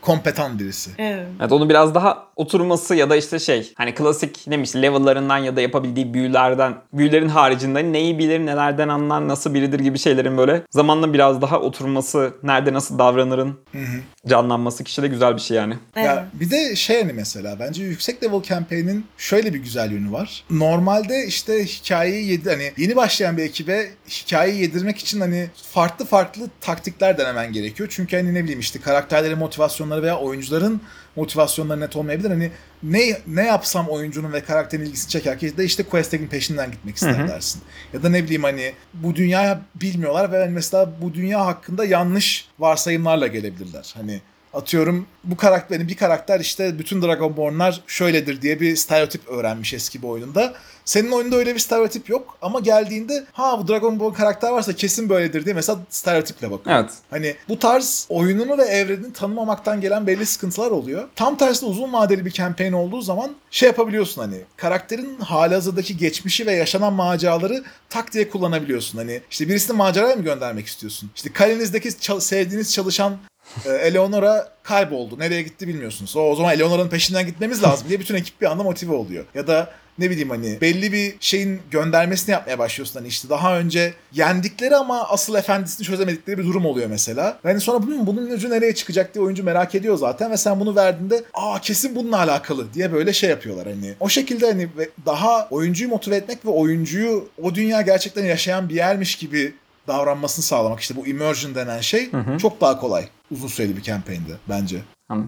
Kompetan 0.02 0.60
birisi. 0.60 0.92
evet. 0.98 1.28
Evet 1.40 1.52
onu 1.52 1.70
biraz 1.70 1.96
daha 1.96 2.28
oturması 2.36 2.96
ya 2.96 3.10
da 3.10 3.16
işte 3.16 3.40
şey 3.40 3.74
hani 3.76 3.94
klasik 3.96 4.48
neymiş 4.48 4.76
level'larından 4.76 5.38
ya 5.38 5.56
da 5.56 5.62
yapabildiği 5.62 6.14
büyülerden 6.14 6.74
büyülerin 6.94 7.30
haricinde 7.30 7.92
neyi 7.92 8.20
bilir 8.20 8.46
nelerden 8.46 8.88
anlar 8.90 9.28
nasıl 9.28 9.54
biridir 9.54 9.80
gibi 9.80 9.98
şeylerin 10.00 10.38
böyle 10.38 10.62
zamanla 10.72 11.14
biraz 11.14 11.42
daha 11.42 11.60
oturması 11.60 12.34
nerede 12.44 12.74
nasıl 12.74 13.00
davranırın 13.00 13.56
Hı 13.72 13.78
hı. 13.78 14.02
Canlanması 14.28 14.84
kişide 14.84 15.08
güzel 15.08 15.36
bir 15.36 15.42
şey 15.42 15.58
yani. 15.58 15.78
Evet. 15.96 16.06
Ya 16.06 16.28
bir 16.34 16.50
de 16.50 16.76
şey 16.76 17.02
hani 17.02 17.14
mesela 17.14 17.60
bence 17.60 17.84
yüksek 17.84 18.24
level 18.24 18.44
campaign'in 18.44 19.06
şöyle 19.18 19.54
bir 19.54 19.60
güzel 19.60 19.92
yönü 19.92 20.12
var. 20.12 20.44
Normalde 20.50 21.26
işte 21.28 21.66
hikayeyi 21.66 22.32
yedi 22.32 22.50
hani 22.50 22.72
yeni 22.78 22.96
başlayan 22.96 23.38
bir 23.38 23.44
ekibe 23.44 23.90
hikayeyi 24.10 24.62
yedirmek 24.62 24.98
için 24.98 25.20
hani 25.20 25.50
farklı 25.72 26.06
farklı 26.06 26.50
taktikler 26.62 27.18
denemen 27.18 27.54
gerekiyor. 27.54 27.90
Çünkü 27.92 28.18
hani 28.18 28.34
ne 28.34 28.44
bileyim 28.44 28.60
işte 28.60 28.80
karakterlerin 28.80 29.38
motivasyonları 29.38 30.04
veya 30.04 30.18
oyuncuların 30.18 30.82
motivasyonları 31.16 31.80
net 31.80 31.96
olmayabilir. 31.96 32.30
Hani 32.30 32.52
ne 32.84 33.18
ne 33.28 33.46
yapsam 33.46 33.88
oyuncunun 33.88 34.34
ve 34.34 34.42
karakterin 34.44 34.86
ilgisini 34.86 35.10
çeker 35.10 35.40
ki 35.40 35.58
de 35.58 35.66
işte 35.66 35.84
quest'in 35.84 36.28
peşinden 36.28 36.72
gitmek 36.72 36.96
ister 36.96 37.18
Hı 37.18 37.24
hı. 37.24 37.28
dersin. 37.28 37.62
Ya 37.94 38.04
da 38.04 38.10
ne 38.10 38.24
bileyim 38.24 38.44
hani 38.44 38.74
bu 38.94 39.16
dünyaya 39.16 39.62
bilmiyorlar 39.76 40.32
ve 40.32 40.40
hani 40.40 40.52
mesela 40.52 40.90
bu 41.02 41.14
dünya 41.14 41.46
hakkında 41.46 41.86
yanlış 41.86 42.48
varsayımlarla 42.60 43.28
gelebilirler. 43.28 43.94
Hani 43.98 44.22
atıyorum 44.56 45.06
bu 45.24 45.38
karakterin 45.38 45.88
bir 45.88 45.96
karakter 45.98 46.40
işte 46.40 46.80
bütün 46.80 47.02
Dragonborn'lar 47.02 47.82
şöyledir 47.88 48.42
diye 48.42 48.60
bir 48.60 48.76
stereotip 48.76 49.28
öğrenmiş 49.28 49.74
eski 49.74 50.02
bir 50.02 50.08
oyununda. 50.08 50.54
Senin 50.86 51.12
oyunda 51.12 51.36
öyle 51.36 51.54
bir 51.56 51.60
stereotip 51.60 52.10
yok 52.10 52.38
ama 52.42 52.60
geldiğinde 52.60 53.26
ha 53.32 53.60
bu 53.60 53.68
Dragonborn 53.68 54.14
karakter 54.14 54.52
varsa 54.52 54.74
kesin 54.74 55.10
böyledir 55.10 55.46
diye 55.46 55.56
mesela 55.56 55.80
stereotiple 55.90 56.52
bakıyor. 56.52 56.80
Evet. 56.80 56.90
Hani 57.10 57.36
bu 57.50 57.60
tarz 57.60 58.06
oyununu 58.10 58.58
ve 58.58 58.64
evrenini 58.64 59.14
tanımamaktan 59.14 59.82
gelen 59.82 60.08
belli 60.08 60.26
sıkıntılar 60.26 60.72
oluyor. 60.72 61.08
Tam 61.16 61.38
tersi 61.38 61.66
uzun 61.66 61.94
vadeli 61.94 62.26
bir 62.26 62.32
campaign 62.32 62.74
olduğu 62.74 63.02
zaman 63.02 63.36
şey 63.52 63.68
yapabiliyorsun 63.68 64.22
hani 64.22 64.38
karakterin 64.58 65.18
halihazırdaki 65.20 65.98
geçmişi 65.98 66.46
ve 66.46 66.52
yaşanan 66.52 66.94
maceraları 66.94 67.64
tak 67.90 68.14
diye 68.14 68.30
kullanabiliyorsun. 68.30 68.98
Hani 68.98 69.22
işte 69.32 69.48
birisini 69.50 69.78
maceraya 69.78 70.16
mı 70.16 70.24
göndermek 70.24 70.68
istiyorsun? 70.68 71.12
İşte 71.16 71.34
kalenizdeki 71.34 72.00
çal- 72.00 72.20
sevdiğiniz 72.20 72.74
çalışan 72.74 73.18
Eleonora 73.66 74.50
kayboldu. 74.64 75.20
Nereye 75.20 75.42
gitti 75.42 75.68
bilmiyorsunuz. 75.68 76.16
O, 76.16 76.22
o 76.22 76.36
zaman 76.36 76.54
Eleonora'nın 76.54 76.90
peşinden 76.90 77.26
gitmemiz 77.26 77.64
lazım 77.64 77.90
diye 77.90 78.00
bütün 78.00 78.16
ekip 78.16 78.42
bir 78.42 78.52
anda 78.52 78.64
motive 78.64 78.94
oluyor. 78.94 79.26
Ya 79.36 79.48
da 79.48 79.72
ne 80.00 80.10
bileyim 80.10 80.30
hani 80.30 80.62
belli 80.62 80.94
bir 80.94 81.16
şeyin 81.20 81.62
göndermesini 81.72 82.34
yapmaya 82.34 82.60
başlıyorsun. 82.60 83.00
Hani 83.00 83.08
işte 83.08 83.30
daha 83.30 83.60
önce 83.60 83.94
yendikleri 84.14 84.76
ama 84.76 85.10
asıl 85.10 85.36
efendisini 85.36 85.86
çözemedikleri 85.88 86.38
bir 86.38 86.44
durum 86.44 86.66
oluyor 86.66 86.90
mesela. 86.90 87.40
Yani 87.44 87.62
sonra 87.62 87.84
bunun, 87.84 88.08
bunun 88.08 88.32
ucu 88.32 88.50
nereye 88.50 88.76
çıkacak 88.76 89.14
diye 89.14 89.26
oyuncu 89.26 89.44
merak 89.44 89.76
ediyor 89.76 89.98
zaten 89.98 90.32
ve 90.32 90.38
sen 90.38 90.60
bunu 90.60 90.76
verdiğinde 90.76 91.24
aa 91.34 91.62
kesin 91.62 91.96
bununla 91.96 92.18
alakalı 92.18 92.74
diye 92.74 92.94
böyle 92.94 93.14
şey 93.14 93.30
yapıyorlar 93.30 93.68
hani. 93.68 93.94
O 94.00 94.10
şekilde 94.10 94.46
hani 94.46 94.70
daha 95.06 95.48
oyuncuyu 95.52 95.90
motive 95.90 96.16
etmek 96.16 96.46
ve 96.46 96.50
oyuncuyu 96.50 97.30
o 97.44 97.56
dünya 97.56 97.82
gerçekten 97.82 98.26
yaşayan 98.26 98.70
bir 98.70 98.76
yermiş 98.76 99.16
gibi 99.16 99.54
davranmasını 99.88 100.46
sağlamak 100.46 100.80
işte 100.80 100.96
bu 100.96 101.08
immersion 101.08 101.56
denen 101.56 101.80
şey 101.80 102.12
hı. 102.12 102.38
çok 102.38 102.62
daha 102.62 102.80
kolay 102.80 103.08
uzun 103.32 103.48
süreli 103.48 103.78
bir 103.78 103.82
campaign'de 103.82 104.34
bence. 104.50 104.82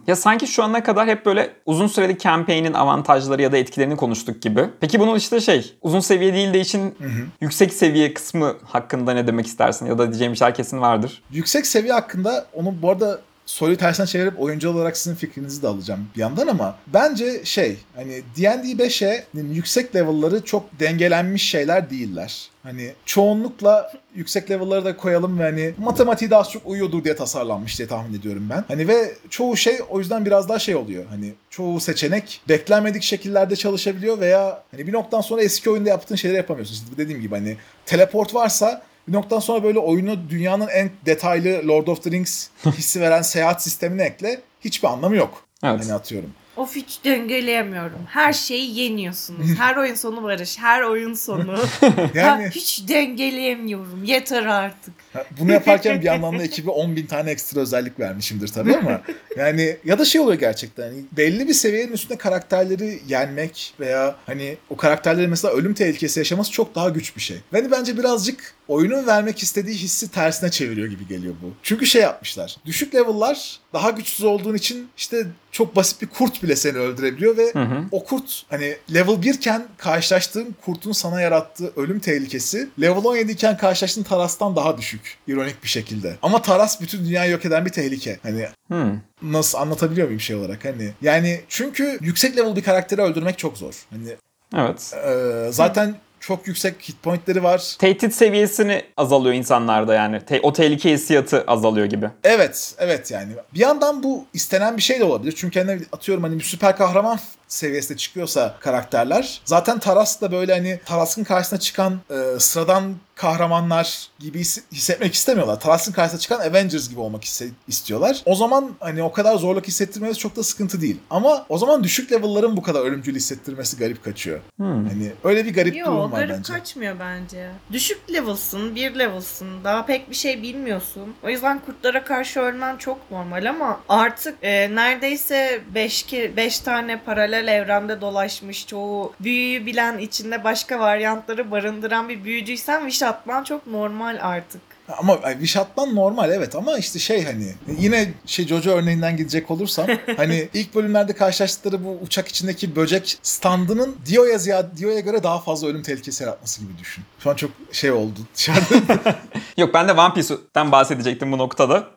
Ya 0.07 0.15
sanki 0.15 0.47
şu 0.47 0.63
ana 0.63 0.83
kadar 0.83 1.07
hep 1.07 1.25
böyle 1.25 1.53
uzun 1.65 1.87
süreli 1.87 2.17
campaign'in 2.17 2.73
avantajları 2.73 3.41
ya 3.41 3.51
da 3.51 3.57
etkilerini 3.57 3.95
konuştuk 3.95 4.41
gibi. 4.41 4.69
Peki 4.79 4.99
bunun 4.99 5.15
işte 5.15 5.41
şey 5.41 5.77
uzun 5.81 5.99
seviye 5.99 6.33
değil 6.33 6.53
de 6.53 6.59
için 6.59 6.95
yüksek 7.41 7.73
seviye 7.73 8.13
kısmı 8.13 8.55
hakkında 8.63 9.13
ne 9.13 9.27
demek 9.27 9.47
istersin? 9.47 9.85
Ya 9.85 9.97
da 9.97 10.07
diyeceğim 10.07 10.35
şeyler 10.35 10.55
kesin 10.55 10.81
vardır. 10.81 11.23
Yüksek 11.31 11.67
seviye 11.67 11.93
hakkında 11.93 12.45
onu 12.53 12.81
bu 12.81 12.89
arada 12.89 13.19
soruyu 13.47 13.77
tersine 13.77 14.05
çevirip 14.05 14.39
oyuncu 14.39 14.69
olarak 14.69 14.97
sizin 14.97 15.15
fikrinizi 15.15 15.61
de 15.61 15.67
alacağım 15.67 16.07
bir 16.15 16.21
yandan 16.21 16.47
ama 16.47 16.75
bence 16.87 17.45
şey 17.45 17.77
hani 17.95 18.21
D&D 18.37 18.83
5'e 18.83 19.25
yüksek 19.33 19.95
level'ları 19.95 20.43
çok 20.43 20.79
dengelenmiş 20.79 21.49
şeyler 21.49 21.89
değiller. 21.89 22.49
Hani 22.63 22.93
çoğunlukla 23.05 23.91
yüksek 24.15 24.51
level'ları 24.51 24.85
da 24.85 24.97
koyalım 24.97 25.39
ve 25.39 25.43
hani 25.43 25.73
matematiği 25.77 26.31
daha 26.31 26.43
çok 26.43 26.61
uyuyordur 26.65 27.03
diye 27.03 27.15
tasarlanmış 27.15 27.77
diye 27.77 27.87
tahmin 27.87 28.19
ediyorum 28.19 28.47
ben. 28.49 28.63
Hani 28.67 28.87
ve 28.87 29.13
çoğu 29.29 29.57
şey 29.57 29.79
o 29.89 29.99
yüzden 29.99 30.25
biraz 30.25 30.49
daha 30.49 30.59
şey 30.59 30.75
oluyor. 30.75 31.05
Hani 31.09 31.33
çoğu 31.49 31.79
seçenek 31.79 32.41
beklenmedik 32.49 33.03
şekillerde 33.03 33.55
çalışabiliyor 33.55 34.19
veya 34.19 34.63
hani 34.71 34.87
bir 34.87 34.93
noktadan 34.93 35.21
sonra 35.21 35.41
eski 35.41 35.69
oyunda 35.69 35.89
yaptığın 35.89 36.15
şeyleri 36.15 36.37
yapamıyorsun. 36.37 36.73
İşte 36.73 36.97
dediğim 36.97 37.21
gibi 37.21 37.35
hani 37.35 37.57
teleport 37.85 38.35
varsa 38.35 38.81
bir 39.07 39.13
noktadan 39.13 39.39
sonra 39.39 39.63
böyle 39.63 39.79
oyunu 39.79 40.29
dünyanın 40.29 40.67
en 40.67 40.89
detaylı 41.05 41.67
Lord 41.67 41.87
of 41.87 42.03
the 42.03 42.11
Rings 42.11 42.47
hissi 42.65 43.01
veren 43.01 43.21
seyahat 43.21 43.63
sistemini 43.63 44.01
ekle. 44.01 44.41
hiçbir 44.61 44.87
anlamı 44.87 45.15
yok. 45.15 45.43
Evet. 45.63 45.83
Hani 45.83 45.93
atıyorum. 45.93 46.29
Of 46.57 46.75
hiç 46.75 46.99
dengeleyemiyorum. 47.05 47.99
Her 48.09 48.33
şeyi 48.33 48.79
yeniyorsunuz. 48.79 49.47
Her 49.59 49.75
oyun 49.75 49.95
sonu 49.95 50.23
barış. 50.23 50.59
Her 50.59 50.81
oyun 50.81 51.13
sonu. 51.13 51.55
Yani 52.13 52.43
Ha, 52.43 52.49
hiç 52.49 52.87
dengeleyemiyorum. 52.87 54.03
Yeter 54.03 54.45
artık. 54.45 54.93
Bunu 55.39 55.53
yaparken 55.53 55.99
bir 55.99 56.05
yandan 56.05 56.39
da 56.39 56.43
ekibe 56.43 56.69
10 56.69 56.95
bin 56.95 57.05
tane 57.05 57.31
ekstra 57.31 57.61
özellik 57.61 57.99
vermişimdir 57.99 58.47
tabii 58.47 58.75
ama 58.75 59.01
yani 59.37 59.77
ya 59.85 59.99
da 59.99 60.05
şey 60.05 60.21
oluyor 60.21 60.39
gerçekten 60.39 60.83
hani 60.83 61.01
belli 61.17 61.47
bir 61.47 61.53
seviyenin 61.53 61.91
üstünde 61.91 62.17
karakterleri 62.17 62.99
yenmek 63.07 63.73
veya 63.79 64.15
hani 64.25 64.57
o 64.69 64.77
karakterlerin 64.77 65.29
mesela 65.29 65.53
ölüm 65.53 65.73
tehlikesi 65.73 66.19
yaşaması 66.19 66.51
çok 66.51 66.75
daha 66.75 66.89
güç 66.89 67.15
bir 67.15 67.21
şey. 67.21 67.37
Ve 67.53 67.57
hani 67.57 67.71
bence 67.71 67.97
birazcık 67.97 68.53
oyunun 68.67 69.07
vermek 69.07 69.43
istediği 69.43 69.75
hissi 69.75 70.11
tersine 70.11 70.51
çeviriyor 70.51 70.87
gibi 70.87 71.07
geliyor 71.07 71.33
bu. 71.41 71.53
Çünkü 71.63 71.85
şey 71.85 72.01
yapmışlar. 72.01 72.55
Düşük 72.65 72.95
level'lar 72.95 73.59
daha 73.73 73.89
güçsüz 73.89 74.25
olduğun 74.25 74.55
için 74.55 74.89
işte 74.97 75.25
çok 75.51 75.75
basit 75.75 76.01
bir 76.01 76.07
kurt 76.07 76.43
bile 76.43 76.55
seni 76.55 76.77
öldürebiliyor 76.77 77.37
ve 77.37 77.51
Hı 77.53 77.59
hı. 77.63 77.83
o 77.91 78.03
kurt 78.03 78.43
hani 78.49 78.77
level 78.93 79.21
1 79.21 79.33
iken 79.33 79.65
karşılaştığın 79.77 80.55
kurtun 80.65 80.91
sana 80.91 81.21
yarattığı 81.21 81.73
ölüm 81.75 81.99
tehlikesi 81.99 82.69
level 82.81 83.05
17 83.05 83.31
iken 83.31 83.57
karşılaştığın 83.57 84.03
Taras'tan 84.03 84.55
daha 84.55 84.77
düşük. 84.77 85.06
İronik 85.27 85.63
bir 85.63 85.69
şekilde. 85.69 86.15
Ama 86.21 86.41
Taras 86.41 86.81
bütün 86.81 87.05
dünyayı 87.05 87.31
yok 87.31 87.45
eden 87.45 87.65
bir 87.65 87.71
tehlike. 87.71 88.19
Hani 88.23 88.47
Hmm. 88.67 88.99
nasıl 89.21 89.57
anlatabiliyor 89.57 90.07
muyum 90.07 90.21
şey 90.21 90.35
olarak 90.35 90.65
hani. 90.65 90.91
Yani 91.01 91.41
çünkü 91.49 91.97
yüksek 92.01 92.37
level 92.37 92.55
bir 92.55 92.63
karakteri 92.63 93.01
öldürmek 93.01 93.37
çok 93.37 93.57
zor. 93.57 93.73
Hani 93.89 94.15
Evet. 94.55 94.93
e, 95.07 95.51
zaten 95.51 95.95
çok 96.19 96.47
yüksek 96.47 96.89
hit 96.89 97.03
pointleri 97.03 97.43
var. 97.43 97.75
Tehdit 97.79 98.13
seviyesini 98.13 98.81
azalıyor 98.97 99.35
insanlarda 99.35 99.93
yani. 99.93 100.25
Te- 100.25 100.39
o 100.43 100.53
tehlike 100.53 100.91
hissiyatı 100.91 101.43
azalıyor 101.47 101.85
gibi. 101.85 102.09
Evet, 102.23 102.75
evet 102.77 103.11
yani. 103.11 103.31
Bir 103.53 103.59
yandan 103.59 104.03
bu 104.03 104.25
istenen 104.33 104.77
bir 104.77 104.81
şey 104.81 104.99
de 104.99 105.03
olabilir. 105.03 105.33
Çünkü 105.37 105.59
hani 105.59 105.81
atıyorum 105.91 106.23
hani 106.23 106.39
bir 106.39 106.43
süper 106.43 106.77
kahraman 106.77 107.19
seviyesinde 107.47 107.97
çıkıyorsa 107.97 108.55
karakterler. 108.59 109.41
Zaten 109.45 109.79
Taras 109.79 110.21
da 110.21 110.31
böyle 110.31 110.53
hani 110.53 110.79
Taras'ın 110.85 111.23
karşısına 111.23 111.59
çıkan 111.59 111.99
e, 112.09 112.39
sıradan 112.39 112.95
kahramanlar 113.15 114.07
gibi 114.19 114.39
his- 114.39 114.63
hissetmek 114.71 115.13
istemiyorlar. 115.13 115.59
Taras'ın 115.59 115.91
karşısına 115.91 116.19
çıkan 116.19 116.39
Avengers 116.39 116.89
gibi 116.89 116.99
olmak 116.99 117.23
istiyorlar. 117.67 118.21
O 118.25 118.35
zaman 118.35 118.71
hani 118.79 119.03
o 119.03 119.11
kadar 119.11 119.35
zorluk 119.35 119.67
hissettirmesi 119.67 120.19
çok 120.19 120.35
da 120.35 120.43
sıkıntı 120.43 120.81
değil. 120.81 120.97
Ama 121.09 121.45
o 121.49 121.57
zaman 121.57 121.83
düşük 121.83 122.11
level'ların 122.11 122.57
bu 122.57 122.61
kadar 122.61 122.81
ölümcül 122.81 123.15
hissettirmesi 123.15 123.77
garip 123.77 124.03
kaçıyor. 124.03 124.39
Hmm. 124.57 124.87
Hani 124.87 125.11
öyle 125.23 125.45
bir 125.45 125.53
garip 125.53 125.75
Yo 125.75 125.85
durum 125.85 126.11
var 126.11 126.19
garip 126.19 126.35
bence. 126.37 126.53
kaçmıyor 126.53 126.95
bence. 126.99 127.49
Düşük 127.71 128.11
level'sın, 128.13 128.75
bir 128.75 128.95
level'sın. 128.99 129.63
Daha 129.63 129.85
pek 129.85 130.09
bir 130.09 130.15
şey 130.15 130.41
bilmiyorsun. 130.41 131.13
O 131.23 131.29
yüzden 131.29 131.59
kurtlara 131.59 132.03
karşı 132.03 132.39
ölmen 132.39 132.77
çok 132.77 133.11
normal 133.11 133.49
ama 133.49 133.79
artık 133.89 134.35
e, 134.41 134.75
neredeyse 134.75 135.61
5 135.75 136.05
5 136.13 136.59
tane 136.59 137.01
paralel 137.03 137.36
evrende 137.45 138.01
dolaşmış 138.01 138.67
çoğu 138.67 139.13
büyüyü 139.19 139.65
bilen 139.65 139.97
içinde 139.97 140.43
başka 140.43 140.79
varyantları 140.79 141.51
barındıran 141.51 142.09
bir 142.09 142.23
büyücüysen 142.23 142.79
wish 142.81 143.03
atman 143.03 143.43
çok 143.43 143.67
normal 143.67 144.17
artık. 144.21 144.61
Ama 144.97 145.19
wish 145.31 145.57
atman 145.57 145.95
normal 145.95 146.31
evet 146.31 146.55
ama 146.55 146.77
işte 146.77 146.99
şey 146.99 147.23
hani 147.23 147.53
yine 147.79 148.13
şey 148.25 148.47
Jojo 148.47 148.71
örneğinden 148.71 149.17
gidecek 149.17 149.51
olursam 149.51 149.87
hani 150.17 150.49
ilk 150.53 150.75
bölümlerde 150.75 151.13
karşılaştıkları 151.13 151.85
bu 151.85 151.99
uçak 152.03 152.27
içindeki 152.27 152.75
böcek 152.75 153.17
standının 153.21 153.95
Dio'ya 154.05 154.37
ziyade 154.37 154.77
Dio'ya 154.77 154.99
göre 154.99 155.23
daha 155.23 155.39
fazla 155.39 155.67
ölüm 155.67 155.83
tehlikesi 155.83 156.23
yaratması 156.23 156.61
gibi 156.61 156.77
düşün. 156.77 157.03
Şu 157.19 157.29
an 157.29 157.35
çok 157.35 157.51
şey 157.71 157.91
oldu 157.91 158.19
dışarıda. 158.35 159.15
Yok 159.57 159.73
ben 159.73 159.87
de 159.87 159.93
One 159.93 160.13
Piece'ten 160.13 160.71
bahsedecektim 160.71 161.31
bu 161.31 161.37
noktada. 161.37 161.87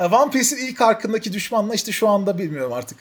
One 0.00 0.30
Piece'in 0.30 0.66
ilk 0.66 0.80
arkındaki 0.80 1.32
düşmanla 1.32 1.74
işte 1.74 1.92
şu 1.92 2.08
anda 2.08 2.38
bilmiyorum 2.38 2.72
artık. 2.72 2.98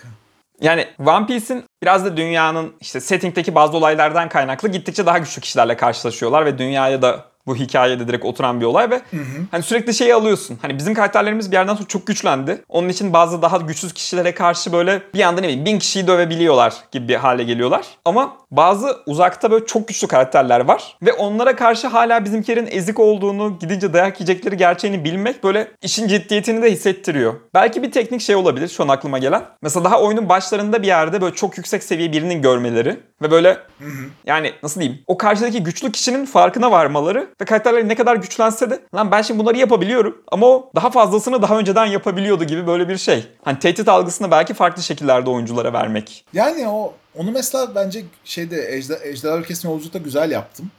Yani 0.61 0.87
One 1.05 1.25
Piece'in 1.25 1.63
biraz 1.83 2.05
da 2.05 2.17
dünyanın 2.17 2.75
işte 2.81 2.99
setting'teki 2.99 3.55
bazı 3.55 3.77
olaylardan 3.77 4.29
kaynaklı 4.29 4.69
gittikçe 4.69 5.05
daha 5.05 5.17
güçlü 5.17 5.41
kişilerle 5.41 5.77
karşılaşıyorlar 5.77 6.45
ve 6.45 6.57
dünyaya 6.57 7.01
da 7.01 7.25
bu 7.49 7.55
hikayede 7.55 8.07
direkt 8.07 8.25
oturan 8.25 8.61
bir 8.61 8.65
olay 8.65 8.89
ve 8.89 9.01
hani 9.51 9.63
sürekli 9.63 9.93
şeyi 9.93 10.15
alıyorsun. 10.15 10.59
Hani 10.61 10.77
bizim 10.77 10.93
karakterlerimiz 10.93 11.51
bir 11.51 11.55
yerden 11.55 11.73
sonra 11.73 11.87
çok 11.87 12.07
güçlendi. 12.07 12.63
Onun 12.69 12.89
için 12.89 13.13
bazı 13.13 13.41
daha 13.41 13.57
güçsüz 13.57 13.93
kişilere 13.93 14.33
karşı 14.33 14.73
böyle 14.73 15.01
bir 15.13 15.21
anda 15.21 15.41
ne 15.41 15.47
bileyim 15.47 15.65
bin 15.65 15.79
kişiyi 15.79 16.07
dövebiliyorlar 16.07 16.73
gibi 16.91 17.07
bir 17.07 17.15
hale 17.15 17.43
geliyorlar. 17.43 17.85
Ama 18.05 18.37
bazı 18.51 18.97
uzakta 19.05 19.51
böyle 19.51 19.65
çok 19.65 19.87
güçlü 19.87 20.07
karakterler 20.07 20.59
var 20.59 20.97
ve 21.01 21.13
onlara 21.13 21.55
karşı 21.55 21.87
hala 21.87 22.25
bizimkilerin 22.25 22.67
ezik 22.71 22.99
olduğunu, 22.99 23.59
gidince 23.59 23.93
dayak 23.93 24.19
yiyecekleri 24.19 24.57
gerçeğini 24.57 25.03
bilmek 25.03 25.43
böyle 25.43 25.67
işin 25.81 26.07
ciddiyetini 26.07 26.61
de 26.61 26.71
hissettiriyor. 26.71 27.33
Belki 27.53 27.83
bir 27.83 27.91
teknik 27.91 28.21
şey 28.21 28.35
olabilir 28.35 28.67
şu 28.67 28.83
an 28.83 28.87
aklıma 28.87 29.17
gelen. 29.17 29.43
Mesela 29.61 29.83
daha 29.83 30.01
oyunun 30.01 30.29
başlarında 30.29 30.81
bir 30.81 30.87
yerde 30.87 31.21
böyle 31.21 31.35
çok 31.35 31.57
yüksek 31.57 31.83
seviye 31.83 32.11
birinin 32.11 32.41
görmeleri 32.41 32.99
ve 33.21 33.31
böyle 33.31 33.57
yani 34.25 34.53
nasıl 34.63 34.81
diyeyim 34.81 35.01
o 35.07 35.17
karşıdaki 35.17 35.63
güçlü 35.63 35.91
kişinin 35.91 36.25
farkına 36.25 36.71
varmaları 36.71 37.27
ve 37.41 37.45
karakterler 37.45 37.87
ne 37.87 37.95
kadar 37.95 38.15
güçlense 38.15 38.69
de 38.69 38.79
lan 38.95 39.11
ben 39.11 39.21
şimdi 39.21 39.39
bunları 39.39 39.57
yapabiliyorum 39.57 40.21
ama 40.31 40.47
o 40.47 40.71
daha 40.75 40.89
fazlasını 40.89 41.41
daha 41.41 41.59
önceden 41.59 41.85
yapabiliyordu 41.85 42.43
gibi 42.43 42.67
böyle 42.67 42.89
bir 42.89 42.97
şey. 42.97 43.27
Hani 43.43 43.59
tehdit 43.59 43.87
algısını 43.87 44.31
belki 44.31 44.53
farklı 44.53 44.83
şekillerde 44.83 45.29
oyunculara 45.29 45.73
vermek. 45.73 46.25
Yani 46.33 46.67
o 46.67 46.93
onu 47.15 47.31
mesela 47.31 47.75
bence 47.75 48.03
şeyde 48.23 48.75
Ejder, 48.75 48.97
Ejderha 49.03 49.37
Ülkesi'nin 49.37 49.71
yolculukta 49.71 49.99
güzel 49.99 50.31
yaptım. 50.31 50.71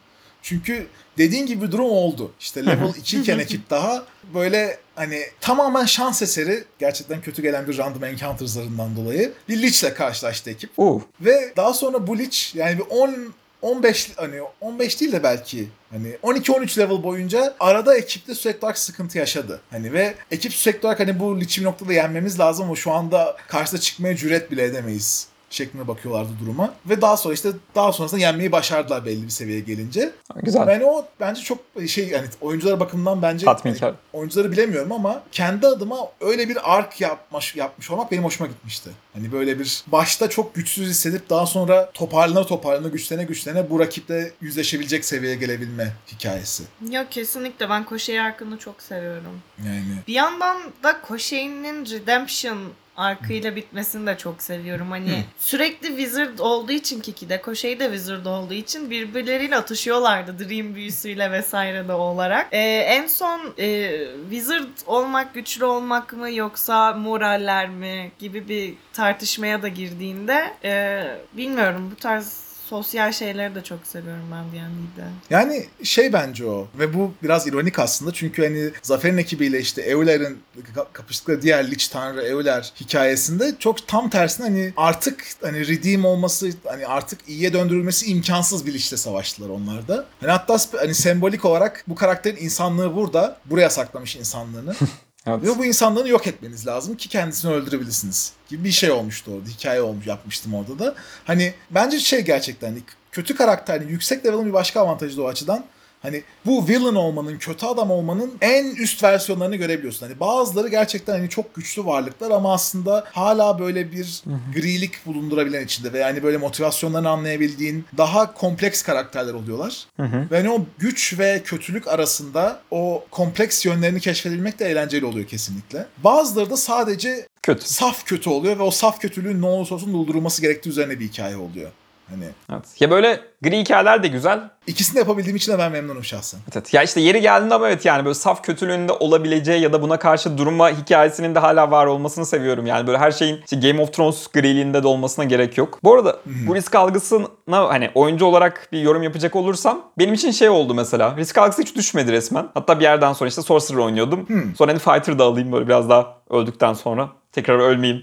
Çünkü 0.43 0.87
dediğin 1.19 1.47
gibi 1.47 1.73
durum 1.73 1.91
oldu. 1.91 2.33
İşte 2.41 2.67
level 2.67 2.95
2 2.99 3.21
iken 3.21 3.39
ekip 3.39 3.71
daha 3.71 4.05
böyle 4.35 4.79
hani 4.95 5.21
tamamen 5.41 5.85
şans 5.85 6.23
eseri 6.23 6.65
gerçekten 6.79 7.21
kötü 7.21 7.43
gelen 7.43 7.69
bir 7.69 7.79
random 7.79 8.05
encounters'larından 8.05 8.97
dolayı 8.97 9.33
bir 9.49 9.63
Lich'le 9.63 9.95
karşılaştı 9.95 10.51
ekip. 10.51 10.71
Uh. 10.77 11.01
Ve 11.21 11.53
daha 11.57 11.75
sonra 11.75 12.07
bu 12.07 12.19
Lich 12.19 12.55
yani 12.55 12.79
bir 12.79 12.85
10 12.91 13.35
15 13.63 14.13
hani 14.17 14.41
15 14.61 15.01
değil 15.01 15.13
de 15.13 15.23
belki 15.23 15.69
hani 15.91 16.17
12-13 16.23 16.79
level 16.79 17.03
boyunca 17.03 17.55
arada 17.61 17.97
ekipte 17.97 18.35
sürekli 18.35 18.65
olarak 18.65 18.79
sıkıntı 18.79 19.19
yaşadı. 19.19 19.61
Hani 19.71 19.93
ve 19.93 20.15
ekip 20.31 20.53
sürekli 20.53 20.87
olarak 20.87 21.01
hani 21.01 21.21
bu 21.21 21.41
bir 21.41 21.65
noktada 21.65 21.93
yenmemiz 21.93 22.39
lazım 22.39 22.67
ama 22.67 22.77
şu 22.77 22.93
anda 22.93 23.37
karşısına 23.49 23.81
çıkmaya 23.81 24.17
cüret 24.17 24.51
bile 24.51 24.65
edemeyiz 24.65 25.30
şeklinde 25.51 25.89
bakıyorlardı 25.89 26.31
duruma. 26.43 26.75
Ve 26.87 27.01
daha 27.01 27.17
sonra 27.17 27.35
işte 27.35 27.49
daha 27.75 27.93
sonrasında 27.93 28.21
yenmeyi 28.21 28.53
başardılar 28.53 29.05
belli 29.07 29.23
bir 29.25 29.31
seviyeye 29.31 29.61
gelince. 29.61 30.13
Güzel. 30.37 30.69
Yani 30.69 30.85
o 30.85 31.07
bence 31.21 31.43
çok 31.43 31.59
şey 31.89 32.09
yani 32.09 32.27
oyuncular 32.41 32.81
bakımından 32.81 33.23
bence 33.23 33.45
Tatminkar. 33.45 33.89
hani 33.91 33.99
oyuncuları 34.13 34.53
bilemiyorum 34.53 34.93
ama 34.93 35.23
kendi 35.33 35.67
adıma 35.67 35.97
öyle 36.21 36.49
bir 36.49 36.77
ark 36.77 37.01
yapmış 37.01 37.57
yapmış 37.57 37.91
olmak 37.91 38.11
benim 38.13 38.25
hoşuma 38.25 38.49
gitmişti. 38.49 38.91
Hani 39.13 39.33
böyle 39.33 39.59
bir 39.59 39.85
başta 39.87 40.31
çok 40.31 40.55
güçsüz 40.55 40.89
hissedip 40.89 41.31
daha 41.31 41.47
sonra 41.47 41.91
toparlana 41.95 42.47
toparlana 42.47 42.89
güçlene 42.89 43.25
güçlene 43.25 43.71
bu 43.71 43.81
rakiple 43.81 44.33
yüzleşebilecek 44.41 45.05
seviyeye 45.05 45.37
gelebilme 45.37 45.93
hikayesi. 46.13 46.63
Yok 46.91 47.07
kesinlikle 47.13 47.71
ben 47.71 47.85
Koşe'yi 47.85 48.23
arkını 48.23 48.59
çok 48.59 48.83
seviyorum. 48.83 49.41
Yani 49.67 49.83
Bir 50.09 50.15
yandan 50.15 50.57
da 50.83 51.01
Koşe'nin 51.01 51.87
Redemption 51.87 52.59
arkıyla 52.97 53.57
bitmesini 53.57 54.07
de 54.07 54.18
çok 54.18 54.43
seviyorum. 54.43 54.91
Hani 54.91 55.24
sürekli 55.38 55.88
Wizard 55.88 56.38
olduğu 56.38 56.72
için 56.72 57.01
Kiki'de, 57.01 57.41
Koşei 57.43 57.80
de 57.80 57.84
Wizard 57.84 58.26
olduğu 58.26 58.55
için 58.55 58.91
birbirleriyle 58.91 59.57
atışıyorlardı 59.57 60.38
Dream 60.38 60.74
büyüsüyle 60.74 61.32
vesaire 61.32 61.88
de 61.88 61.93
olarak. 61.93 62.49
Ee, 62.53 62.59
en 62.88 63.07
son 63.07 63.41
e, 63.59 63.91
Wizard 64.30 64.86
olmak 64.86 65.34
güçlü 65.34 65.64
olmak 65.64 66.12
mı 66.12 66.30
yoksa 66.30 66.93
moraller 66.93 67.68
mi 67.68 68.12
gibi 68.18 68.49
bir 68.49 68.74
tartışmaya 68.93 69.62
da 69.62 69.68
girdiğinde 69.68 70.55
e, 70.64 71.03
bilmiyorum 71.32 71.91
bu 71.93 71.97
tarz 71.97 72.50
sosyal 72.71 73.12
şeyleri 73.12 73.55
de 73.55 73.64
çok 73.64 73.87
seviyorum 73.87 74.25
ben 74.33 74.45
D&D'de. 74.53 75.07
Yani 75.31 75.66
şey 75.83 76.12
bence 76.12 76.47
o 76.47 76.68
ve 76.79 76.95
bu 76.95 77.14
biraz 77.23 77.47
ironik 77.47 77.79
aslında 77.79 78.12
çünkü 78.12 78.43
hani 78.43 78.71
Zafer'in 78.83 79.16
ekibiyle 79.16 79.61
işte 79.61 79.83
Euler'in 79.83 80.43
ka- 80.77 80.87
kapıştıkları 80.93 81.43
diğer 81.43 81.71
Lich 81.71 81.89
Tanrı 81.89 82.23
Euler 82.23 82.73
hikayesinde 82.81 83.55
çok 83.59 83.89
tam 83.89 84.11
tersine 84.11 84.47
hani 84.47 84.73
artık 84.77 85.25
hani 85.43 85.68
redeem 85.68 86.05
olması 86.05 86.51
hani 86.64 86.87
artık 86.87 87.21
iyiye 87.29 87.53
döndürülmesi 87.53 88.07
imkansız 88.07 88.66
bir 88.66 88.75
Lich'le 88.75 88.97
savaştılar 88.99 89.49
onlar 89.49 89.89
da. 89.89 90.05
Hani 90.21 90.31
hatta 90.31 90.59
hani 90.81 90.95
sembolik 90.95 91.45
olarak 91.45 91.85
bu 91.89 91.95
karakterin 91.95 92.37
insanlığı 92.45 92.97
burada 92.97 93.37
buraya 93.47 93.71
saklamış 93.71 94.16
insanlığını. 94.16 94.75
Evet. 95.31 95.45
Ve 95.45 95.59
bu 95.59 95.64
insanlığını 95.64 96.09
yok 96.09 96.26
etmeniz 96.26 96.66
lazım 96.66 96.97
ki 96.97 97.09
kendisini 97.09 97.53
öldürebilirsiniz 97.53 98.33
gibi 98.49 98.64
bir 98.64 98.70
şey 98.70 98.91
olmuştu 98.91 99.31
orada. 99.35 99.49
Hikaye 99.49 99.81
olmuş 99.81 100.07
yapmıştım 100.07 100.55
orada 100.55 100.78
da. 100.78 100.95
Hani 101.24 101.55
bence 101.70 102.01
şey 102.01 102.20
gerçekten 102.20 102.68
hani 102.68 102.83
kötü 103.12 103.37
karakter, 103.37 103.81
hani 103.81 103.91
yüksek 103.91 104.26
level'ın 104.26 104.47
bir 104.47 104.53
başka 104.53 104.81
avantajı 104.81 105.16
da 105.16 105.22
o 105.22 105.26
açıdan. 105.26 105.64
Hani 106.03 106.23
bu 106.47 106.69
villain 106.69 106.95
olmanın, 106.95 107.39
kötü 107.39 107.67
adam 107.67 107.91
olmanın 107.91 108.33
en 108.41 108.75
üst 108.77 109.03
versiyonlarını 109.03 109.57
görebiliyorsun. 109.57 110.07
Hani 110.07 110.21
bazıları 110.21 110.69
gerçekten 110.69 111.13
hani 111.13 111.29
çok 111.29 111.55
güçlü 111.55 111.85
varlıklar 111.85 112.31
ama 112.31 112.53
aslında 112.55 113.05
hala 113.13 113.59
böyle 113.59 113.93
bir 113.93 114.23
grilik 114.55 115.07
bulundurabilen 115.07 115.65
içinde 115.65 115.93
ve 115.93 115.99
yani 115.99 116.23
böyle 116.23 116.37
motivasyonlarını 116.37 117.09
anlayabildiğin 117.09 117.85
daha 117.99 118.35
kompleks 118.35 118.83
karakterler 118.83 119.35
oluyorlar. 119.35 119.87
Ve 120.31 120.37
hani 120.37 120.51
o 120.51 120.65
güç 120.79 121.19
ve 121.19 121.43
kötülük 121.45 121.89
arasında 121.89 122.61
o 122.71 123.05
kompleks 123.11 123.67
yönlerini 123.67 124.01
keşfedebilmek 124.01 124.59
de 124.59 124.65
eğlenceli 124.71 125.05
oluyor 125.05 125.27
kesinlikle. 125.27 125.87
Bazıları 126.05 126.51
da 126.51 126.57
sadece 126.57 127.27
Kötü. 127.43 127.69
saf 127.69 128.05
kötü 128.07 128.31
oluyor 128.31 128.59
ve 128.59 128.63
o 128.63 128.71
saf 128.71 129.01
kötülüğün 129.01 129.43
ne 129.43 129.47
olursa 129.47 129.75
olsun 129.75 129.93
doldurulması 129.93 130.43
gerektiği 130.43 130.69
üzerine 130.69 131.01
bir 131.01 131.09
hikaye 131.09 131.37
oluyor. 131.37 131.71
Hani 132.11 132.25
Evet. 132.53 132.65
Ya 132.81 132.91
böyle 132.91 133.21
gri 133.43 133.59
hikayeler 133.59 134.03
de 134.03 134.09
güzel. 134.09 134.41
ikisini 134.67 134.95
de 134.95 134.99
yapabildiğim 134.99 135.37
için 135.37 135.53
de 135.53 135.59
ben 135.59 135.73
memnunum 135.73 136.05
şahsen. 136.05 136.41
Evet, 136.45 136.57
evet. 136.57 136.75
Ya 136.75 136.83
işte 136.83 137.01
yeri 137.01 137.21
geldiğinde 137.21 137.55
ama 137.55 137.69
evet 137.69 137.85
yani 137.85 138.05
böyle 138.05 138.15
saf 138.15 138.45
kötülüğünde 138.45 138.93
olabileceği 138.93 139.63
ya 139.63 139.73
da 139.73 139.83
buna 139.83 139.99
karşı 139.99 140.39
durma 140.39 140.71
hikayesinin 140.71 141.35
de 141.35 141.39
hala 141.39 141.71
var 141.71 141.87
olmasını 141.87 142.27
seviyorum. 142.27 142.67
Yani 142.67 142.87
böyle 142.87 142.99
her 142.99 143.11
şeyin 143.11 143.41
işte 143.45 143.57
Game 143.57 143.83
of 143.83 143.93
Thrones 143.93 144.27
griliğinde 144.27 144.83
de 144.83 144.87
olmasına 144.89 145.25
gerek 145.25 145.59
yok. 145.59 145.79
Bu 145.85 145.95
arada 145.95 146.17
bu 146.49 146.55
risk 146.55 146.75
algısına 146.75 147.29
hani 147.49 147.91
oyuncu 147.95 148.27
olarak 148.27 148.69
bir 148.73 148.81
yorum 148.81 149.03
yapacak 149.03 149.37
olursam 149.37 149.83
benim 149.99 150.15
için 150.15 150.31
şey 150.31 150.49
oldu 150.49 150.75
mesela. 150.75 151.17
Risk 151.17 151.39
algısı 151.39 151.63
hiç 151.63 151.77
düşmedi 151.77 152.13
resmen. 152.13 152.49
Hatta 152.55 152.79
bir 152.79 152.85
yerden 152.85 153.13
sonra 153.13 153.29
işte 153.29 153.43
Sorcerer 153.43 153.79
oynuyordum. 153.79 154.27
Sonra 154.59 154.73
hani 154.73 154.79
Fighter 154.79 155.19
da 155.19 155.25
alayım 155.25 155.53
böyle 155.53 155.67
biraz 155.69 155.89
daha 155.89 156.17
öldükten 156.31 156.73
sonra. 156.75 157.09
Tekrar 157.33 157.59
ölmeyeyim 157.59 158.03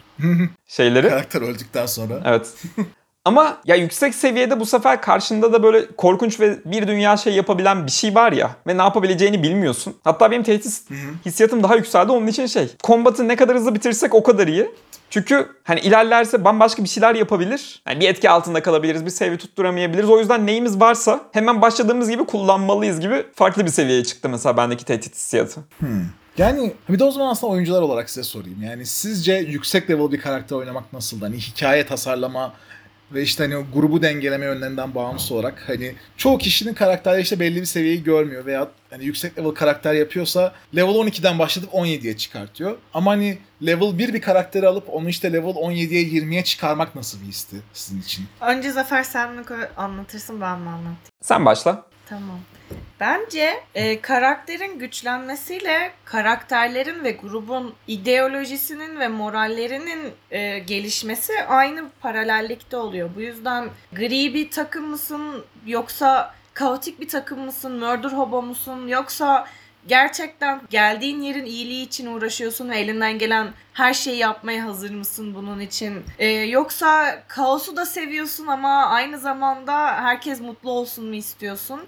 şeyleri. 0.67 1.09
Karakter 1.09 1.41
öldükten 1.41 1.85
sonra. 1.85 2.21
Evet. 2.25 2.53
Ama 3.27 3.57
ya 3.65 3.75
yüksek 3.75 4.15
seviyede 4.15 4.59
bu 4.59 4.65
sefer 4.65 5.01
karşında 5.01 5.53
da 5.53 5.63
böyle 5.63 5.87
korkunç 5.97 6.39
ve 6.39 6.59
bir 6.65 6.87
dünya 6.87 7.17
şey 7.17 7.33
yapabilen 7.33 7.85
bir 7.85 7.91
şey 7.91 8.15
var 8.15 8.31
ya 8.31 8.55
ve 8.67 8.77
ne 8.77 8.81
yapabileceğini 8.81 9.43
bilmiyorsun. 9.43 9.95
Hatta 10.03 10.31
benim 10.31 10.43
tehdit 10.43 10.83
hissiyatım 11.25 11.63
daha 11.63 11.75
yükseldi 11.75 12.11
onun 12.11 12.27
için 12.27 12.45
şey. 12.45 12.69
Kombatı 12.83 13.27
ne 13.27 13.35
kadar 13.35 13.55
hızlı 13.55 13.75
bitirirsek 13.75 14.15
o 14.15 14.23
kadar 14.23 14.47
iyi. 14.47 14.71
Çünkü 15.09 15.47
hani 15.63 15.79
ilerlerse 15.79 16.43
bambaşka 16.43 16.83
bir 16.83 16.89
şeyler 16.89 17.15
yapabilir. 17.15 17.81
Yani 17.87 17.99
bir 17.99 18.09
etki 18.09 18.29
altında 18.29 18.61
kalabiliriz, 18.61 19.05
bir 19.05 19.09
seviye 19.09 19.37
tutturamayabiliriz. 19.37 20.09
O 20.09 20.19
yüzden 20.19 20.45
neyimiz 20.45 20.79
varsa 20.79 21.21
hemen 21.31 21.61
başladığımız 21.61 22.09
gibi 22.09 22.25
kullanmalıyız 22.25 22.99
gibi 22.99 23.25
farklı 23.35 23.65
bir 23.65 23.71
seviyeye 23.71 24.03
çıktı 24.03 24.29
mesela 24.29 24.57
bendeki 24.57 24.85
tehdit 24.85 25.15
hissiyatı. 25.15 25.61
Yani 26.37 26.73
bir 26.89 26.99
de 26.99 27.03
o 27.03 27.11
zaman 27.11 27.27
aslında 27.27 27.53
oyuncular 27.53 27.81
olarak 27.81 28.09
size 28.09 28.23
sorayım. 28.23 28.63
Yani 28.63 28.85
sizce 28.85 29.33
yüksek 29.33 29.89
level 29.89 30.11
bir 30.11 30.21
karakter 30.21 30.55
oynamak 30.55 30.93
nasıl? 30.93 31.21
Hani 31.21 31.37
hikaye 31.37 31.85
tasarlama 31.85 32.53
ve 33.11 33.21
işte 33.21 33.43
hani 33.43 33.57
o 33.57 33.65
grubu 33.73 34.01
dengeleme 34.01 34.45
yönlerinden 34.45 34.95
bağımsız 34.95 35.31
olarak 35.31 35.63
hani 35.67 35.95
çoğu 36.17 36.37
kişinin 36.37 36.73
karakterleri 36.73 37.21
işte 37.21 37.39
belli 37.39 37.61
bir 37.61 37.65
seviyeyi 37.65 38.03
görmüyor 38.03 38.45
veya 38.45 38.67
hani 38.89 39.05
yüksek 39.05 39.39
level 39.39 39.51
karakter 39.51 39.93
yapıyorsa 39.93 40.53
level 40.75 40.93
12'den 40.93 41.39
başlatıp 41.39 41.73
17'ye 41.73 42.17
çıkartıyor. 42.17 42.77
Ama 42.93 43.11
hani 43.11 43.37
level 43.65 43.97
1 43.97 44.13
bir 44.13 44.21
karakteri 44.21 44.67
alıp 44.67 44.89
onu 44.89 45.09
işte 45.09 45.33
level 45.33 45.49
17'ye 45.49 46.03
20'ye 46.03 46.43
çıkarmak 46.43 46.95
nasıl 46.95 47.21
bir 47.21 47.25
histi 47.25 47.55
sizin 47.73 48.01
için? 48.01 48.25
Önce 48.41 48.71
Zafer 48.71 49.03
sen 49.03 49.33
mi 49.33 49.43
anlatırsın 49.77 50.41
ben 50.41 50.59
mi 50.59 50.69
anlatayım? 50.69 50.97
Sen 51.21 51.45
başla. 51.45 51.85
Tamam. 52.09 52.39
Bence 52.99 53.63
e, 53.75 54.01
karakterin 54.01 54.79
güçlenmesiyle 54.79 55.91
karakterlerin 56.05 57.03
ve 57.03 57.11
grubun 57.11 57.73
ideolojisinin 57.87 58.99
ve 58.99 59.07
morallerinin 59.07 60.13
e, 60.31 60.59
gelişmesi 60.59 61.33
aynı 61.47 61.89
paralellikte 62.01 62.77
oluyor. 62.77 63.09
Bu 63.15 63.21
yüzden 63.21 63.69
gri 63.93 64.33
bir 64.33 64.51
takım 64.51 64.85
mısın 64.85 65.45
yoksa 65.65 66.33
kaotik 66.53 67.01
bir 67.01 67.09
takım 67.09 67.39
mısın, 67.39 67.79
murder 67.79 68.09
hobo 68.09 68.41
musun 68.41 68.87
yoksa 68.87 69.47
gerçekten 69.87 70.61
geldiğin 70.69 71.21
yerin 71.21 71.45
iyiliği 71.45 71.85
için 71.85 72.07
uğraşıyorsun 72.07 72.69
ve 72.69 72.77
elinden 72.79 73.17
gelen 73.19 73.47
her 73.73 73.93
şeyi 73.93 74.17
yapmaya 74.17 74.65
hazır 74.65 74.91
mısın 74.91 75.35
bunun 75.35 75.59
için? 75.59 76.03
Ee, 76.19 76.27
yoksa 76.27 77.23
kaosu 77.27 77.75
da 77.75 77.85
seviyorsun 77.85 78.47
ama 78.47 78.85
aynı 78.85 79.19
zamanda 79.19 80.03
herkes 80.03 80.41
mutlu 80.41 80.71
olsun 80.71 81.05
mu 81.05 81.15
istiyorsun? 81.15 81.81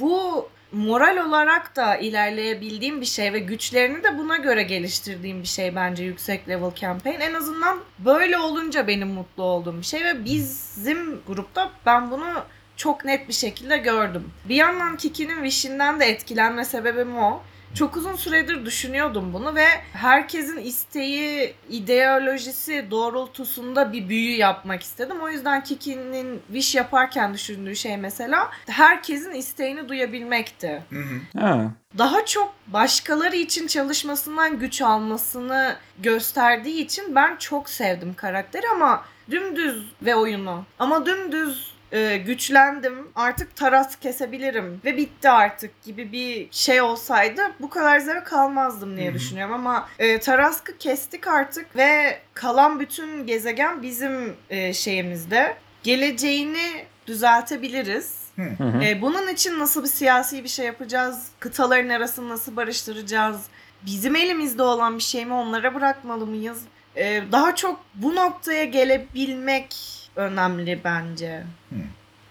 Bu 0.00 0.48
moral 0.72 1.16
olarak 1.16 1.76
da 1.76 1.96
ilerleyebildiğim 1.96 3.00
bir 3.00 3.06
şey 3.06 3.32
ve 3.32 3.38
güçlerini 3.38 4.04
de 4.04 4.18
buna 4.18 4.36
göre 4.36 4.62
geliştirdiğim 4.62 5.42
bir 5.42 5.48
şey 5.48 5.74
bence 5.74 6.04
yüksek 6.04 6.48
level 6.48 6.74
campaign. 6.74 7.20
En 7.20 7.34
azından 7.34 7.78
böyle 7.98 8.38
olunca 8.38 8.86
benim 8.86 9.08
mutlu 9.08 9.42
olduğum 9.42 9.78
bir 9.78 9.86
şey 9.86 10.04
ve 10.04 10.24
bizim 10.24 11.20
grupta 11.26 11.70
ben 11.86 12.10
bunu 12.10 12.44
çok 12.76 13.04
net 13.04 13.28
bir 13.28 13.32
şekilde 13.32 13.76
gördüm. 13.76 14.30
Bir 14.48 14.54
yandan 14.54 14.96
Kiki'nin 14.96 15.44
Wish'inden 15.44 16.00
de 16.00 16.04
etkilenme 16.04 16.64
sebebim 16.64 17.16
o. 17.18 17.42
Çok 17.76 17.96
uzun 17.96 18.16
süredir 18.16 18.66
düşünüyordum 18.66 19.32
bunu 19.32 19.54
ve 19.54 19.66
herkesin 19.92 20.58
isteği, 20.58 21.54
ideolojisi 21.68 22.86
doğrultusunda 22.90 23.92
bir 23.92 24.08
büyü 24.08 24.36
yapmak 24.36 24.82
istedim. 24.82 25.16
O 25.22 25.28
yüzden 25.28 25.64
Kiki'nin 25.64 26.42
Wish 26.46 26.74
yaparken 26.74 27.34
düşündüğü 27.34 27.76
şey 27.76 27.96
mesela 27.96 28.50
herkesin 28.66 29.30
isteğini 29.30 29.88
duyabilmekti. 29.88 30.82
Hı 30.90 31.00
hı. 31.00 31.40
Ha. 31.40 31.70
Daha 31.98 32.24
çok 32.24 32.54
başkaları 32.66 33.36
için 33.36 33.66
çalışmasından 33.66 34.58
güç 34.58 34.82
almasını 34.82 35.76
gösterdiği 35.98 36.84
için 36.84 37.14
ben 37.14 37.36
çok 37.36 37.68
sevdim 37.68 38.14
karakteri 38.14 38.68
ama 38.68 39.04
dümdüz 39.30 39.92
ve 40.02 40.14
oyunu. 40.14 40.64
Ama 40.78 41.06
dümdüz 41.06 41.75
e, 41.92 42.16
güçlendim 42.16 43.08
artık 43.14 43.56
taras 43.56 43.96
kesebilirim 43.96 44.80
ve 44.84 44.96
bitti 44.96 45.30
artık 45.30 45.82
gibi 45.82 46.12
bir 46.12 46.48
şey 46.50 46.80
olsaydı 46.80 47.42
bu 47.60 47.70
kadar 47.70 47.98
zevk 47.98 48.32
almazdım 48.32 48.96
diye 48.96 49.14
düşünüyorum 49.14 49.54
ama 49.54 49.88
e, 49.98 50.20
Tarask'ı 50.20 50.78
kestik 50.78 51.28
artık 51.28 51.76
ve 51.76 52.18
kalan 52.34 52.80
bütün 52.80 53.26
gezegen 53.26 53.82
bizim 53.82 54.36
e, 54.50 54.72
şeyimizde 54.72 55.56
geleceğini 55.82 56.84
düzeltebiliriz. 57.06 58.26
Hı 58.36 58.42
hı. 58.42 58.84
E, 58.84 59.02
bunun 59.02 59.28
için 59.28 59.58
nasıl 59.58 59.82
bir 59.82 59.88
siyasi 59.88 60.44
bir 60.44 60.48
şey 60.48 60.66
yapacağız? 60.66 61.28
Kıtaların 61.40 61.88
arasını 61.88 62.28
nasıl 62.28 62.56
barıştıracağız? 62.56 63.40
Bizim 63.86 64.16
elimizde 64.16 64.62
olan 64.62 64.98
bir 64.98 65.02
şey 65.02 65.24
mi 65.24 65.32
onlara 65.32 65.74
bırakmalı 65.74 66.26
mıyız? 66.26 66.62
E, 66.96 67.22
daha 67.32 67.56
çok 67.56 67.80
bu 67.94 68.14
noktaya 68.14 68.64
gelebilmek 68.64 69.76
önemli 70.16 70.80
bence. 70.84 71.42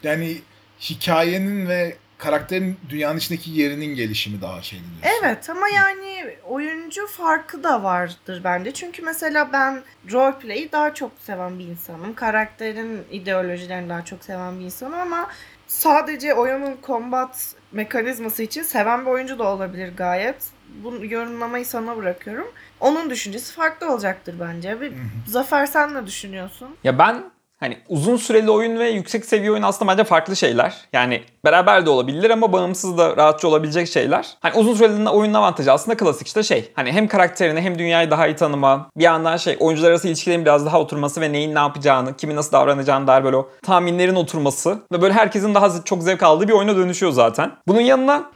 Yani 0.04 0.38
hikayenin 0.82 1.68
ve 1.68 1.98
karakterin 2.18 2.78
dünyanın 2.90 3.18
içindeki 3.18 3.52
yerinin 3.52 3.96
gelişimi 3.96 4.42
daha 4.42 4.62
şey 4.62 4.80
diyorsun. 4.80 5.20
Evet 5.24 5.50
ama 5.50 5.70
yani 5.70 6.36
oyuncu 6.48 7.08
farkı 7.08 7.64
da 7.64 7.84
vardır 7.84 8.42
bence. 8.44 8.72
Çünkü 8.74 9.02
mesela 9.02 9.54
ben 9.54 9.82
roleplay'i 10.12 10.72
daha 10.72 10.94
çok 10.94 11.12
seven 11.20 11.60
bir 11.60 11.66
insanım. 11.68 12.16
Karakterin 12.16 13.04
ideolojilerini 13.12 13.90
daha 13.90 14.06
çok 14.06 14.24
seven 14.24 14.60
bir 14.60 14.66
insanım 14.66 14.94
ama 15.00 15.30
sadece 15.68 16.34
oyunun 16.34 16.78
combat 16.84 17.56
mekanizması 17.72 18.44
için 18.44 18.64
seven 18.64 19.02
bir 19.06 19.12
oyuncu 19.12 19.40
da 19.40 19.44
olabilir 19.44 19.92
gayet. 19.98 20.36
Bu 20.84 21.06
yorumlamayı 21.06 21.66
sana 21.66 21.98
bırakıyorum. 21.98 22.48
Onun 22.80 23.10
düşüncesi 23.10 23.54
farklı 23.54 23.92
olacaktır 23.94 24.36
bence. 24.40 24.82
Bir, 24.82 24.94
Zafer 25.28 25.66
sen 25.66 25.94
ne 25.94 26.08
düşünüyorsun? 26.08 26.76
Ya 26.84 27.00
ben 27.00 27.24
hani 27.60 27.78
uzun 27.90 28.18
süreli 28.18 28.52
oyun 28.52 28.80
ve 28.80 28.90
yüksek 28.90 29.26
seviye 29.26 29.52
oyun 29.52 29.64
aslında 29.64 29.92
bence 29.92 30.04
farklı 30.04 30.36
şeyler. 30.36 30.76
Yani 30.94 31.24
beraber 31.46 31.86
de 31.86 31.90
olabilir 31.90 32.30
ama 32.30 32.54
bağımsız 32.54 32.98
da 32.98 33.18
rahatça 33.18 33.48
olabilecek 33.48 33.88
şeyler. 33.88 34.28
Hani 34.40 34.56
uzun 34.56 34.74
süreli 34.74 35.10
oyunun 35.10 35.34
avantajı 35.34 35.72
aslında 35.72 35.98
klasik 35.98 36.28
işte 36.28 36.44
şey. 36.44 36.72
Hani 36.74 36.92
hem 36.92 37.08
karakterini 37.08 37.62
hem 37.62 37.80
dünyayı 37.80 38.12
daha 38.12 38.28
iyi 38.28 38.36
tanıma. 38.36 38.90
Bir 38.98 39.04
yandan 39.04 39.38
şey 39.38 39.58
oyuncular 39.60 39.90
arası 39.90 40.08
ilişkilerin 40.08 40.46
biraz 40.46 40.66
daha 40.66 40.82
oturması 40.82 41.22
ve 41.22 41.32
neyin 41.32 41.56
ne 41.56 41.60
yapacağını, 41.60 42.18
kimin 42.18 42.36
nasıl 42.36 42.52
davranacağını 42.52 43.08
dair 43.08 43.24
böyle 43.24 43.36
o 43.36 43.50
tahminlerin 43.64 44.16
oturması. 44.16 44.78
Ve 44.92 45.02
böyle 45.02 45.14
herkesin 45.14 45.56
daha 45.56 45.84
çok 45.84 46.04
zevk 46.04 46.24
aldığı 46.24 46.48
bir 46.48 46.54
oyuna 46.54 46.76
dönüşüyor 46.76 47.12
zaten. 47.12 47.52
Bunun 47.68 47.82
yanına 47.82 48.32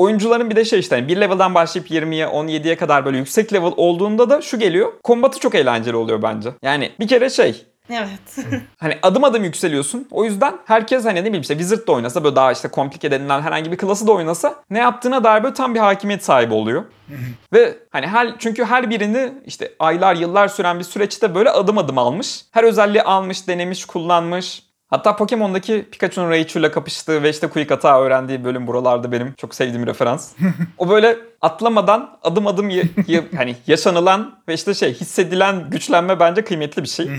Oyuncuların 0.00 0.50
bir 0.50 0.56
de 0.56 0.64
şey 0.64 0.78
işte 0.78 0.96
hani 0.96 1.08
bir 1.08 1.16
level'dan 1.16 1.54
başlayıp 1.54 1.90
20'ye 1.90 2.26
17'ye 2.26 2.76
kadar 2.76 3.04
böyle 3.04 3.18
yüksek 3.18 3.52
level 3.52 3.72
olduğunda 3.76 4.30
da 4.30 4.42
şu 4.42 4.58
geliyor. 4.58 4.92
Kombatı 5.02 5.38
çok 5.38 5.54
eğlenceli 5.54 5.96
oluyor 5.96 6.22
bence. 6.22 6.50
Yani 6.62 6.92
bir 7.00 7.08
kere 7.08 7.30
şey 7.30 7.66
Evet. 7.90 8.46
Hani 8.78 8.98
adım 9.02 9.24
adım 9.24 9.44
yükseliyorsun. 9.44 10.08
O 10.10 10.24
yüzden 10.24 10.54
herkes 10.64 11.04
hani 11.04 11.20
ne 11.20 11.24
bileyim 11.24 11.40
işte 11.42 11.54
Wizard 11.58 11.86
da 11.86 11.92
oynasa 11.92 12.24
böyle 12.24 12.36
daha 12.36 12.52
işte 12.52 12.68
komplike 12.68 13.10
denilen 13.10 13.40
herhangi 13.40 13.72
bir 13.72 13.76
klası 13.76 14.06
da 14.06 14.12
oynasa 14.12 14.54
ne 14.70 14.78
yaptığına 14.78 15.24
dair 15.24 15.42
böyle 15.42 15.54
tam 15.54 15.74
bir 15.74 15.80
hakimiyet 15.80 16.24
sahibi 16.24 16.54
oluyor. 16.54 16.84
Ve 17.52 17.78
hani 17.90 18.06
her 18.06 18.38
çünkü 18.38 18.64
her 18.64 18.90
birini 18.90 19.32
işte 19.46 19.72
aylar 19.78 20.14
yıllar 20.14 20.48
süren 20.48 20.78
bir 20.78 20.84
süreçte 20.84 21.34
böyle 21.34 21.50
adım 21.50 21.78
adım 21.78 21.98
almış. 21.98 22.44
Her 22.50 22.64
özelliği 22.64 23.02
almış, 23.02 23.48
denemiş, 23.48 23.84
kullanmış. 23.84 24.62
Hatta 24.90 25.16
Pokemon'daki 25.16 25.88
Pikachu'nun 25.92 26.30
Raichu'yla 26.30 26.70
kapıştığı 26.72 27.22
ve 27.22 27.30
işte 27.30 27.46
Quick 27.48 27.72
Attack 27.74 28.00
öğrendiği 28.00 28.44
bölüm 28.44 28.66
buralarda 28.66 29.12
benim 29.12 29.32
çok 29.36 29.54
sevdiğim 29.54 29.86
referans. 29.86 30.32
o 30.78 30.88
böyle 30.88 31.16
atlamadan 31.40 32.18
adım 32.22 32.46
adım 32.46 32.70
ya- 32.70 32.82
ya- 33.06 33.22
hani 33.36 33.56
yaşanılan 33.66 34.38
ve 34.48 34.54
işte 34.54 34.74
şey 34.74 34.94
hissedilen 34.94 35.70
güçlenme 35.70 36.20
bence 36.20 36.44
kıymetli 36.44 36.82
bir 36.82 36.88
şey. 36.88 37.10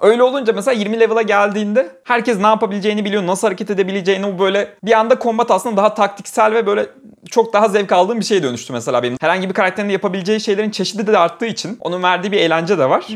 Öyle 0.00 0.22
olunca 0.22 0.52
mesela 0.52 0.74
20 0.74 1.00
level'a 1.00 1.22
geldiğinde 1.22 1.88
herkes 2.04 2.38
ne 2.40 2.46
yapabileceğini 2.46 3.04
biliyor, 3.04 3.26
nasıl 3.26 3.46
hareket 3.46 3.70
edebileceğini 3.70 4.34
bu 4.34 4.38
böyle 4.38 4.74
bir 4.84 4.92
anda 4.92 5.18
kombat 5.18 5.50
aslında 5.50 5.76
daha 5.76 5.94
taktiksel 5.94 6.54
ve 6.54 6.66
böyle 6.66 6.86
çok 7.30 7.52
daha 7.52 7.68
zevk 7.68 7.92
aldığım 7.92 8.20
bir 8.20 8.24
şeye 8.24 8.42
dönüştü 8.42 8.72
mesela 8.72 9.02
benim. 9.02 9.16
Herhangi 9.20 9.48
bir 9.48 9.54
karakterin 9.54 9.88
de 9.88 9.92
yapabileceği 9.92 10.40
şeylerin 10.40 10.70
çeşidi 10.70 11.06
de 11.06 11.18
arttığı 11.18 11.46
için 11.46 11.78
onun 11.80 12.02
verdiği 12.02 12.32
bir 12.32 12.38
eğlence 12.38 12.78
de 12.78 12.88
var. 12.90 13.06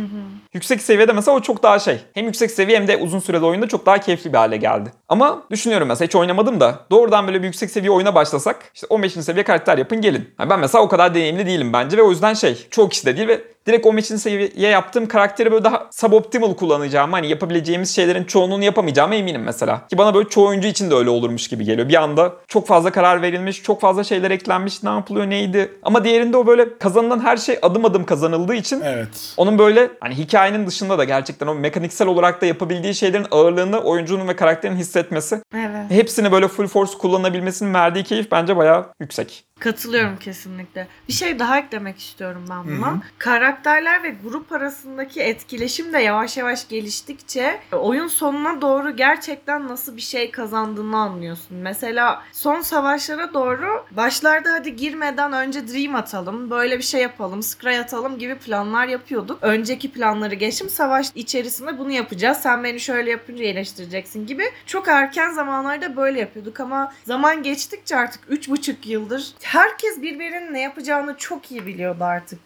Yüksek 0.54 0.82
seviyede 0.82 1.12
mesela 1.12 1.36
o 1.36 1.40
çok 1.40 1.62
daha 1.62 1.78
şey. 1.78 1.98
Hem 2.14 2.24
yüksek 2.26 2.50
seviye 2.50 2.78
hem 2.78 2.88
de 2.88 2.96
uzun 2.96 3.18
süreli 3.18 3.44
oyunda 3.44 3.68
çok 3.68 3.86
daha 3.86 3.98
keyifli 3.98 4.32
bir 4.32 4.38
hale 4.38 4.56
geldi. 4.56 4.92
Ama 5.08 5.42
düşünüyorum 5.50 5.88
mesela 5.88 6.06
hiç 6.06 6.16
oynamadım 6.16 6.60
da 6.60 6.74
doğrudan 6.90 7.26
böyle 7.26 7.40
bir 7.42 7.46
yüksek 7.46 7.70
seviye 7.70 7.90
oyuna 7.90 8.14
başlasak 8.14 8.56
işte 8.74 8.86
15. 8.90 9.12
seviye 9.12 9.44
karakter 9.44 9.78
yapın 9.78 10.00
gelin. 10.00 10.30
Yani 10.40 10.50
ben 10.50 10.60
mesela 10.60 10.84
o 10.84 10.88
kadar 10.88 11.14
deneyimli 11.14 11.46
değilim 11.46 11.72
bence 11.72 11.96
ve 11.96 12.02
o 12.02 12.10
yüzden 12.10 12.34
şey 12.34 12.66
çoğu 12.70 12.88
kişi 12.88 13.06
de 13.06 13.16
değil 13.16 13.28
ve 13.28 13.40
direkt 13.66 13.86
15. 13.86 14.06
seviye 14.06 14.70
yaptığım 14.70 15.06
karakteri 15.06 15.52
böyle 15.52 15.64
daha 15.64 15.88
suboptimal 15.90 16.54
kullanacağım. 16.54 17.12
Hani 17.12 17.28
yapabileceğimiz 17.28 17.94
şeylerin 17.94 18.24
çoğunluğunu 18.24 18.64
yapamayacağıma 18.64 19.14
eminim 19.14 19.42
mesela. 19.42 19.86
Ki 19.88 19.98
bana 19.98 20.14
böyle 20.14 20.28
çoğu 20.28 20.46
oyuncu 20.48 20.68
için 20.68 20.90
de 20.90 20.94
öyle 20.94 21.10
olurmuş 21.10 21.48
gibi 21.48 21.64
geliyor. 21.64 21.88
Bir 21.88 22.02
anda 22.02 22.32
çok 22.48 22.66
fazla 22.66 22.92
karar 22.92 23.22
verilmiş, 23.22 23.62
çok 23.62 23.80
fazla 23.80 24.04
şeyler 24.04 24.30
eklenmiş, 24.30 24.82
ne 24.82 24.90
yapılıyor, 24.90 25.30
neydi. 25.30 25.72
Ama 25.82 26.04
diğerinde 26.04 26.36
o 26.36 26.46
böyle 26.46 26.78
kazanılan 26.78 27.20
her 27.20 27.36
şey 27.36 27.58
adım 27.62 27.84
adım 27.84 28.04
kazanıldığı 28.04 28.54
için 28.54 28.80
Evet. 28.84 29.34
onun 29.36 29.58
böyle 29.58 29.90
hani 30.00 30.14
hikayenin 30.14 30.66
dışında 30.66 30.98
da 30.98 31.04
gerçekten 31.04 31.46
o 31.46 31.54
mekaniksel 31.54 32.08
olarak 32.08 32.42
da 32.42 32.46
yapabildiği 32.46 32.94
şeylerin 32.94 33.26
ağırlığını 33.30 33.80
oyuncunun 33.80 34.28
ve 34.28 34.36
karakterin 34.36 34.76
hissetmesi, 34.76 35.40
Evet. 35.54 35.90
hepsini 35.90 36.32
böyle 36.32 36.48
full 36.48 36.66
force 36.66 36.92
kullanabilmesinin 36.98 37.74
verdiği 37.74 38.04
keyif 38.04 38.30
bence 38.32 38.56
bayağı 38.56 38.86
yüksek. 39.00 39.44
Katılıyorum 39.60 40.16
kesinlikle. 40.16 40.88
Bir 41.08 41.12
şey 41.12 41.38
daha 41.38 41.58
eklemek 41.58 41.98
istiyorum 41.98 42.44
ben 42.50 42.64
buna. 42.64 42.90
Hı 42.90 42.94
hı. 42.94 43.00
Karakterler 43.18 44.02
ve 44.02 44.14
grup 44.24 44.52
arasındaki 44.52 45.20
etkileşim 45.20 45.92
de 45.92 45.98
yavaş 45.98 46.36
yavaş 46.36 46.68
geliştikçe 46.68 47.60
oyun 47.72 48.06
sonuna 48.06 48.60
doğru 48.60 48.96
gerçekten 48.96 49.68
nasıl 49.68 49.96
bir 49.96 50.02
şey 50.02 50.30
kazandığını 50.30 50.96
anlıyorsun. 50.96 51.56
Mesela 51.56 52.22
son 52.32 52.60
savaşlara 52.60 53.34
doğru 53.34 53.84
başlarda 53.90 54.52
hadi 54.52 54.76
girmeden 54.76 55.32
önce 55.32 55.68
Dream 55.68 55.94
atalım, 55.94 56.50
böyle 56.50 56.78
bir 56.78 56.82
şey 56.82 57.02
yapalım, 57.02 57.42
Scry 57.42 57.78
atalım 57.78 58.18
gibi 58.18 58.34
planlar 58.34 58.86
yapıyorduk. 58.86 59.38
Önceki 59.42 59.92
planları 59.92 60.34
geçtim. 60.34 60.68
Savaş 60.68 61.06
içerisinde 61.14 61.78
bunu 61.78 61.90
yapacağız. 61.90 62.38
Sen 62.38 62.64
beni 62.64 62.80
şöyle 62.80 63.10
yapınca 63.10 63.44
iyileştireceksin 63.44 64.26
gibi. 64.26 64.44
Çok 64.66 64.88
erken 64.88 65.30
zamanlarda 65.30 65.96
böyle 65.96 66.20
yapıyorduk 66.20 66.60
ama 66.60 66.92
zaman 67.04 67.42
geçtikçe 67.42 67.96
artık 67.96 68.24
3,5 68.30 68.74
yıldır 68.84 69.34
herkes 69.52 70.02
birbirinin 70.02 70.54
ne 70.54 70.60
yapacağını 70.60 71.16
çok 71.16 71.50
iyi 71.50 71.66
biliyordu 71.66 72.04
artık. 72.04 72.38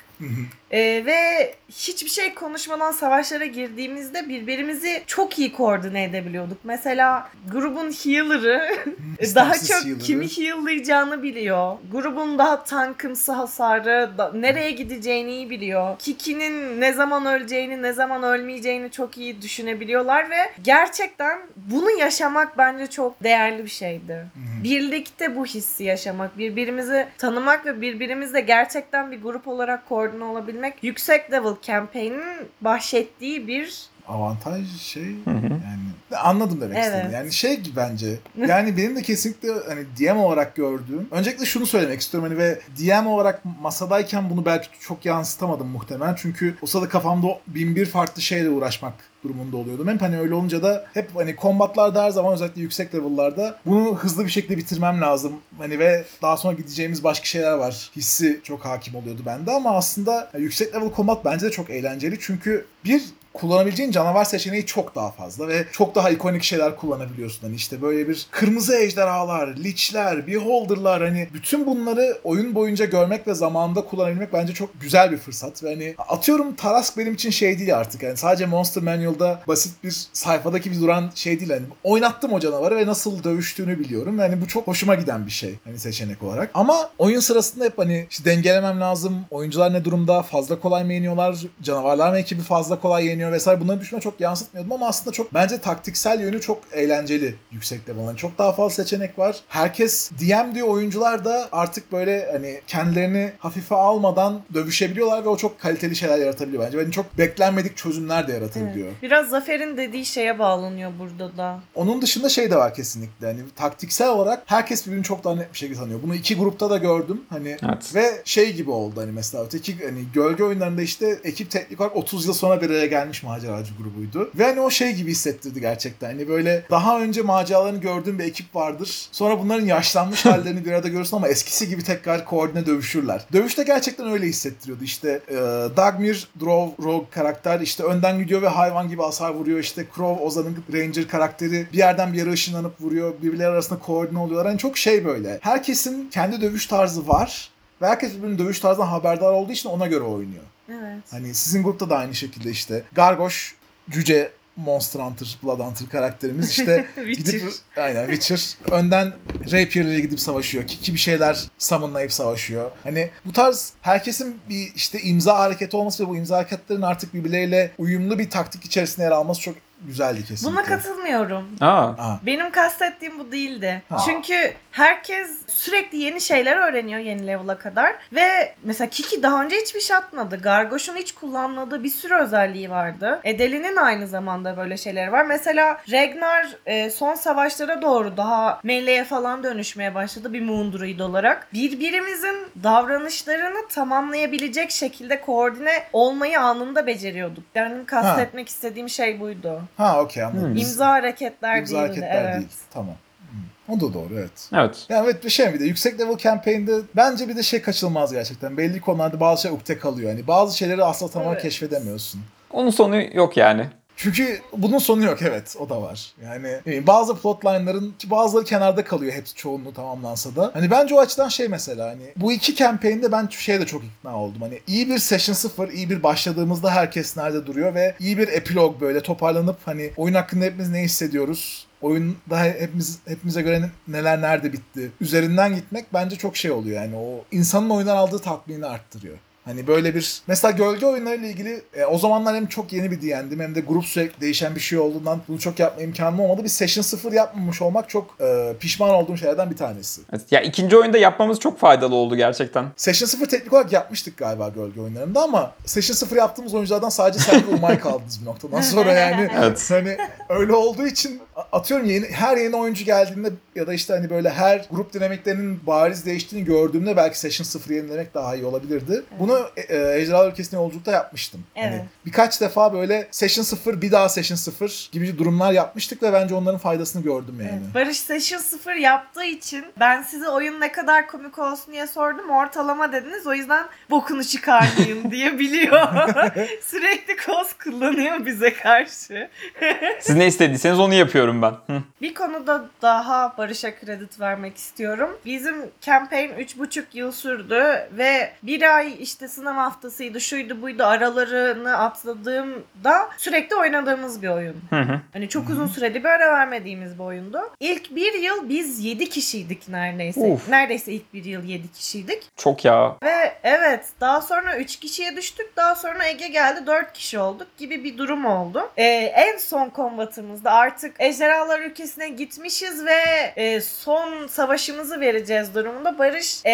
Ee, 0.70 1.02
ve 1.06 1.54
hiçbir 1.68 2.10
şey 2.10 2.34
konuşmadan 2.34 2.92
savaşlara 2.92 3.44
girdiğimizde 3.46 4.28
birbirimizi 4.28 5.02
çok 5.06 5.38
iyi 5.38 5.52
koordine 5.52 6.04
edebiliyorduk. 6.04 6.58
Mesela 6.64 7.30
grubun 7.52 7.90
healer'ı 7.90 8.68
daha 9.34 9.54
çok 9.58 9.84
healer'ı. 9.84 9.98
kimi 9.98 10.26
heal'layacağını 10.28 11.22
biliyor. 11.22 11.76
Grubun 11.92 12.38
daha 12.38 12.64
tankımsı 12.64 13.32
hasarı, 13.32 14.10
da- 14.18 14.32
nereye 14.34 14.70
gideceğini 14.70 15.30
iyi 15.32 15.50
biliyor. 15.50 15.98
Kiki'nin 15.98 16.80
ne 16.80 16.92
zaman 16.92 17.26
öleceğini, 17.26 17.82
ne 17.82 17.92
zaman 17.92 18.22
ölmeyeceğini 18.22 18.90
çok 18.90 19.18
iyi 19.18 19.42
düşünebiliyorlar 19.42 20.30
ve 20.30 20.36
gerçekten 20.62 21.38
bunu 21.56 21.90
yaşamak 21.90 22.58
bence 22.58 22.86
çok 22.86 23.22
değerli 23.24 23.64
bir 23.64 23.70
şeydi. 23.70 24.26
Birlikte 24.64 25.36
bu 25.36 25.46
hissi 25.46 25.84
yaşamak, 25.84 26.38
birbirimizi 26.38 27.06
tanımak 27.18 27.66
ve 27.66 27.80
birbirimizle 27.80 28.40
gerçekten 28.40 29.10
bir 29.12 29.22
grup 29.22 29.48
olarak 29.48 29.88
koordine 29.88 30.05
olabilmek 30.14 30.84
yüksek 30.84 31.32
level 31.32 31.54
campaign'in 31.62 32.48
bahşettiği 32.60 33.46
bir 33.46 33.86
Avantaj 34.08 34.80
şey 34.80 35.02
hı. 35.02 35.30
yani 35.50 36.20
anladım 36.22 36.60
demek 36.60 36.76
Evet. 36.76 36.86
istedim. 36.86 37.10
Yani 37.14 37.32
şey 37.32 37.60
gibi 37.60 37.76
bence. 37.76 38.18
Yani 38.36 38.76
benim 38.76 38.96
de 38.96 39.02
kesinlikle 39.02 39.48
hani 39.68 39.84
DM 39.98 40.16
olarak 40.16 40.56
gördüğüm. 40.56 41.08
Öncelikle 41.10 41.44
şunu 41.44 41.66
söylemek 41.66 42.00
istiyorum 42.00 42.28
hani 42.30 42.38
ve 42.38 42.60
DM 42.78 43.06
olarak 43.06 43.42
masadayken 43.60 44.30
bunu 44.30 44.44
belki 44.44 44.68
çok 44.80 45.04
yansıtamadım 45.06 45.68
muhtemelen. 45.68 46.14
Çünkü 46.14 46.54
o 46.62 46.66
sırada 46.66 46.88
kafamda 46.88 47.26
bin 47.46 47.76
bir 47.76 47.86
farklı 47.86 48.22
şeyle 48.22 48.50
uğraşmak 48.50 48.94
durumunda 49.28 49.56
oluyordum. 49.56 49.88
Hep 49.88 50.02
hani 50.02 50.18
öyle 50.18 50.34
olunca 50.34 50.62
da 50.62 50.84
hep 50.94 51.10
hani 51.14 51.36
kombatlarda 51.36 52.02
her 52.02 52.10
zaman 52.10 52.34
özellikle 52.34 52.62
yüksek 52.62 52.94
level'larda 52.94 53.58
bunu 53.66 53.96
hızlı 53.96 54.24
bir 54.24 54.30
şekilde 54.30 54.56
bitirmem 54.56 55.00
lazım. 55.00 55.32
Hani 55.58 55.78
ve 55.78 56.04
daha 56.22 56.36
sonra 56.36 56.54
gideceğimiz 56.54 57.04
başka 57.04 57.24
şeyler 57.26 57.52
var. 57.52 57.90
Hissi 57.96 58.40
çok 58.42 58.64
hakim 58.64 58.94
oluyordu 58.94 59.22
bende 59.26 59.52
ama 59.52 59.76
aslında 59.76 60.30
yüksek 60.38 60.74
level 60.74 60.90
combat 60.96 61.24
bence 61.24 61.46
de 61.46 61.50
çok 61.50 61.70
eğlenceli. 61.70 62.16
Çünkü 62.20 62.66
bir 62.84 63.02
kullanabileceğin 63.36 63.90
canavar 63.90 64.24
seçeneği 64.24 64.66
çok 64.66 64.94
daha 64.94 65.10
fazla 65.10 65.48
ve 65.48 65.64
çok 65.72 65.94
daha 65.94 66.10
ikonik 66.10 66.42
şeyler 66.42 66.76
kullanabiliyorsun. 66.76 67.42
Hani 67.42 67.54
işte 67.54 67.82
böyle 67.82 68.08
bir 68.08 68.26
kırmızı 68.30 68.76
ejderhalar, 68.76 69.48
lichler, 69.56 70.26
beholderlar 70.26 71.02
hani 71.02 71.28
bütün 71.34 71.66
bunları 71.66 72.18
oyun 72.24 72.54
boyunca 72.54 72.84
görmek 72.84 73.26
ve 73.26 73.34
zamanında 73.34 73.80
kullanabilmek 73.80 74.32
bence 74.32 74.54
çok 74.54 74.80
güzel 74.80 75.12
bir 75.12 75.16
fırsat. 75.16 75.62
Ve 75.62 75.68
hani 75.68 75.94
atıyorum 76.08 76.54
Tarask 76.54 76.98
benim 76.98 77.14
için 77.14 77.30
şey 77.30 77.58
değil 77.58 77.76
artık. 77.76 78.02
Yani 78.02 78.16
sadece 78.16 78.46
Monster 78.46 78.82
Manual'da 78.82 79.40
basit 79.48 79.84
bir 79.84 80.06
sayfadaki 80.12 80.70
bir 80.70 80.80
duran 80.80 81.10
şey 81.14 81.40
değil. 81.40 81.50
Hani 81.50 81.62
oynattım 81.84 82.32
o 82.32 82.40
canavarı 82.40 82.76
ve 82.76 82.86
nasıl 82.86 83.24
dövüştüğünü 83.24 83.78
biliyorum. 83.78 84.18
Yani 84.18 84.40
bu 84.40 84.48
çok 84.48 84.66
hoşuma 84.66 84.94
giden 84.94 85.26
bir 85.26 85.30
şey 85.30 85.54
hani 85.64 85.78
seçenek 85.78 86.22
olarak. 86.22 86.50
Ama 86.54 86.90
oyun 86.98 87.20
sırasında 87.20 87.64
hep 87.64 87.78
hani 87.78 88.06
işte 88.10 88.24
dengelemem 88.24 88.80
lazım. 88.80 89.20
Oyuncular 89.30 89.72
ne 89.72 89.84
durumda? 89.84 90.22
Fazla 90.22 90.60
kolay 90.60 90.84
mı 90.84 90.92
yeniyorlar? 90.92 91.36
Canavarlar 91.62 92.10
mı 92.10 92.18
ekibi 92.18 92.42
fazla 92.42 92.80
kolay 92.80 93.06
yeniyor 93.06 93.25
vesaire. 93.32 93.60
Bunları 93.60 93.80
düşünme 93.80 94.00
çok 94.00 94.20
yansıtmıyordum 94.20 94.72
ama 94.72 94.88
aslında 94.88 95.12
çok 95.12 95.34
bence 95.34 95.58
taktiksel 95.60 96.20
yönü 96.20 96.40
çok 96.40 96.58
eğlenceli 96.72 97.34
yüksek 97.52 97.88
level'ın. 97.88 98.16
Çok 98.16 98.38
daha 98.38 98.52
fazla 98.52 98.84
seçenek 98.84 99.18
var. 99.18 99.36
Herkes 99.48 100.10
DM 100.10 100.54
diyor 100.54 100.68
oyuncular 100.68 101.24
da 101.24 101.48
artık 101.52 101.92
böyle 101.92 102.28
hani 102.32 102.60
kendilerini 102.66 103.32
hafife 103.38 103.74
almadan 103.74 104.40
dövüşebiliyorlar 104.54 105.24
ve 105.24 105.28
o 105.28 105.36
çok 105.36 105.60
kaliteli 105.60 105.96
şeyler 105.96 106.18
yaratabiliyor 106.18 106.62
bence. 106.62 106.78
Yani 106.78 106.92
çok 106.92 107.18
beklenmedik 107.18 107.76
çözümler 107.76 108.28
de 108.28 108.32
yaratabiliyor. 108.32 108.88
biraz 109.02 109.28
Zafer'in 109.28 109.76
dediği 109.76 110.06
şeye 110.06 110.38
bağlanıyor 110.38 110.92
burada 110.98 111.36
da. 111.36 111.60
Onun 111.74 112.02
dışında 112.02 112.28
şey 112.28 112.50
de 112.50 112.56
var 112.56 112.74
kesinlikle. 112.74 113.26
Hani 113.26 113.40
taktiksel 113.56 114.08
olarak 114.08 114.42
herkes 114.46 114.86
birbirini 114.86 115.04
çok 115.04 115.24
daha 115.24 115.34
net 115.34 115.52
bir 115.52 115.58
şekilde 115.58 115.78
tanıyor. 115.78 116.02
Bunu 116.02 116.14
iki 116.14 116.36
grupta 116.36 116.70
da 116.70 116.76
gördüm. 116.76 117.22
Hani 117.28 117.56
Evet. 117.62 117.94
ve 117.94 118.22
şey 118.24 118.52
gibi 118.52 118.70
oldu 118.70 119.00
hani 119.00 119.12
mesela 119.12 119.44
öteki 119.44 119.84
hani 119.84 120.04
gölge 120.14 120.44
oyunlarında 120.44 120.82
işte 120.82 121.18
ekip 121.24 121.50
teknik 121.50 121.80
olarak 121.80 121.96
30 121.96 122.26
yıl 122.26 122.32
sonra 122.34 122.62
bir 122.62 122.70
araya 122.70 122.86
gelmiş 122.86 123.15
maceracı 123.22 123.72
grubuydu. 123.74 124.30
Ve 124.34 124.44
hani 124.44 124.60
o 124.60 124.70
şey 124.70 124.92
gibi 124.92 125.10
hissettirdi 125.10 125.60
gerçekten. 125.60 126.06
Hani 126.06 126.28
böyle 126.28 126.64
daha 126.70 127.00
önce 127.00 127.22
maceralarını 127.22 127.80
gördüğüm 127.80 128.18
bir 128.18 128.24
ekip 128.24 128.56
vardır. 128.56 129.08
Sonra 129.12 129.38
bunların 129.38 129.66
yaşlanmış 129.66 130.26
hallerini 130.26 130.64
bir 130.64 130.72
arada 130.72 130.88
görürsün 130.88 131.16
ama 131.16 131.28
eskisi 131.28 131.68
gibi 131.68 131.82
tekrar 131.82 132.24
koordine 132.24 132.66
dövüşürler. 132.66 133.26
Dövüşte 133.32 133.62
gerçekten 133.62 134.10
öyle 134.10 134.26
hissettiriyordu. 134.26 134.84
İşte 134.84 135.20
e, 135.28 135.34
Dagmir, 135.76 136.28
Drov, 136.40 136.68
Rogue 136.82 137.10
karakter 137.10 137.60
işte 137.60 137.82
önden 137.82 138.18
gidiyor 138.18 138.42
ve 138.42 138.48
hayvan 138.48 138.88
gibi 138.88 139.02
hasar 139.02 139.30
vuruyor. 139.30 139.58
İşte 139.58 139.86
Crow, 139.96 140.24
Ozan'ın 140.24 140.56
Ranger 140.72 141.08
karakteri 141.08 141.66
bir 141.72 141.78
yerden 141.78 142.12
bir 142.12 142.18
yere 142.18 142.30
ışınlanıp 142.30 142.80
vuruyor. 142.80 143.14
Birbirleri 143.22 143.48
arasında 143.48 143.78
koordine 143.78 144.18
oluyorlar. 144.18 144.46
Hani 144.46 144.58
çok 144.58 144.78
şey 144.78 145.04
böyle. 145.04 145.38
Herkesin 145.42 146.10
kendi 146.10 146.40
dövüş 146.40 146.66
tarzı 146.66 147.08
var. 147.08 147.50
Ve 147.82 147.86
herkes 147.86 148.16
birbirinin 148.16 148.38
dövüş 148.38 148.60
tarzından 148.60 148.86
haberdar 148.86 149.32
olduğu 149.32 149.52
için 149.52 149.68
ona 149.68 149.86
göre 149.86 150.04
oynuyor. 150.04 150.42
Evet. 150.68 151.02
Hani 151.10 151.34
sizin 151.34 151.62
grupta 151.62 151.90
da 151.90 151.96
aynı 151.98 152.14
şekilde 152.14 152.50
işte 152.50 152.84
Gargoş, 152.92 153.54
Cüce, 153.90 154.32
Monster 154.56 155.00
Hunter, 155.00 155.38
Blood 155.42 155.60
Hunter 155.60 155.88
karakterimiz 155.88 156.50
işte 156.50 156.86
gidip 157.16 157.42
aynen 157.76 158.06
Witcher 158.10 158.56
önden 158.70 159.12
Rapier'lere 159.52 160.00
gidip 160.00 160.20
savaşıyor. 160.20 160.66
Kiki 160.66 160.94
bir 160.94 160.98
şeyler 160.98 161.44
summonlayıp 161.58 162.12
savaşıyor. 162.12 162.70
Hani 162.82 163.10
bu 163.24 163.32
tarz 163.32 163.72
herkesin 163.82 164.40
bir 164.48 164.72
işte 164.74 165.00
imza 165.00 165.38
hareketi 165.38 165.76
olması 165.76 166.04
ve 166.04 166.08
bu 166.08 166.16
imza 166.16 166.36
hareketlerin 166.36 166.82
artık 166.82 167.14
birbirleriyle 167.14 167.70
uyumlu 167.78 168.18
bir 168.18 168.30
taktik 168.30 168.64
içerisinde 168.64 169.04
yer 169.04 169.12
alması 169.12 169.40
çok 169.40 169.54
güzeldi 169.80 170.24
kesinlikle. 170.24 170.56
Buna 170.56 170.64
katılmıyorum. 170.64 171.44
Aa. 171.60 171.66
Aa, 171.82 172.18
Benim 172.26 172.50
kastettiğim 172.50 173.18
bu 173.18 173.32
değildi. 173.32 173.82
Ha. 173.88 173.98
Çünkü 174.06 174.52
herkes 174.72 175.30
sürekli 175.46 175.98
yeni 175.98 176.20
şeyler 176.20 176.56
öğreniyor 176.56 177.00
yeni 177.00 177.26
level'a 177.26 177.58
kadar. 177.58 177.94
Ve 178.12 178.54
mesela 178.62 178.90
Kiki 178.90 179.22
daha 179.22 179.42
önce 179.44 179.56
hiçbir 179.56 179.80
şey 179.80 179.96
atmadı. 179.96 180.40
Gargoş'un 180.42 180.96
hiç 180.96 181.12
kullanmadığı 181.14 181.84
bir 181.84 181.90
sürü 181.90 182.14
özelliği 182.14 182.70
vardı. 182.70 183.20
Edel'inin 183.24 183.76
aynı 183.76 184.06
zamanda 184.06 184.56
böyle 184.56 184.76
şeyleri 184.76 185.12
var. 185.12 185.24
Mesela 185.24 185.80
Ragnar 185.92 186.46
e, 186.66 186.90
son 186.90 187.14
savaşlara 187.14 187.82
doğru 187.82 188.16
daha 188.16 188.60
meleğe 188.62 189.04
falan 189.04 189.42
dönüşmeye 189.42 189.94
başladı 189.94 190.32
bir 190.32 190.42
Moon 190.42 190.72
Druid 190.72 191.00
olarak. 191.00 191.48
Birbirimizin 191.54 192.36
davranışlarını 192.62 193.68
tamamlayabilecek 193.68 194.70
şekilde 194.70 195.20
koordine 195.20 195.82
olmayı 195.92 196.40
anında 196.40 196.86
beceriyorduk. 196.86 197.44
Yani 197.54 197.86
kastetmek 197.86 198.48
istediğim 198.48 198.88
şey 198.88 199.20
buydu. 199.20 199.62
Ha 199.76 200.02
okey 200.02 200.22
anladım. 200.24 200.50
Hmm. 200.50 200.56
İmza 200.56 200.88
hareketler 200.88 201.58
İmza 201.58 201.74
değildi. 201.74 201.86
hareketler 201.86 202.24
evet. 202.24 202.38
değil. 202.38 202.48
Tamam. 202.74 202.94
Hmm. 203.30 203.76
O 203.76 203.80
da 203.80 203.94
doğru 203.94 204.14
evet. 204.14 204.48
Evet. 204.52 204.86
Yani 204.88 205.04
evet 205.04 205.24
bir 205.24 205.30
şey 205.30 205.54
bir 205.54 205.60
de 205.60 205.64
yüksek 205.64 206.00
level 206.00 206.16
campaign'de 206.16 206.72
bence 206.96 207.28
bir 207.28 207.36
de 207.36 207.42
şey 207.42 207.62
kaçılmaz 207.62 208.12
gerçekten. 208.12 208.56
Belli 208.56 208.80
konularda 208.80 209.20
bazı 209.20 209.42
şey 209.42 209.50
ukde 209.50 209.78
kalıyor. 209.78 210.10
Yani 210.10 210.26
bazı 210.26 210.56
şeyleri 210.58 210.84
asla 210.84 211.08
tamamen 211.08 211.32
Evet. 211.32 211.42
keşfedemiyorsun. 211.42 212.20
Onun 212.50 212.70
sonu 212.70 213.02
yok 213.16 213.36
yani. 213.36 213.66
Çünkü 213.96 214.40
bunun 214.52 214.78
sonu 214.78 215.04
yok 215.04 215.22
evet 215.22 215.56
o 215.58 215.68
da 215.68 215.82
var. 215.82 216.12
Yani 216.24 216.60
bazı 216.86 217.16
plotline'ların 217.16 217.94
bazıları 218.04 218.44
kenarda 218.44 218.84
kalıyor 218.84 219.12
hepsi 219.12 219.34
çoğunluğu 219.34 219.74
tamamlansa 219.74 220.36
da. 220.36 220.50
Hani 220.54 220.70
bence 220.70 220.94
o 220.94 220.98
açıdan 220.98 221.28
şey 221.28 221.48
mesela 221.48 221.88
hani 221.88 222.02
bu 222.16 222.32
iki 222.32 222.54
campaign'de 222.56 223.12
ben 223.12 223.28
şeye 223.30 223.60
de 223.60 223.66
çok 223.66 223.82
ikna 223.84 224.22
oldum. 224.22 224.42
Hani 224.42 224.60
iyi 224.66 224.90
bir 224.90 224.98
session 224.98 225.34
0, 225.34 225.68
iyi 225.68 225.90
bir 225.90 226.02
başladığımızda 226.02 226.70
herkes 226.70 227.16
nerede 227.16 227.46
duruyor 227.46 227.74
ve 227.74 227.94
iyi 228.00 228.18
bir 228.18 228.28
epilog 228.28 228.80
böyle 228.80 229.00
toparlanıp 229.02 229.56
hani 229.64 229.90
oyun 229.96 230.14
hakkında 230.14 230.44
hepimiz 230.44 230.70
ne 230.70 230.82
hissediyoruz? 230.82 231.66
Oyunda 231.82 232.42
hepimiz 232.42 232.98
hepimize 233.08 233.42
göre 233.42 233.70
neler 233.88 234.22
nerede 234.22 234.52
bitti. 234.52 234.90
Üzerinden 235.00 235.54
gitmek 235.54 235.94
bence 235.94 236.16
çok 236.16 236.36
şey 236.36 236.50
oluyor 236.50 236.82
yani 236.82 236.96
o 236.96 237.24
insanın 237.32 237.70
oyundan 237.70 237.96
aldığı 237.96 238.18
tatmini 238.18 238.66
arttırıyor. 238.66 239.18
Hani 239.46 239.66
böyle 239.66 239.94
bir 239.94 240.22
mesela 240.26 240.52
gölge 240.52 240.86
oyunlarıyla 240.86 241.28
ilgili 241.28 241.62
e, 241.74 241.84
o 241.84 241.98
zamanlar 241.98 242.36
hem 242.36 242.46
çok 242.46 242.72
yeni 242.72 242.90
bir 242.90 243.02
DND'm 243.02 243.40
hem 243.40 243.54
de 243.54 243.60
grup 243.60 243.84
sürekli 243.84 244.20
değişen 244.20 244.54
bir 244.54 244.60
şey 244.60 244.78
olduğundan 244.78 245.20
bunu 245.28 245.38
çok 245.38 245.58
yapma 245.58 245.82
imkanım 245.82 246.20
olmadı. 246.20 246.44
Bir 246.44 246.48
session 246.48 246.82
0 246.82 247.12
yapmamış 247.12 247.62
olmak 247.62 247.88
çok 247.88 248.16
e, 248.20 248.52
pişman 248.60 248.90
olduğum 248.90 249.16
şeylerden 249.16 249.50
bir 249.50 249.56
tanesi. 249.56 250.00
Evet, 250.12 250.22
ya 250.30 250.40
ikinci 250.40 250.76
oyunda 250.76 250.98
yapmamız 250.98 251.40
çok 251.40 251.58
faydalı 251.58 251.94
oldu 251.94 252.16
gerçekten. 252.16 252.66
Session 252.76 253.06
0 253.08 253.26
teknik 253.26 253.52
olarak 253.52 253.72
yapmıştık 253.72 254.16
galiba 254.16 254.48
gölge 254.48 254.80
oyunlarında 254.80 255.22
ama 255.22 255.52
Session 255.66 255.94
0 255.96 256.16
yaptığımız 256.16 256.54
oyunculardan 256.54 256.88
sadece 256.88 257.18
sen 257.18 257.42
ve 257.50 257.54
Umay 257.54 257.80
kaldınız 257.80 258.20
bir 258.20 258.26
noktadan 258.26 258.60
sonra 258.76 258.92
yani. 258.92 259.30
Evet. 259.38 259.70
Hani 259.70 259.96
öyle 260.28 260.52
olduğu 260.52 260.86
için 260.86 261.20
atıyorum 261.52 261.86
yeni 261.86 262.06
her 262.06 262.36
yeni 262.36 262.56
oyuncu 262.56 262.84
geldiğinde 262.84 263.30
ya 263.54 263.66
da 263.66 263.74
işte 263.74 263.94
hani 263.94 264.10
böyle 264.10 264.30
her 264.30 264.66
grup 264.70 264.92
dinamiklerinin 264.92 265.60
bariz 265.66 266.06
değiştiğini 266.06 266.46
gördüğümde 266.46 266.96
belki 266.96 267.18
Session 267.18 267.44
0 267.44 267.74
yenilemek 267.74 268.14
daha 268.14 268.34
iyi 268.34 268.44
olabilirdi. 268.44 269.02
Bunu 269.18 269.35
e, 269.56 269.60
e, 269.76 269.98
Ejderhalar 270.00 270.30
Ülkesi'ne 270.32 270.60
yolculukta 270.60 270.92
yapmıştım. 270.92 271.44
Hani 271.54 271.66
Evet. 271.66 271.82
birkaç 272.06 272.40
defa 272.40 272.72
böyle 272.72 273.08
Session 273.10 273.44
0 273.44 273.82
bir 273.82 273.92
daha 273.92 274.08
Session 274.08 274.36
0 274.36 274.88
gibi 274.92 275.18
durumlar 275.18 275.52
yapmıştık 275.52 276.02
ve 276.02 276.12
bence 276.12 276.34
onların 276.34 276.58
faydasını 276.58 277.02
gördüm 277.02 277.34
yani. 277.40 277.50
Evet, 277.64 277.74
Barış 277.74 277.98
Session 278.00 278.38
0 278.40 278.74
yaptığı 278.74 279.24
için 279.24 279.64
ben 279.80 280.02
size 280.02 280.28
oyun 280.28 280.60
ne 280.60 280.72
kadar 280.72 281.06
komik 281.06 281.38
olsun 281.38 281.72
diye 281.72 281.86
sordum. 281.86 282.30
Ortalama 282.30 282.92
dediniz. 282.92 283.26
O 283.26 283.34
yüzden 283.34 283.66
bokunu 283.90 284.24
çıkarmayın 284.24 285.10
diye 285.10 285.38
biliyor. 285.38 285.88
Sürekli 286.62 287.16
koz 287.26 287.52
kullanıyor 287.52 288.26
bize 288.26 288.54
karşı. 288.54 289.28
Siz 290.00 290.16
ne 290.16 290.26
istediyseniz 290.26 290.78
onu 290.78 290.94
yapıyorum 290.94 291.42
ben. 291.42 291.50
Hı. 291.50 291.82
Bir 292.02 292.14
konuda 292.14 292.64
daha 292.82 293.34
Barış'a 293.38 293.74
kredi 293.74 294.06
vermek 294.20 294.56
istiyorum. 294.56 295.18
Bizim 295.24 295.56
campaign 295.80 296.30
3,5 296.30 296.82
yıl 296.92 297.12
sürdü 297.12 297.88
ve 297.92 298.32
bir 298.42 298.76
ay 298.76 298.96
işte 299.00 299.25
sınav 299.28 299.54
haftasıydı, 299.54 300.20
şuydu 300.20 300.62
buydu 300.62 300.84
aralarını 300.84 301.78
atladığımda 301.78 303.08
sürekli 303.18 303.56
oynadığımız 303.56 304.22
bir 304.22 304.28
oyun. 304.28 304.56
Hı 304.70 304.80
hı. 304.80 305.00
Hani 305.12 305.28
çok 305.28 305.50
uzun 305.50 305.66
süreli 305.66 306.04
bir 306.04 306.08
ara 306.08 306.32
vermediğimiz 306.32 306.98
bir 306.98 307.04
oyundu. 307.04 307.38
İlk 307.60 307.96
bir 307.96 308.14
yıl 308.14 308.48
biz 308.48 308.84
7 308.84 309.08
kişiydik 309.08 309.68
neredeyse. 309.68 310.20
Uf. 310.20 310.48
Neredeyse 310.48 310.92
ilk 310.92 311.14
bir 311.14 311.24
yıl 311.24 311.44
7 311.44 311.72
kişiydik. 311.72 312.22
Çok 312.36 312.64
ya. 312.64 312.96
Ve 313.02 313.32
evet 313.42 313.84
daha 314.00 314.20
sonra 314.20 314.56
3 314.56 314.76
kişiye 314.76 315.16
düştük. 315.16 315.56
Daha 315.56 315.74
sonra 315.74 316.06
Ege 316.08 316.28
geldi 316.28 316.66
4 316.66 316.92
kişi 316.92 317.18
olduk 317.18 317.48
gibi 317.58 317.84
bir 317.84 317.98
durum 317.98 318.24
oldu. 318.24 318.70
Ee, 318.76 318.84
en 319.14 319.36
son 319.38 319.68
kombatımızda 319.68 320.52
artık 320.52 320.96
Ejderhalar 320.98 321.60
ülkesine 321.60 322.08
gitmişiz 322.08 322.86
ve 322.86 323.00
e, 323.36 323.60
son 323.60 324.26
savaşımızı 324.26 325.00
vereceğiz 325.00 325.54
durumunda. 325.54 325.98
Barış 325.98 326.46
e, 326.46 326.52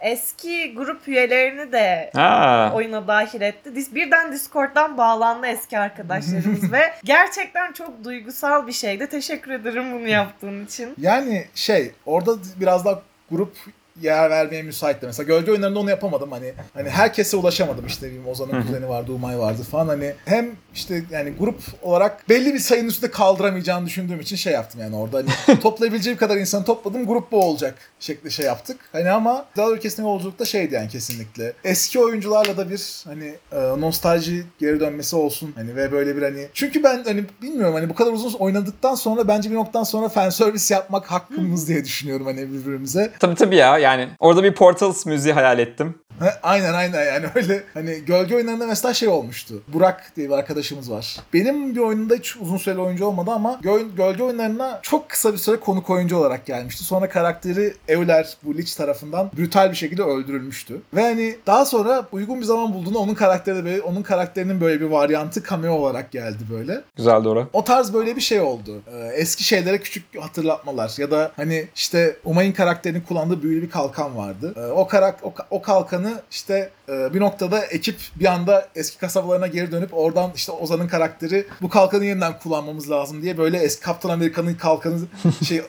eski 0.00 0.74
grup 0.74 1.08
üyelerini 1.08 1.72
de 1.72 2.05
Ha. 2.14 2.72
oyuna 2.74 3.08
dahil 3.08 3.40
etti. 3.40 3.70
Dis- 3.74 3.94
Birden 3.94 4.32
Discord'dan 4.32 4.98
bağlandı 4.98 5.46
eski 5.46 5.78
arkadaşlarımız 5.78 6.72
ve 6.72 6.92
gerçekten 7.04 7.72
çok 7.72 8.04
duygusal 8.04 8.66
bir 8.66 8.72
şeydi. 8.72 9.06
Teşekkür 9.06 9.50
ederim 9.50 9.92
bunu 9.92 10.08
yaptığın 10.08 10.64
için. 10.64 10.94
Yani 11.00 11.46
şey 11.54 11.92
orada 12.06 12.32
biraz 12.60 12.84
daha 12.84 13.02
grup 13.30 13.56
yer 14.02 14.30
vermeye 14.30 14.62
müsaitti. 14.62 15.06
Mesela 15.06 15.26
gölge 15.26 15.50
oyunlarında 15.50 15.78
onu 15.78 15.90
yapamadım 15.90 16.32
hani. 16.32 16.52
Hani 16.74 16.90
herkese 16.90 17.36
ulaşamadım 17.36 17.86
işte 17.86 18.06
bileyim 18.06 18.28
Ozan'ın 18.28 18.62
kuzeni 18.62 18.88
vardı, 18.88 19.12
Umay 19.12 19.38
vardı 19.38 19.62
falan 19.70 19.88
hani. 19.88 20.14
Hem 20.24 20.50
işte 20.74 21.04
yani 21.10 21.32
grup 21.38 21.60
olarak 21.82 22.28
belli 22.28 22.54
bir 22.54 22.58
sayının 22.58 22.88
üstünde 22.88 23.10
kaldıramayacağını 23.10 23.86
düşündüğüm 23.86 24.20
için 24.20 24.36
şey 24.36 24.52
yaptım 24.52 24.80
yani 24.80 24.96
orada 24.96 25.16
hani 25.46 25.60
toplayabileceğim 25.60 26.18
kadar 26.18 26.36
insanı 26.36 26.64
topladım 26.64 27.06
grup 27.06 27.32
bu 27.32 27.42
olacak 27.44 27.74
şekli 28.00 28.30
şey 28.30 28.46
yaptık. 28.46 28.80
Hani 28.92 29.10
ama 29.10 29.46
Dağ 29.56 29.70
Ülkesi'ne 29.70 30.06
yolculukta 30.06 30.44
şeydi 30.44 30.74
yani 30.74 30.88
kesinlikle. 30.88 31.52
Eski 31.64 32.00
oyuncularla 32.00 32.56
da 32.56 32.70
bir 32.70 33.04
hani 33.04 33.34
e, 33.52 33.80
nostalji 33.80 34.44
geri 34.58 34.80
dönmesi 34.80 35.16
olsun 35.16 35.52
hani 35.56 35.76
ve 35.76 35.92
böyle 35.92 36.16
bir 36.16 36.22
hani 36.22 36.48
çünkü 36.54 36.82
ben 36.82 37.04
hani 37.04 37.24
bilmiyorum 37.42 37.74
hani 37.74 37.88
bu 37.88 37.94
kadar 37.94 38.12
uzun 38.12 38.32
oynadıktan 38.32 38.94
sonra 38.94 39.28
bence 39.28 39.50
bir 39.50 39.54
noktadan 39.54 39.84
sonra 39.84 40.08
fan 40.08 40.30
service 40.30 40.74
yapmak 40.74 41.06
hakkımız 41.06 41.68
diye 41.68 41.84
düşünüyorum 41.84 42.26
hani 42.26 42.52
birbirimize. 42.52 43.12
Tabii 43.18 43.34
tabii 43.34 43.56
ya 43.56 43.78
yani 43.86 44.08
orada 44.18 44.42
bir 44.42 44.54
Portals 44.54 45.06
müziği 45.06 45.34
hayal 45.34 45.58
ettim. 45.58 45.94
Ha, 46.20 46.32
aynen 46.42 46.74
aynen 46.74 47.04
yani 47.04 47.26
öyle 47.34 47.62
hani 47.74 48.04
gölge 48.06 48.34
oyunlarında 48.36 48.66
mesela 48.66 48.94
şey 48.94 49.08
olmuştu. 49.08 49.62
Burak 49.68 50.12
diye 50.16 50.28
bir 50.28 50.34
arkadaşımız 50.34 50.90
var. 50.90 51.16
Benim 51.32 51.74
bir 51.74 51.80
oyununda 51.80 52.14
hiç 52.14 52.36
uzun 52.36 52.56
süreli 52.56 52.80
oyuncu 52.80 53.06
olmadı 53.06 53.30
ama 53.30 53.60
göl- 53.62 53.96
gölge 53.96 54.22
oyunlarına 54.22 54.78
çok 54.82 55.08
kısa 55.08 55.32
bir 55.32 55.38
süre 55.38 55.56
konuk 55.56 55.90
oyuncu 55.90 56.16
olarak 56.16 56.46
gelmişti. 56.46 56.84
Sonra 56.84 57.08
karakteri 57.08 57.74
Euler 57.88 58.36
bu 58.42 58.56
Lich 58.56 58.76
tarafından 58.76 59.30
brutal 59.38 59.70
bir 59.70 59.76
şekilde 59.76 60.02
öldürülmüştü. 60.02 60.80
Ve 60.94 61.02
hani 61.02 61.36
daha 61.46 61.64
sonra 61.64 62.06
uygun 62.12 62.40
bir 62.40 62.44
zaman 62.44 62.74
bulduğunda 62.74 62.98
onun 62.98 63.14
karakteri 63.14 63.64
böyle, 63.64 63.82
onun 63.82 64.02
karakterinin 64.02 64.60
böyle 64.60 64.80
bir 64.80 64.86
varyantı 64.86 65.42
cameo 65.50 65.72
olarak 65.72 66.12
geldi 66.12 66.42
böyle. 66.50 66.82
Güzeldi 66.96 67.28
orası. 67.28 67.48
O 67.52 67.64
tarz 67.64 67.94
böyle 67.94 68.16
bir 68.16 68.20
şey 68.20 68.40
oldu. 68.40 68.82
Ee, 68.86 69.10
eski 69.14 69.44
şeylere 69.44 69.78
küçük 69.80 70.04
hatırlatmalar 70.20 70.94
ya 70.98 71.10
da 71.10 71.32
hani 71.36 71.68
işte 71.74 72.16
Umay'ın 72.24 72.52
karakterinin 72.52 73.00
kullandığı 73.00 73.42
büyülü 73.42 73.62
bir 73.62 73.70
kalkan 73.76 74.16
vardı. 74.16 74.54
Ee, 74.56 74.72
o 74.72 74.86
karak 74.86 75.24
o, 75.24 75.32
o 75.50 75.62
kalkanı 75.62 76.20
işte 76.30 76.70
e, 76.88 77.14
bir 77.14 77.20
noktada 77.20 77.64
ekip 77.64 77.96
bir 78.16 78.26
anda 78.26 78.68
eski 78.74 78.98
kasabalarına 78.98 79.46
geri 79.46 79.72
dönüp 79.72 79.94
oradan 79.94 80.32
işte 80.36 80.52
Ozan'ın 80.52 80.88
karakteri 80.88 81.46
bu 81.62 81.68
kalkanı 81.68 82.04
yeniden 82.04 82.38
kullanmamız 82.38 82.90
lazım 82.90 83.22
diye 83.22 83.38
böyle 83.38 83.58
eski 83.58 83.82
Kaptan 83.84 84.10
Amerika'nın 84.10 84.54
kalkanı 84.54 84.98
şey 85.48 85.58
e, 85.58 85.64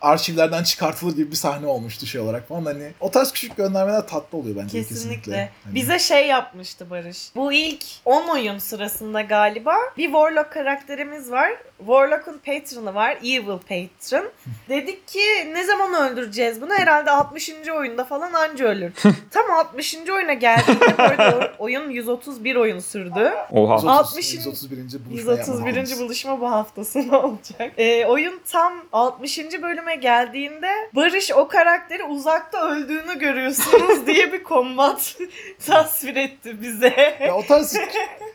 arşivlerden 0.00 0.62
çıkartılır 0.62 1.16
gibi 1.16 1.30
bir 1.30 1.36
sahne 1.36 1.66
olmuştu 1.66 2.06
şey 2.06 2.20
olarak 2.20 2.48
falan 2.48 2.64
hani 2.64 2.90
o 3.00 3.10
tarz 3.10 3.32
küçük 3.32 3.56
göndermeler 3.56 4.06
tatlı 4.06 4.38
oluyor 4.38 4.56
bence 4.56 4.78
kesinlikle. 4.78 4.94
Kesinlikle. 4.94 5.50
Hani- 5.64 5.74
Bize 5.74 5.98
şey 5.98 6.26
yapmıştı 6.26 6.90
Barış. 6.90 7.30
Bu 7.36 7.52
ilk 7.52 7.84
10 8.04 8.28
oyun 8.28 8.58
sırasında 8.58 9.20
galiba 9.20 9.74
bir 9.96 10.04
Warlock 10.04 10.52
karakterimiz 10.52 11.30
var. 11.30 11.50
Warlock'un 11.78 12.38
patron'ı 12.46 12.94
var. 12.94 13.18
Evil 13.22 13.58
Patron. 13.68 14.30
Dedik 14.68 15.08
ki 15.08 15.52
ne 15.52 15.64
zaman 15.64 16.10
öldüreceğiz 16.12 16.60
bunu? 16.60 16.74
Herhalde 16.74 17.10
60. 17.10 17.50
oyunda 17.76 18.04
falan 18.04 18.32
anca 18.32 18.64
ölür. 18.64 18.92
Tam 19.30 19.50
60. 19.50 19.96
oyuna 20.10 20.32
bu 20.68 21.02
arada 21.02 21.52
oyun 21.58 21.90
131 21.90 22.56
oyun 22.56 22.78
sürdü. 22.78 23.32
Oha. 23.52 23.74
130, 23.74 23.88
60'ın 23.88 24.38
131. 24.50 24.76
buluşma 24.78 25.32
131. 25.32 25.66
yapmamız. 25.66 26.00
buluşma 26.00 26.40
bu 26.40 26.50
hafta 26.50 26.84
sonu 26.84 27.18
olacak. 27.22 27.72
Ee, 27.78 28.04
oyun 28.06 28.40
tam 28.52 28.72
60. 28.92 29.38
bölüme 29.62 29.96
geldiğinde 29.96 30.68
Barış 30.94 31.32
o 31.32 31.48
karakteri 31.48 32.04
uzakta 32.04 32.70
öldüğünü 32.70 33.18
görüyorsunuz 33.18 34.06
diye 34.06 34.32
bir 34.32 34.42
kombat 34.42 35.16
tasvir 35.66 36.16
etti 36.16 36.62
bize. 36.62 37.18
Ya 37.26 37.34
o 37.34 37.42
tarz 37.46 37.76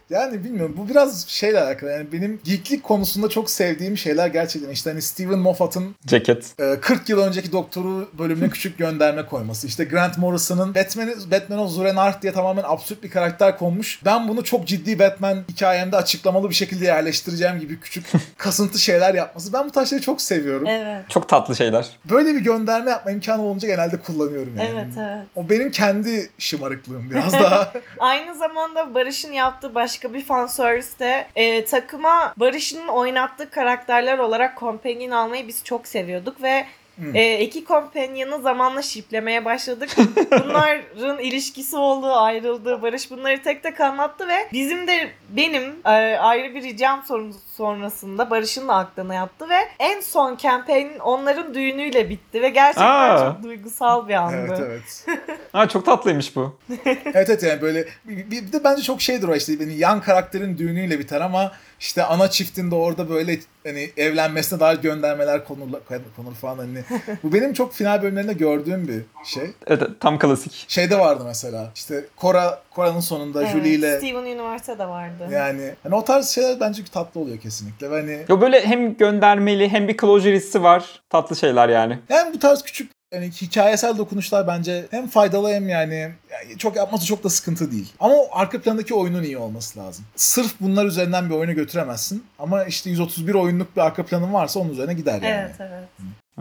yani 0.10 0.44
bilmiyorum 0.44 0.76
bu 0.78 0.90
biraz 0.90 1.28
şeyle 1.28 1.62
alakalı 1.62 1.90
yani 1.92 2.12
benim 2.12 2.40
geeklik 2.44 2.84
konusunda 2.84 3.30
çok 3.30 3.50
sevdiğim 3.50 3.98
şeyler 3.98 4.28
gerçekten 4.28 4.70
işte 4.70 4.90
hani 4.90 5.02
Steven 5.02 5.40
Moffat'ın 5.40 5.96
Ceket. 6.06 6.46
e, 6.60 6.80
40 6.82 7.10
yıl 7.10 7.20
önceki 7.22 7.52
doktoru 7.52 8.10
bölümüne 8.20 8.50
küçük 8.50 8.78
gönderme 8.78 9.26
koyması. 9.26 9.68
İşte 9.68 9.84
Grant 9.84 10.18
Morrison'ın 10.18 10.76
Batman'i 10.76 11.16
Batman 11.32 11.60
of 11.60 11.72
Zurenart 11.72 12.22
diye 12.22 12.34
tamamen 12.34 12.64
absürt 12.68 13.04
bir 13.04 13.10
karakter 13.10 13.58
konmuş. 13.58 14.00
Ben 14.06 14.28
bunu 14.28 14.44
çok 14.44 14.68
ciddi 14.68 15.00
Batman 15.00 15.44
hikayemde 15.52 15.96
açıklamalı 15.98 16.50
bir 16.50 16.56
şekilde 16.56 16.86
yerleştireceğim 16.86 17.60
gibi 17.60 17.80
küçük 17.80 18.06
kasıntı 18.38 18.80
şeyler 18.80 19.14
yapması. 19.14 19.54
Ben 19.54 19.66
bu 19.68 19.72
taş 19.72 19.90
şeyleri 19.90 20.06
çok 20.06 20.22
seviyorum. 20.22 20.68
Evet. 20.68 21.10
Çok 21.10 21.30
tatlı 21.30 21.56
şeyler. 21.56 21.86
Böyle 22.06 22.34
bir 22.36 22.40
gönderme 22.40 22.92
yapma 22.92 23.12
imkanı 23.12 23.42
olunca 23.42 23.68
genelde 23.68 23.98
kullanıyorum 23.98 24.54
yani. 24.58 24.70
Evet 24.74 24.88
evet. 25.00 25.28
O 25.36 25.50
benim 25.50 25.72
kendi 25.72 26.30
şımarıklığım 26.40 27.10
biraz 27.10 27.34
daha. 27.34 27.74
Aynı 28.00 28.36
zamanda 28.36 28.94
Barış'ın 28.94 29.32
yaptığı 29.32 29.76
başka 29.76 29.95
bir 30.04 30.24
fanservice'de 30.26 31.28
e, 31.36 31.66
takıma 31.66 32.34
Barış'ın 32.38 32.88
oynattığı 32.88 33.50
karakterler 33.50 34.18
olarak 34.18 34.60
companion 34.60 35.12
almayı 35.12 35.48
biz 35.48 35.64
çok 35.64 35.88
seviyorduk 35.88 36.42
ve 36.42 36.66
Hmm. 36.96 37.16
e, 37.16 37.40
iki 37.40 37.66
companion'ı 37.66 38.42
zamanla 38.42 38.82
shiplemeye 38.82 39.46
başladık. 39.46 39.90
Bunların 40.32 41.20
ilişkisi 41.20 41.78
olduğu, 41.78 42.12
ayrıldığı 42.14 42.82
Barış 42.82 43.12
bunları 43.12 43.44
tek 43.44 43.64
tek 43.64 43.80
anlattı 43.80 44.28
ve 44.28 44.50
bizim 44.54 44.88
de 44.88 45.10
benim 45.30 45.64
e, 45.86 45.90
ayrı 46.18 46.56
bir 46.56 46.64
ricam 46.64 47.04
son- 47.08 47.36
sonrasında 47.54 48.30
Barış'ın 48.30 48.68
da 48.68 48.76
aklına 48.76 49.14
yattı 49.14 49.50
ve 49.50 49.58
en 49.80 50.02
son 50.02 50.38
campaign 50.38 51.00
onların 51.00 51.54
düğünüyle 51.54 52.10
bitti 52.10 52.42
ve 52.42 52.50
gerçekten 52.50 53.16
Aa. 53.16 53.18
çok 53.34 53.44
duygusal 53.44 54.08
bir 54.08 54.14
andı. 54.14 54.36
evet 54.48 54.60
evet. 54.60 55.06
Ha 55.52 55.68
çok 55.68 55.86
tatlıymış 55.86 56.36
bu. 56.36 56.58
evet 56.86 57.30
evet 57.30 57.44
yani 57.44 57.62
böyle 57.62 57.86
bir, 58.06 58.32
bir 58.32 58.52
de 58.52 58.64
bence 58.64 58.82
çok 58.82 59.02
şeydir 59.02 59.28
o 59.28 59.36
işte 59.36 59.60
beni 59.60 59.74
yan 59.74 60.02
karakterin 60.02 60.58
düğünüyle 60.58 61.00
biter 61.00 61.22
ama 61.22 61.52
işte 61.80 62.04
ana 62.04 62.30
çiftin 62.30 62.72
de 62.72 62.76
orada 62.76 63.10
böyle 63.10 63.40
hani 63.64 63.92
evlenmesine 63.98 64.60
dair 64.60 64.78
göndermeler 64.78 65.46
konur, 65.46 65.68
konur 66.16 66.34
falan 66.34 66.58
hani. 66.58 66.84
Bu 67.24 67.34
benim 67.34 67.54
çok 67.54 67.74
final 67.74 68.02
bölümlerinde 68.04 68.34
gördüğüm 68.34 68.88
bir 68.88 69.02
şey. 69.26 69.44
Evet 69.44 69.82
evet, 69.82 70.00
tam 70.00 70.20
klasik. 70.20 70.66
Şeyde 70.68 71.00
vardı 71.00 71.24
mesela 71.26 71.72
işte 71.76 72.06
Cora 72.22 72.62
Cora'nın 72.76 73.00
sonunda 73.00 73.42
Evet, 73.42 73.52
Julie 73.52 73.70
ile 73.72 73.98
Steven 73.98 74.22
Universe'de 74.22 74.80
de 74.80 74.88
vardı. 74.88 75.28
yani 75.32 75.74
hani 75.84 75.96
o 75.96 76.04
tarz 76.04 76.30
şeyler 76.30 76.60
bence 76.60 76.84
tatlı 76.86 77.22
oluyor 77.22 77.40
kesinlikle. 77.40 77.88
Hani 77.88 78.20
Yo 78.30 78.42
böyle 78.42 78.66
hem 78.66 78.98
göndermeli 78.98 79.70
hem 79.70 79.88
bir 79.88 79.98
closure 79.98 80.36
hissi 80.36 80.64
var. 80.64 81.02
Tatlı 81.10 81.36
şeyler 81.36 81.70
yani. 81.70 82.00
yani 82.10 82.34
bu 82.34 82.40
tarz 82.40 82.64
küçük 82.64 82.92
yani 83.14 83.32
hikayesel 83.32 83.98
dokunuşlar 83.98 84.48
bence 84.48 84.86
hem 84.92 85.08
faydalı 85.08 85.50
hem 85.50 85.70
yani, 85.70 85.96
yani 86.32 86.58
çok 86.58 86.76
yapması 86.76 87.06
çok 87.06 87.24
da 87.24 87.30
sıkıntı 87.30 87.72
değil. 87.72 87.94
Ama 88.00 88.16
o 88.16 88.28
arka 88.32 88.62
plandaki 88.62 88.94
oyunun 88.94 89.24
iyi 89.24 89.38
olması 89.38 89.80
lazım. 89.80 90.06
Sırf 90.16 90.56
bunlar 90.62 90.86
üzerinden 90.86 91.30
bir 91.30 91.36
oyunu 91.36 91.54
götüremezsin. 91.54 92.24
Ama 92.40 92.64
işte 92.64 92.90
131 92.90 93.34
oyunluk 93.34 93.76
bir 93.76 93.82
arka 93.82 94.06
planın 94.06 94.34
varsa 94.34 94.60
onun 94.60 94.70
üzerine 94.70 94.94
gider 94.94 95.22
yani. 95.22 95.26
Evet 95.26 95.56
evet. 95.60 95.84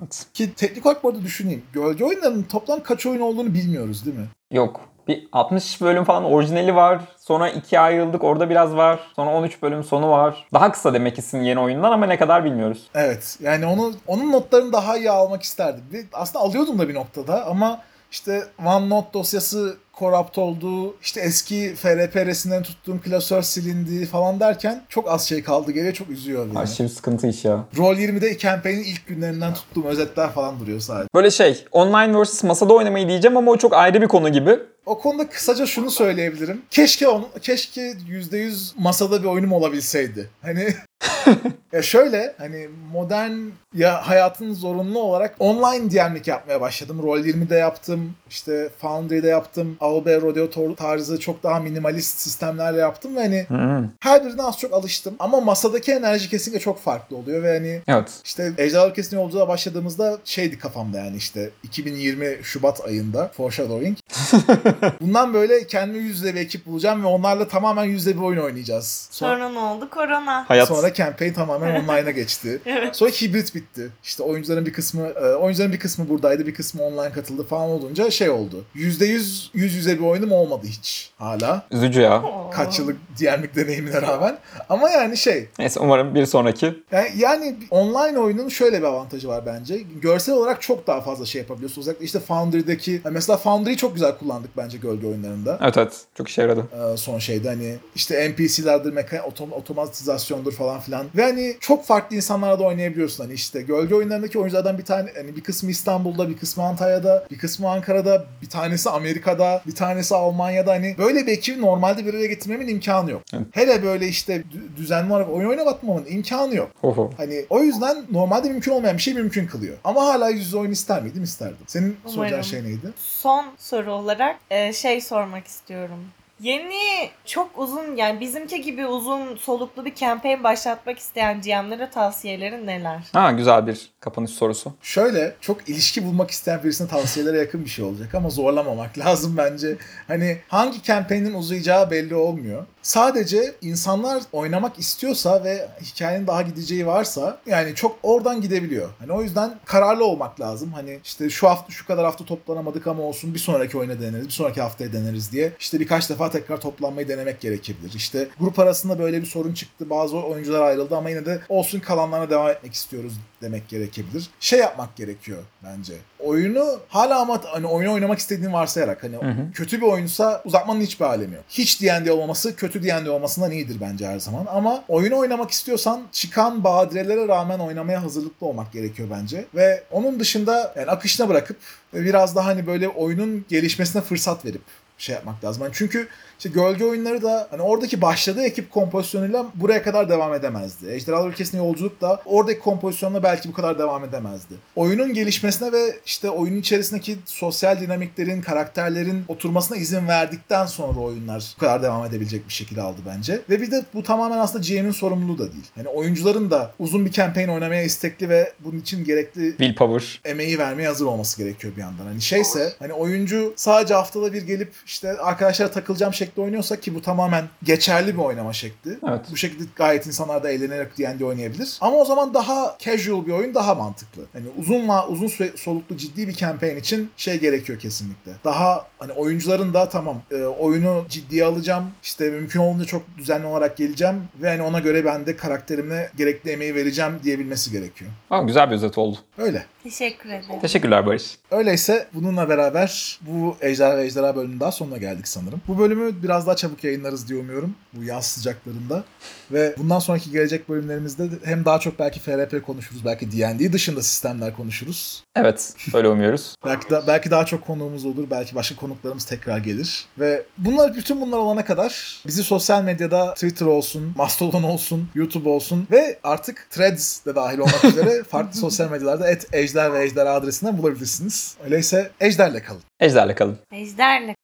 Evet. 0.00 0.26
Ki 0.34 0.54
teknik 0.54 0.86
olarak 0.86 1.04
bu 1.04 1.08
arada 1.08 1.22
düşüneyim. 1.22 1.62
Gölge 1.72 2.04
oyunlarının 2.04 2.42
toplam 2.42 2.82
kaç 2.82 3.06
oyun 3.06 3.20
olduğunu 3.20 3.54
bilmiyoruz 3.54 4.06
değil 4.06 4.16
mi? 4.16 4.26
Yok. 4.52 4.80
Bir 5.08 5.28
60 5.32 5.80
bölüm 5.80 6.04
falan 6.04 6.24
orijinali 6.24 6.76
var. 6.76 7.00
Sonra 7.18 7.50
2'ye 7.50 7.80
ayrıldık 7.80 8.24
orada 8.24 8.50
biraz 8.50 8.76
var. 8.76 9.00
Sonra 9.16 9.30
13 9.34 9.62
bölüm 9.62 9.84
sonu 9.84 10.10
var. 10.10 10.46
Daha 10.52 10.72
kısa 10.72 10.94
demek 10.94 11.18
isim 11.18 11.42
yeni 11.42 11.60
oyundan 11.60 11.92
ama 11.92 12.06
ne 12.06 12.18
kadar 12.18 12.44
bilmiyoruz. 12.44 12.90
Evet. 12.94 13.38
Yani 13.40 13.66
onu 13.66 13.92
onun 14.06 14.32
notlarını 14.32 14.72
daha 14.72 14.96
iyi 14.96 15.10
almak 15.10 15.42
isterdim. 15.42 16.08
Aslında 16.12 16.44
alıyordum 16.44 16.78
da 16.78 16.88
bir 16.88 16.94
noktada 16.94 17.46
ama 17.46 17.80
işte 18.14 18.44
OneNote 18.64 19.12
dosyası 19.12 19.76
corrupt 19.98 20.38
oldu. 20.38 20.96
İşte 21.02 21.20
eski 21.20 21.74
FRP 21.74 22.16
resimlerini 22.16 22.64
tuttuğum 22.64 23.00
klasör 23.00 23.42
silindi 23.42 24.06
falan 24.06 24.40
derken 24.40 24.82
çok 24.88 25.10
az 25.10 25.28
şey 25.28 25.42
kaldı 25.42 25.72
geriye 25.72 25.94
çok 25.94 26.10
üzüyor 26.10 26.50
beni. 26.50 26.58
Aşırı 26.58 26.88
sıkıntı 26.88 27.26
iş 27.26 27.44
ya. 27.44 27.64
Roll 27.76 27.96
20'de 27.96 28.38
campaign'in 28.38 28.84
ilk 28.84 29.06
günlerinden 29.06 29.54
tuttuğum 29.54 29.84
özetler 29.84 30.30
falan 30.30 30.60
duruyor 30.60 30.80
sadece. 30.80 31.08
Böyle 31.14 31.30
şey 31.30 31.64
online 31.72 32.22
vs 32.22 32.44
masada 32.44 32.74
oynamayı 32.74 33.08
diyeceğim 33.08 33.36
ama 33.36 33.50
o 33.50 33.56
çok 33.56 33.72
ayrı 33.72 34.02
bir 34.02 34.08
konu 34.08 34.32
gibi. 34.32 34.58
O 34.86 34.98
konuda 34.98 35.28
kısaca 35.28 35.66
şunu 35.66 35.90
söyleyebilirim. 35.90 36.62
Keşke 36.70 37.08
onu, 37.08 37.28
keşke 37.42 37.80
%100 37.90 38.72
masada 38.78 39.22
bir 39.22 39.28
oyunum 39.28 39.52
olabilseydi. 39.52 40.30
Hani 40.42 40.68
ya 41.72 41.82
şöyle 41.82 42.34
hani 42.38 42.68
modern 42.92 43.32
ya 43.74 44.08
hayatın 44.08 44.54
zorunlu 44.54 44.98
olarak 44.98 45.34
online 45.38 45.90
DM'lik 45.90 46.28
yapmaya 46.28 46.60
başladım. 46.60 47.00
Roll20'de 47.02 47.56
yaptım. 47.56 48.14
işte 48.30 48.68
Foundry'de 48.78 49.28
yaptım. 49.28 49.76
AOB 49.80 50.06
Rodeo 50.06 50.74
tarzı 50.74 51.20
çok 51.20 51.42
daha 51.42 51.60
minimalist 51.60 52.20
sistemlerle 52.20 52.80
yaptım 52.80 53.16
ve 53.16 53.20
hani 53.20 53.46
Hı-hı. 53.48 53.84
her 54.00 54.24
birine 54.24 54.42
az 54.42 54.58
çok 54.58 54.72
alıştım. 54.72 55.14
Ama 55.18 55.40
masadaki 55.40 55.92
enerji 55.92 56.30
kesinlikle 56.30 56.60
çok 56.60 56.80
farklı 56.80 57.16
oluyor 57.16 57.42
ve 57.42 57.54
hani 57.54 57.82
Evet. 57.88 58.08
işte 58.24 58.52
Ejderha 58.58 58.88
Ülkesi'nin 58.88 59.20
yolculuğa 59.20 59.48
başladığımızda 59.48 60.18
şeydi 60.24 60.58
kafamda 60.58 60.98
yani 60.98 61.16
işte 61.16 61.50
2020 61.62 62.38
Şubat 62.42 62.84
ayında 62.84 63.30
Foreshadowing. 63.36 63.98
Bundan 65.00 65.34
böyle 65.34 65.66
kendi 65.66 65.98
yüz 65.98 66.18
yüze 66.18 66.34
bir 66.34 66.40
ekip 66.40 66.66
bulacağım 66.66 67.02
ve 67.02 67.06
onlarla 67.06 67.48
tamamen 67.48 67.84
yüz 67.84 67.94
yüze 67.94 68.16
bir 68.16 68.22
oyun 68.22 68.40
oynayacağız. 68.40 69.08
Sonra, 69.10 69.34
Sonra 69.34 69.48
ne 69.48 69.58
oldu? 69.58 69.90
Korona. 69.90 70.48
Hayat. 70.48 70.68
sonra 70.68 70.94
campaign 70.94 71.32
tamamen 71.32 71.80
online'a 71.80 72.10
geçti. 72.10 72.60
Evet. 72.74 72.96
Sonra 72.96 73.10
hibrit 73.10 73.54
bitti. 73.54 73.90
İşte 74.04 74.22
oyuncuların 74.22 74.66
bir 74.66 74.72
kısmı 74.72 75.06
e, 75.06 75.34
oyuncuların 75.34 75.72
bir 75.72 75.78
kısmı 75.78 76.08
buradaydı, 76.08 76.46
bir 76.46 76.54
kısmı 76.54 76.82
online 76.82 77.12
katıldı 77.12 77.44
falan 77.44 77.68
olunca 77.68 78.10
şey 78.10 78.30
oldu. 78.30 78.64
%100 78.76 79.48
yüz 79.54 79.74
yüze 79.74 79.98
bir 79.98 80.04
oyunum 80.04 80.32
olmadı 80.32 80.66
hiç 80.66 81.10
hala. 81.18 81.66
Üzücü 81.70 82.00
ya. 82.00 82.22
Kaç 82.52 82.78
yıllık 82.78 82.96
DM'lik 83.20 83.56
deneyimine 83.56 84.02
rağmen. 84.02 84.38
Ama 84.68 84.90
yani 84.90 85.16
şey 85.16 85.48
Neyse 85.58 85.80
umarım 85.80 86.14
bir 86.14 86.26
sonraki. 86.26 86.74
Yani, 86.92 87.08
yani 87.16 87.56
online 87.70 88.18
oyunun 88.18 88.48
şöyle 88.48 88.78
bir 88.78 88.84
avantajı 88.86 89.28
var 89.28 89.46
bence. 89.46 89.80
Görsel 90.02 90.34
olarak 90.34 90.62
çok 90.62 90.86
daha 90.86 91.00
fazla 91.00 91.26
şey 91.26 91.40
yapabiliyorsun. 91.40 91.80
Özellikle 91.80 92.04
işte 92.04 92.20
Foundry'deki 92.20 93.00
mesela 93.10 93.36
Foundry'yi 93.36 93.76
çok 93.76 93.94
güzel 93.94 94.13
kullandık 94.18 94.56
bence 94.56 94.78
gölge 94.78 95.06
oyunlarında. 95.06 95.58
Evet 95.62 95.76
evet. 95.78 96.00
Çok 96.14 96.28
işe 96.28 96.42
yaradı. 96.42 96.64
Ee, 96.92 96.96
son 96.96 97.18
şeyde 97.18 97.48
hani 97.48 97.76
işte 97.94 98.30
NPC'lerdir, 98.30 98.92
meka 98.92 99.22
otom 99.22 99.52
otomatizasyondur 99.52 100.52
falan 100.52 100.80
filan. 100.80 101.06
Ve 101.16 101.22
hani 101.22 101.56
çok 101.60 101.84
farklı 101.84 102.16
insanlarla 102.16 102.58
da 102.58 102.64
oynayabiliyorsun. 102.64 103.24
Hani 103.24 103.34
işte 103.34 103.62
gölge 103.62 103.94
oyunlarındaki 103.94 104.38
oyunculardan 104.38 104.78
bir 104.78 104.84
tane 104.84 105.10
hani 105.16 105.36
bir 105.36 105.40
kısmı 105.42 105.70
İstanbul'da, 105.70 106.28
bir 106.28 106.36
kısmı 106.36 106.64
Antalya'da, 106.64 107.26
bir 107.30 107.38
kısmı 107.38 107.70
Ankara'da, 107.70 108.24
bir 108.42 108.48
tanesi 108.48 108.90
Amerika'da, 108.90 109.62
bir 109.66 109.74
tanesi 109.74 110.14
Almanya'da 110.14 110.70
hani 110.72 110.94
böyle 110.98 111.26
bir 111.26 111.32
ekibi 111.32 111.60
normalde 111.60 112.06
bir 112.06 112.14
araya 112.14 112.26
getirmemin 112.26 112.68
imkanı 112.68 113.10
yok. 113.10 113.22
Evet. 113.34 113.46
Hele 113.52 113.82
böyle 113.82 114.08
işte 114.08 114.36
dü- 114.36 114.76
düzenli 114.76 115.12
olarak 115.12 115.30
oyun 115.30 115.48
oynatmamın 115.48 116.04
imkanı 116.08 116.54
yok. 116.54 116.70
Oho. 116.82 117.10
Hani 117.16 117.44
o 117.50 117.60
yüzden 117.62 118.04
normalde 118.10 118.48
mümkün 118.48 118.72
olmayan 118.72 118.96
bir 118.96 119.02
şey 119.02 119.14
mümkün 119.14 119.46
kılıyor. 119.46 119.76
Ama 119.84 120.06
hala 120.06 120.28
yüz 120.28 120.40
yüze 120.40 120.56
oyun 120.56 120.70
ister 120.70 121.02
miydim? 121.02 121.22
İsterdim. 121.24 121.56
Senin 121.66 121.96
soracağın 122.06 122.26
Umarım. 122.28 122.44
şey 122.44 122.62
neydi? 122.64 122.92
Son 122.98 123.44
soru 123.58 123.92
olarak 124.04 124.36
e, 124.50 124.72
şey 124.72 125.00
sormak 125.00 125.46
istiyorum. 125.46 126.04
Yeni 126.40 127.10
çok 127.24 127.58
uzun 127.58 127.96
yani 127.96 128.20
bizimki 128.20 128.62
gibi 128.62 128.86
uzun 128.86 129.36
soluklu 129.36 129.84
bir 129.84 129.94
campaign 129.94 130.44
başlatmak 130.44 130.98
isteyen 130.98 131.40
GM'lere 131.40 131.90
tavsiyelerin 131.90 132.66
neler? 132.66 133.02
Ha 133.12 133.32
güzel 133.32 133.66
bir 133.66 133.88
kapanış 134.00 134.30
sorusu. 134.30 134.72
Şöyle 134.82 135.34
çok 135.40 135.68
ilişki 135.68 136.04
bulmak 136.04 136.30
isteyen 136.30 136.62
birisine 136.62 136.88
tavsiyelere 136.88 137.38
yakın 137.38 137.64
bir 137.64 137.70
şey 137.70 137.84
olacak 137.84 138.14
ama 138.14 138.30
zorlamamak 138.30 138.98
lazım 139.04 139.36
bence. 139.36 139.76
Hani 140.08 140.38
hangi 140.48 140.82
campaign'in 140.82 141.34
uzayacağı 141.34 141.90
belli 141.90 142.14
olmuyor. 142.14 142.66
Sadece 142.84 143.54
insanlar 143.62 144.22
oynamak 144.32 144.78
istiyorsa 144.78 145.44
ve 145.44 145.68
hikayenin 145.82 146.26
daha 146.26 146.42
gideceği 146.42 146.86
varsa 146.86 147.38
yani 147.46 147.74
çok 147.74 147.98
oradan 148.02 148.40
gidebiliyor. 148.40 148.88
Hani 148.98 149.12
o 149.12 149.22
yüzden 149.22 149.58
kararlı 149.64 150.04
olmak 150.04 150.40
lazım. 150.40 150.72
Hani 150.72 151.00
işte 151.04 151.30
şu 151.30 151.48
hafta 151.48 151.72
şu 151.72 151.86
kadar 151.86 152.04
hafta 152.04 152.24
toplanamadık 152.24 152.86
ama 152.86 153.02
olsun 153.02 153.34
bir 153.34 153.38
sonraki 153.38 153.78
oyuna 153.78 154.00
deneriz, 154.00 154.26
bir 154.26 154.32
sonraki 154.32 154.60
haftaya 154.60 154.92
deneriz 154.92 155.32
diye 155.32 155.52
işte 155.58 155.80
birkaç 155.80 156.10
defa 156.10 156.30
tekrar 156.30 156.60
toplanmayı 156.60 157.08
denemek 157.08 157.40
gerekebilir. 157.40 157.92
İşte 157.94 158.28
grup 158.40 158.58
arasında 158.58 158.98
böyle 158.98 159.20
bir 159.20 159.26
sorun 159.26 159.54
çıktı. 159.54 159.90
Bazı 159.90 160.16
oyuncular 160.16 160.62
ayrıldı 160.62 160.96
ama 160.96 161.10
yine 161.10 161.26
de 161.26 161.40
olsun 161.48 161.80
kalanlarına 161.80 162.30
devam 162.30 162.48
etmek 162.48 162.74
istiyoruz 162.74 163.12
demek 163.44 163.68
gerekebilir. 163.68 164.28
Şey 164.40 164.58
yapmak 164.58 164.96
gerekiyor 164.96 165.38
bence. 165.64 165.94
Oyunu 166.18 166.80
hala 166.88 167.20
ama 167.20 167.40
hani 167.44 167.66
oyunu 167.66 167.92
oynamak 167.92 168.18
istediğini 168.18 168.52
varsayarak 168.52 169.02
hani 169.02 169.16
Hı 169.16 169.26
hı. 169.30 169.52
kötü 169.54 169.80
bir 169.80 169.86
oyunsa 169.86 170.42
uzatmanın 170.44 170.80
hiçbir 170.80 171.04
alemi 171.04 171.34
yok. 171.34 171.44
Hiç 171.48 171.82
D&D 171.82 172.12
olmaması 172.12 172.56
kötü 172.56 172.82
D&D 172.82 173.10
olmasından 173.10 173.50
iyidir 173.50 173.76
bence 173.80 174.06
her 174.06 174.18
zaman. 174.18 174.46
Ama 174.46 174.84
oyunu 174.88 175.16
oynamak 175.18 175.50
istiyorsan 175.50 176.02
çıkan 176.12 176.64
badirelere 176.64 177.28
rağmen 177.28 177.58
oynamaya 177.58 178.02
hazırlıklı 178.02 178.46
olmak 178.46 178.72
gerekiyor 178.72 179.08
bence. 179.20 179.44
Ve 179.54 179.82
onun 179.90 180.20
dışında 180.20 180.74
yani 180.76 180.90
akışına 180.90 181.28
bırakıp 181.28 181.56
biraz 181.94 182.36
daha 182.36 182.46
hani 182.46 182.66
böyle 182.66 182.88
oyunun 182.88 183.44
gelişmesine 183.48 184.02
fırsat 184.02 184.44
verip 184.44 184.62
şey 184.98 185.14
yapmak 185.14 185.44
lazım. 185.44 185.62
Yani 185.62 185.72
çünkü 185.74 186.08
işte 186.38 186.48
gölge 186.48 186.84
oyunları 186.84 187.22
da 187.22 187.48
hani 187.50 187.62
oradaki 187.62 188.02
başladığı 188.02 188.42
ekip 188.42 188.70
kompozisyonuyla 188.70 189.46
buraya 189.54 189.82
kadar 189.82 190.08
devam 190.08 190.34
edemezdi. 190.34 190.90
Ejderhalar 190.90 191.28
Ülkesi'nin 191.28 191.62
yolculuk 191.62 192.00
da 192.00 192.22
oradaki 192.24 192.60
kompozisyonla 192.60 193.22
belki 193.22 193.48
bu 193.48 193.52
kadar 193.52 193.78
devam 193.78 194.04
edemezdi. 194.04 194.54
Oyunun 194.76 195.14
gelişmesine 195.14 195.72
ve 195.72 195.98
işte 196.06 196.30
oyunun 196.30 196.58
içerisindeki 196.58 197.16
sosyal 197.26 197.80
dinamiklerin, 197.80 198.42
karakterlerin 198.42 199.24
oturmasına 199.28 199.76
izin 199.76 200.08
verdikten 200.08 200.66
sonra 200.66 201.00
oyunlar 201.00 201.54
bu 201.56 201.60
kadar 201.60 201.82
devam 201.82 202.04
edebilecek 202.04 202.48
bir 202.48 202.52
şekilde 202.52 202.82
aldı 202.82 203.00
bence. 203.06 203.40
Ve 203.50 203.60
bir 203.60 203.70
de 203.70 203.84
bu 203.94 204.02
tamamen 204.02 204.38
aslında 204.38 204.66
GM'in 204.68 204.90
sorumluluğu 204.90 205.38
da 205.38 205.52
değil. 205.52 205.64
Hani 205.74 205.88
oyuncuların 205.88 206.50
da 206.50 206.72
uzun 206.78 207.06
bir 207.06 207.10
campaign 207.12 207.48
oynamaya 207.48 207.82
istekli 207.82 208.28
ve 208.28 208.52
bunun 208.60 208.78
için 208.78 209.04
gerekli 209.04 209.50
Willpower. 209.50 210.20
emeği 210.24 210.58
vermeye 210.58 210.88
hazır 210.88 211.06
olması 211.06 211.38
gerekiyor 211.42 211.76
bir 211.76 211.80
yandan. 211.80 212.04
Hani 212.04 212.22
şeyse 212.22 212.72
hani 212.78 212.92
oyuncu 212.92 213.54
sadece 213.56 213.94
haftada 213.94 214.32
bir 214.32 214.42
gelip 214.42 214.72
işte 214.86 215.12
arkadaşlara 215.12 215.70
takılacağım 215.70 216.14
şekli 216.14 216.42
oynuyorsa 216.42 216.80
ki 216.80 216.94
bu 216.94 217.02
tamamen 217.02 217.44
geçerli 217.62 218.14
bir 218.14 218.22
oynama 218.22 218.52
şekli. 218.52 218.98
Evet. 219.08 219.20
Bu 219.32 219.36
şekilde 219.36 219.64
gayet 219.76 220.06
insanlar 220.06 220.42
da 220.42 220.50
eğlenerek 220.50 220.98
D&D 220.98 221.24
oynayabilir. 221.24 221.78
Ama 221.80 221.96
o 221.96 222.04
zaman 222.04 222.34
daha 222.34 222.76
casual 222.78 223.26
bir 223.26 223.32
oyun 223.32 223.54
daha 223.54 223.74
mantıklı. 223.74 224.22
Hani 224.32 224.44
uzun 224.58 224.88
uzun 225.08 225.28
süre 225.28 225.50
soluklu 225.56 225.96
ciddi 225.96 226.28
bir 226.28 226.32
campaign 226.32 226.76
için 226.76 227.10
şey 227.16 227.40
gerekiyor 227.40 227.78
kesinlikle. 227.78 228.32
Daha 228.44 228.86
hani 228.98 229.12
oyuncuların 229.12 229.74
da 229.74 229.88
tamam 229.88 230.22
e, 230.30 230.42
oyunu 230.44 231.04
ciddiye 231.08 231.44
alacağım. 231.44 231.90
İşte 232.02 232.30
mümkün 232.30 232.60
olduğunca 232.60 232.84
çok 232.84 233.02
düzenli 233.18 233.46
olarak 233.46 233.76
geleceğim 233.76 234.22
ve 234.42 234.48
hani 234.48 234.62
ona 234.62 234.78
göre 234.78 235.04
ben 235.04 235.26
de 235.26 235.36
karakterime 235.36 236.10
gerekli 236.16 236.50
emeği 236.50 236.74
vereceğim 236.74 237.20
diyebilmesi 237.22 237.70
gerekiyor. 237.70 238.10
Ha, 238.28 238.42
güzel 238.42 238.70
bir 238.70 238.74
özet 238.74 238.98
oldu. 238.98 239.18
Öyle. 239.38 239.66
Teşekkür 239.82 240.28
ederim. 240.28 240.60
Teşekkürler 240.60 241.06
Barış. 241.06 241.38
Öyleyse 241.50 242.06
bununla 242.14 242.48
beraber 242.48 243.18
bu 243.20 243.56
Ejderha 243.60 243.96
ve 243.96 244.04
Ejderha 244.04 244.36
bölümünün 244.36 244.60
daha 244.60 244.72
sonuna 244.74 244.96
geldik 244.96 245.28
sanırım. 245.28 245.60
Bu 245.68 245.78
bölümü 245.78 246.22
biraz 246.22 246.46
daha 246.46 246.56
çabuk 246.56 246.84
yayınlarız 246.84 247.28
diye 247.28 247.40
umuyorum. 247.40 247.74
Bu 247.92 248.04
yaz 248.04 248.26
sıcaklarında. 248.26 249.04
Ve 249.52 249.74
bundan 249.78 249.98
sonraki 249.98 250.30
gelecek 250.30 250.68
bölümlerimizde 250.68 251.30
de 251.30 251.34
hem 251.44 251.64
daha 251.64 251.80
çok 251.80 251.98
belki 251.98 252.20
FRP 252.20 252.66
konuşuruz. 252.66 253.04
Belki 253.04 253.32
D&D 253.32 253.72
dışında 253.72 254.02
sistemler 254.02 254.56
konuşuruz. 254.56 255.24
Evet 255.36 255.74
öyle 255.94 256.08
umuyoruz. 256.08 256.56
Belki 256.64 256.90
da, 256.90 257.06
belki 257.06 257.30
daha 257.30 257.46
çok 257.46 257.66
konuğumuz 257.66 258.04
olur. 258.04 258.30
Belki 258.30 258.54
başka 258.54 258.76
konuklarımız 258.76 259.24
tekrar 259.24 259.58
gelir. 259.58 260.06
Ve 260.18 260.42
bunlar 260.58 260.94
bütün 260.94 261.20
bunlar 261.20 261.38
olana 261.38 261.64
kadar 261.64 262.22
bizi 262.26 262.42
sosyal 262.42 262.82
medyada 262.82 263.34
Twitter 263.34 263.66
olsun, 263.66 264.12
Mastodon 264.16 264.62
olsun, 264.62 265.08
YouTube 265.14 265.48
olsun 265.48 265.86
ve 265.90 266.18
artık 266.22 266.66
Threads 266.70 267.26
de 267.26 267.34
dahil 267.34 267.58
olmak 267.58 267.84
üzere 267.84 268.22
farklı 268.22 268.60
sosyal 268.60 268.90
medyalarda 268.90 269.30
et 269.30 269.46
ejder 269.52 269.92
ve 269.92 270.04
ejder 270.04 270.26
adresinden 270.26 270.78
bulabilirsiniz. 270.78 271.56
Öyleyse 271.64 272.10
ejderle 272.20 272.62
kalın. 272.62 272.82
Ejderle 273.00 273.34
kalın. 273.34 273.58
Ejderle 273.72 274.34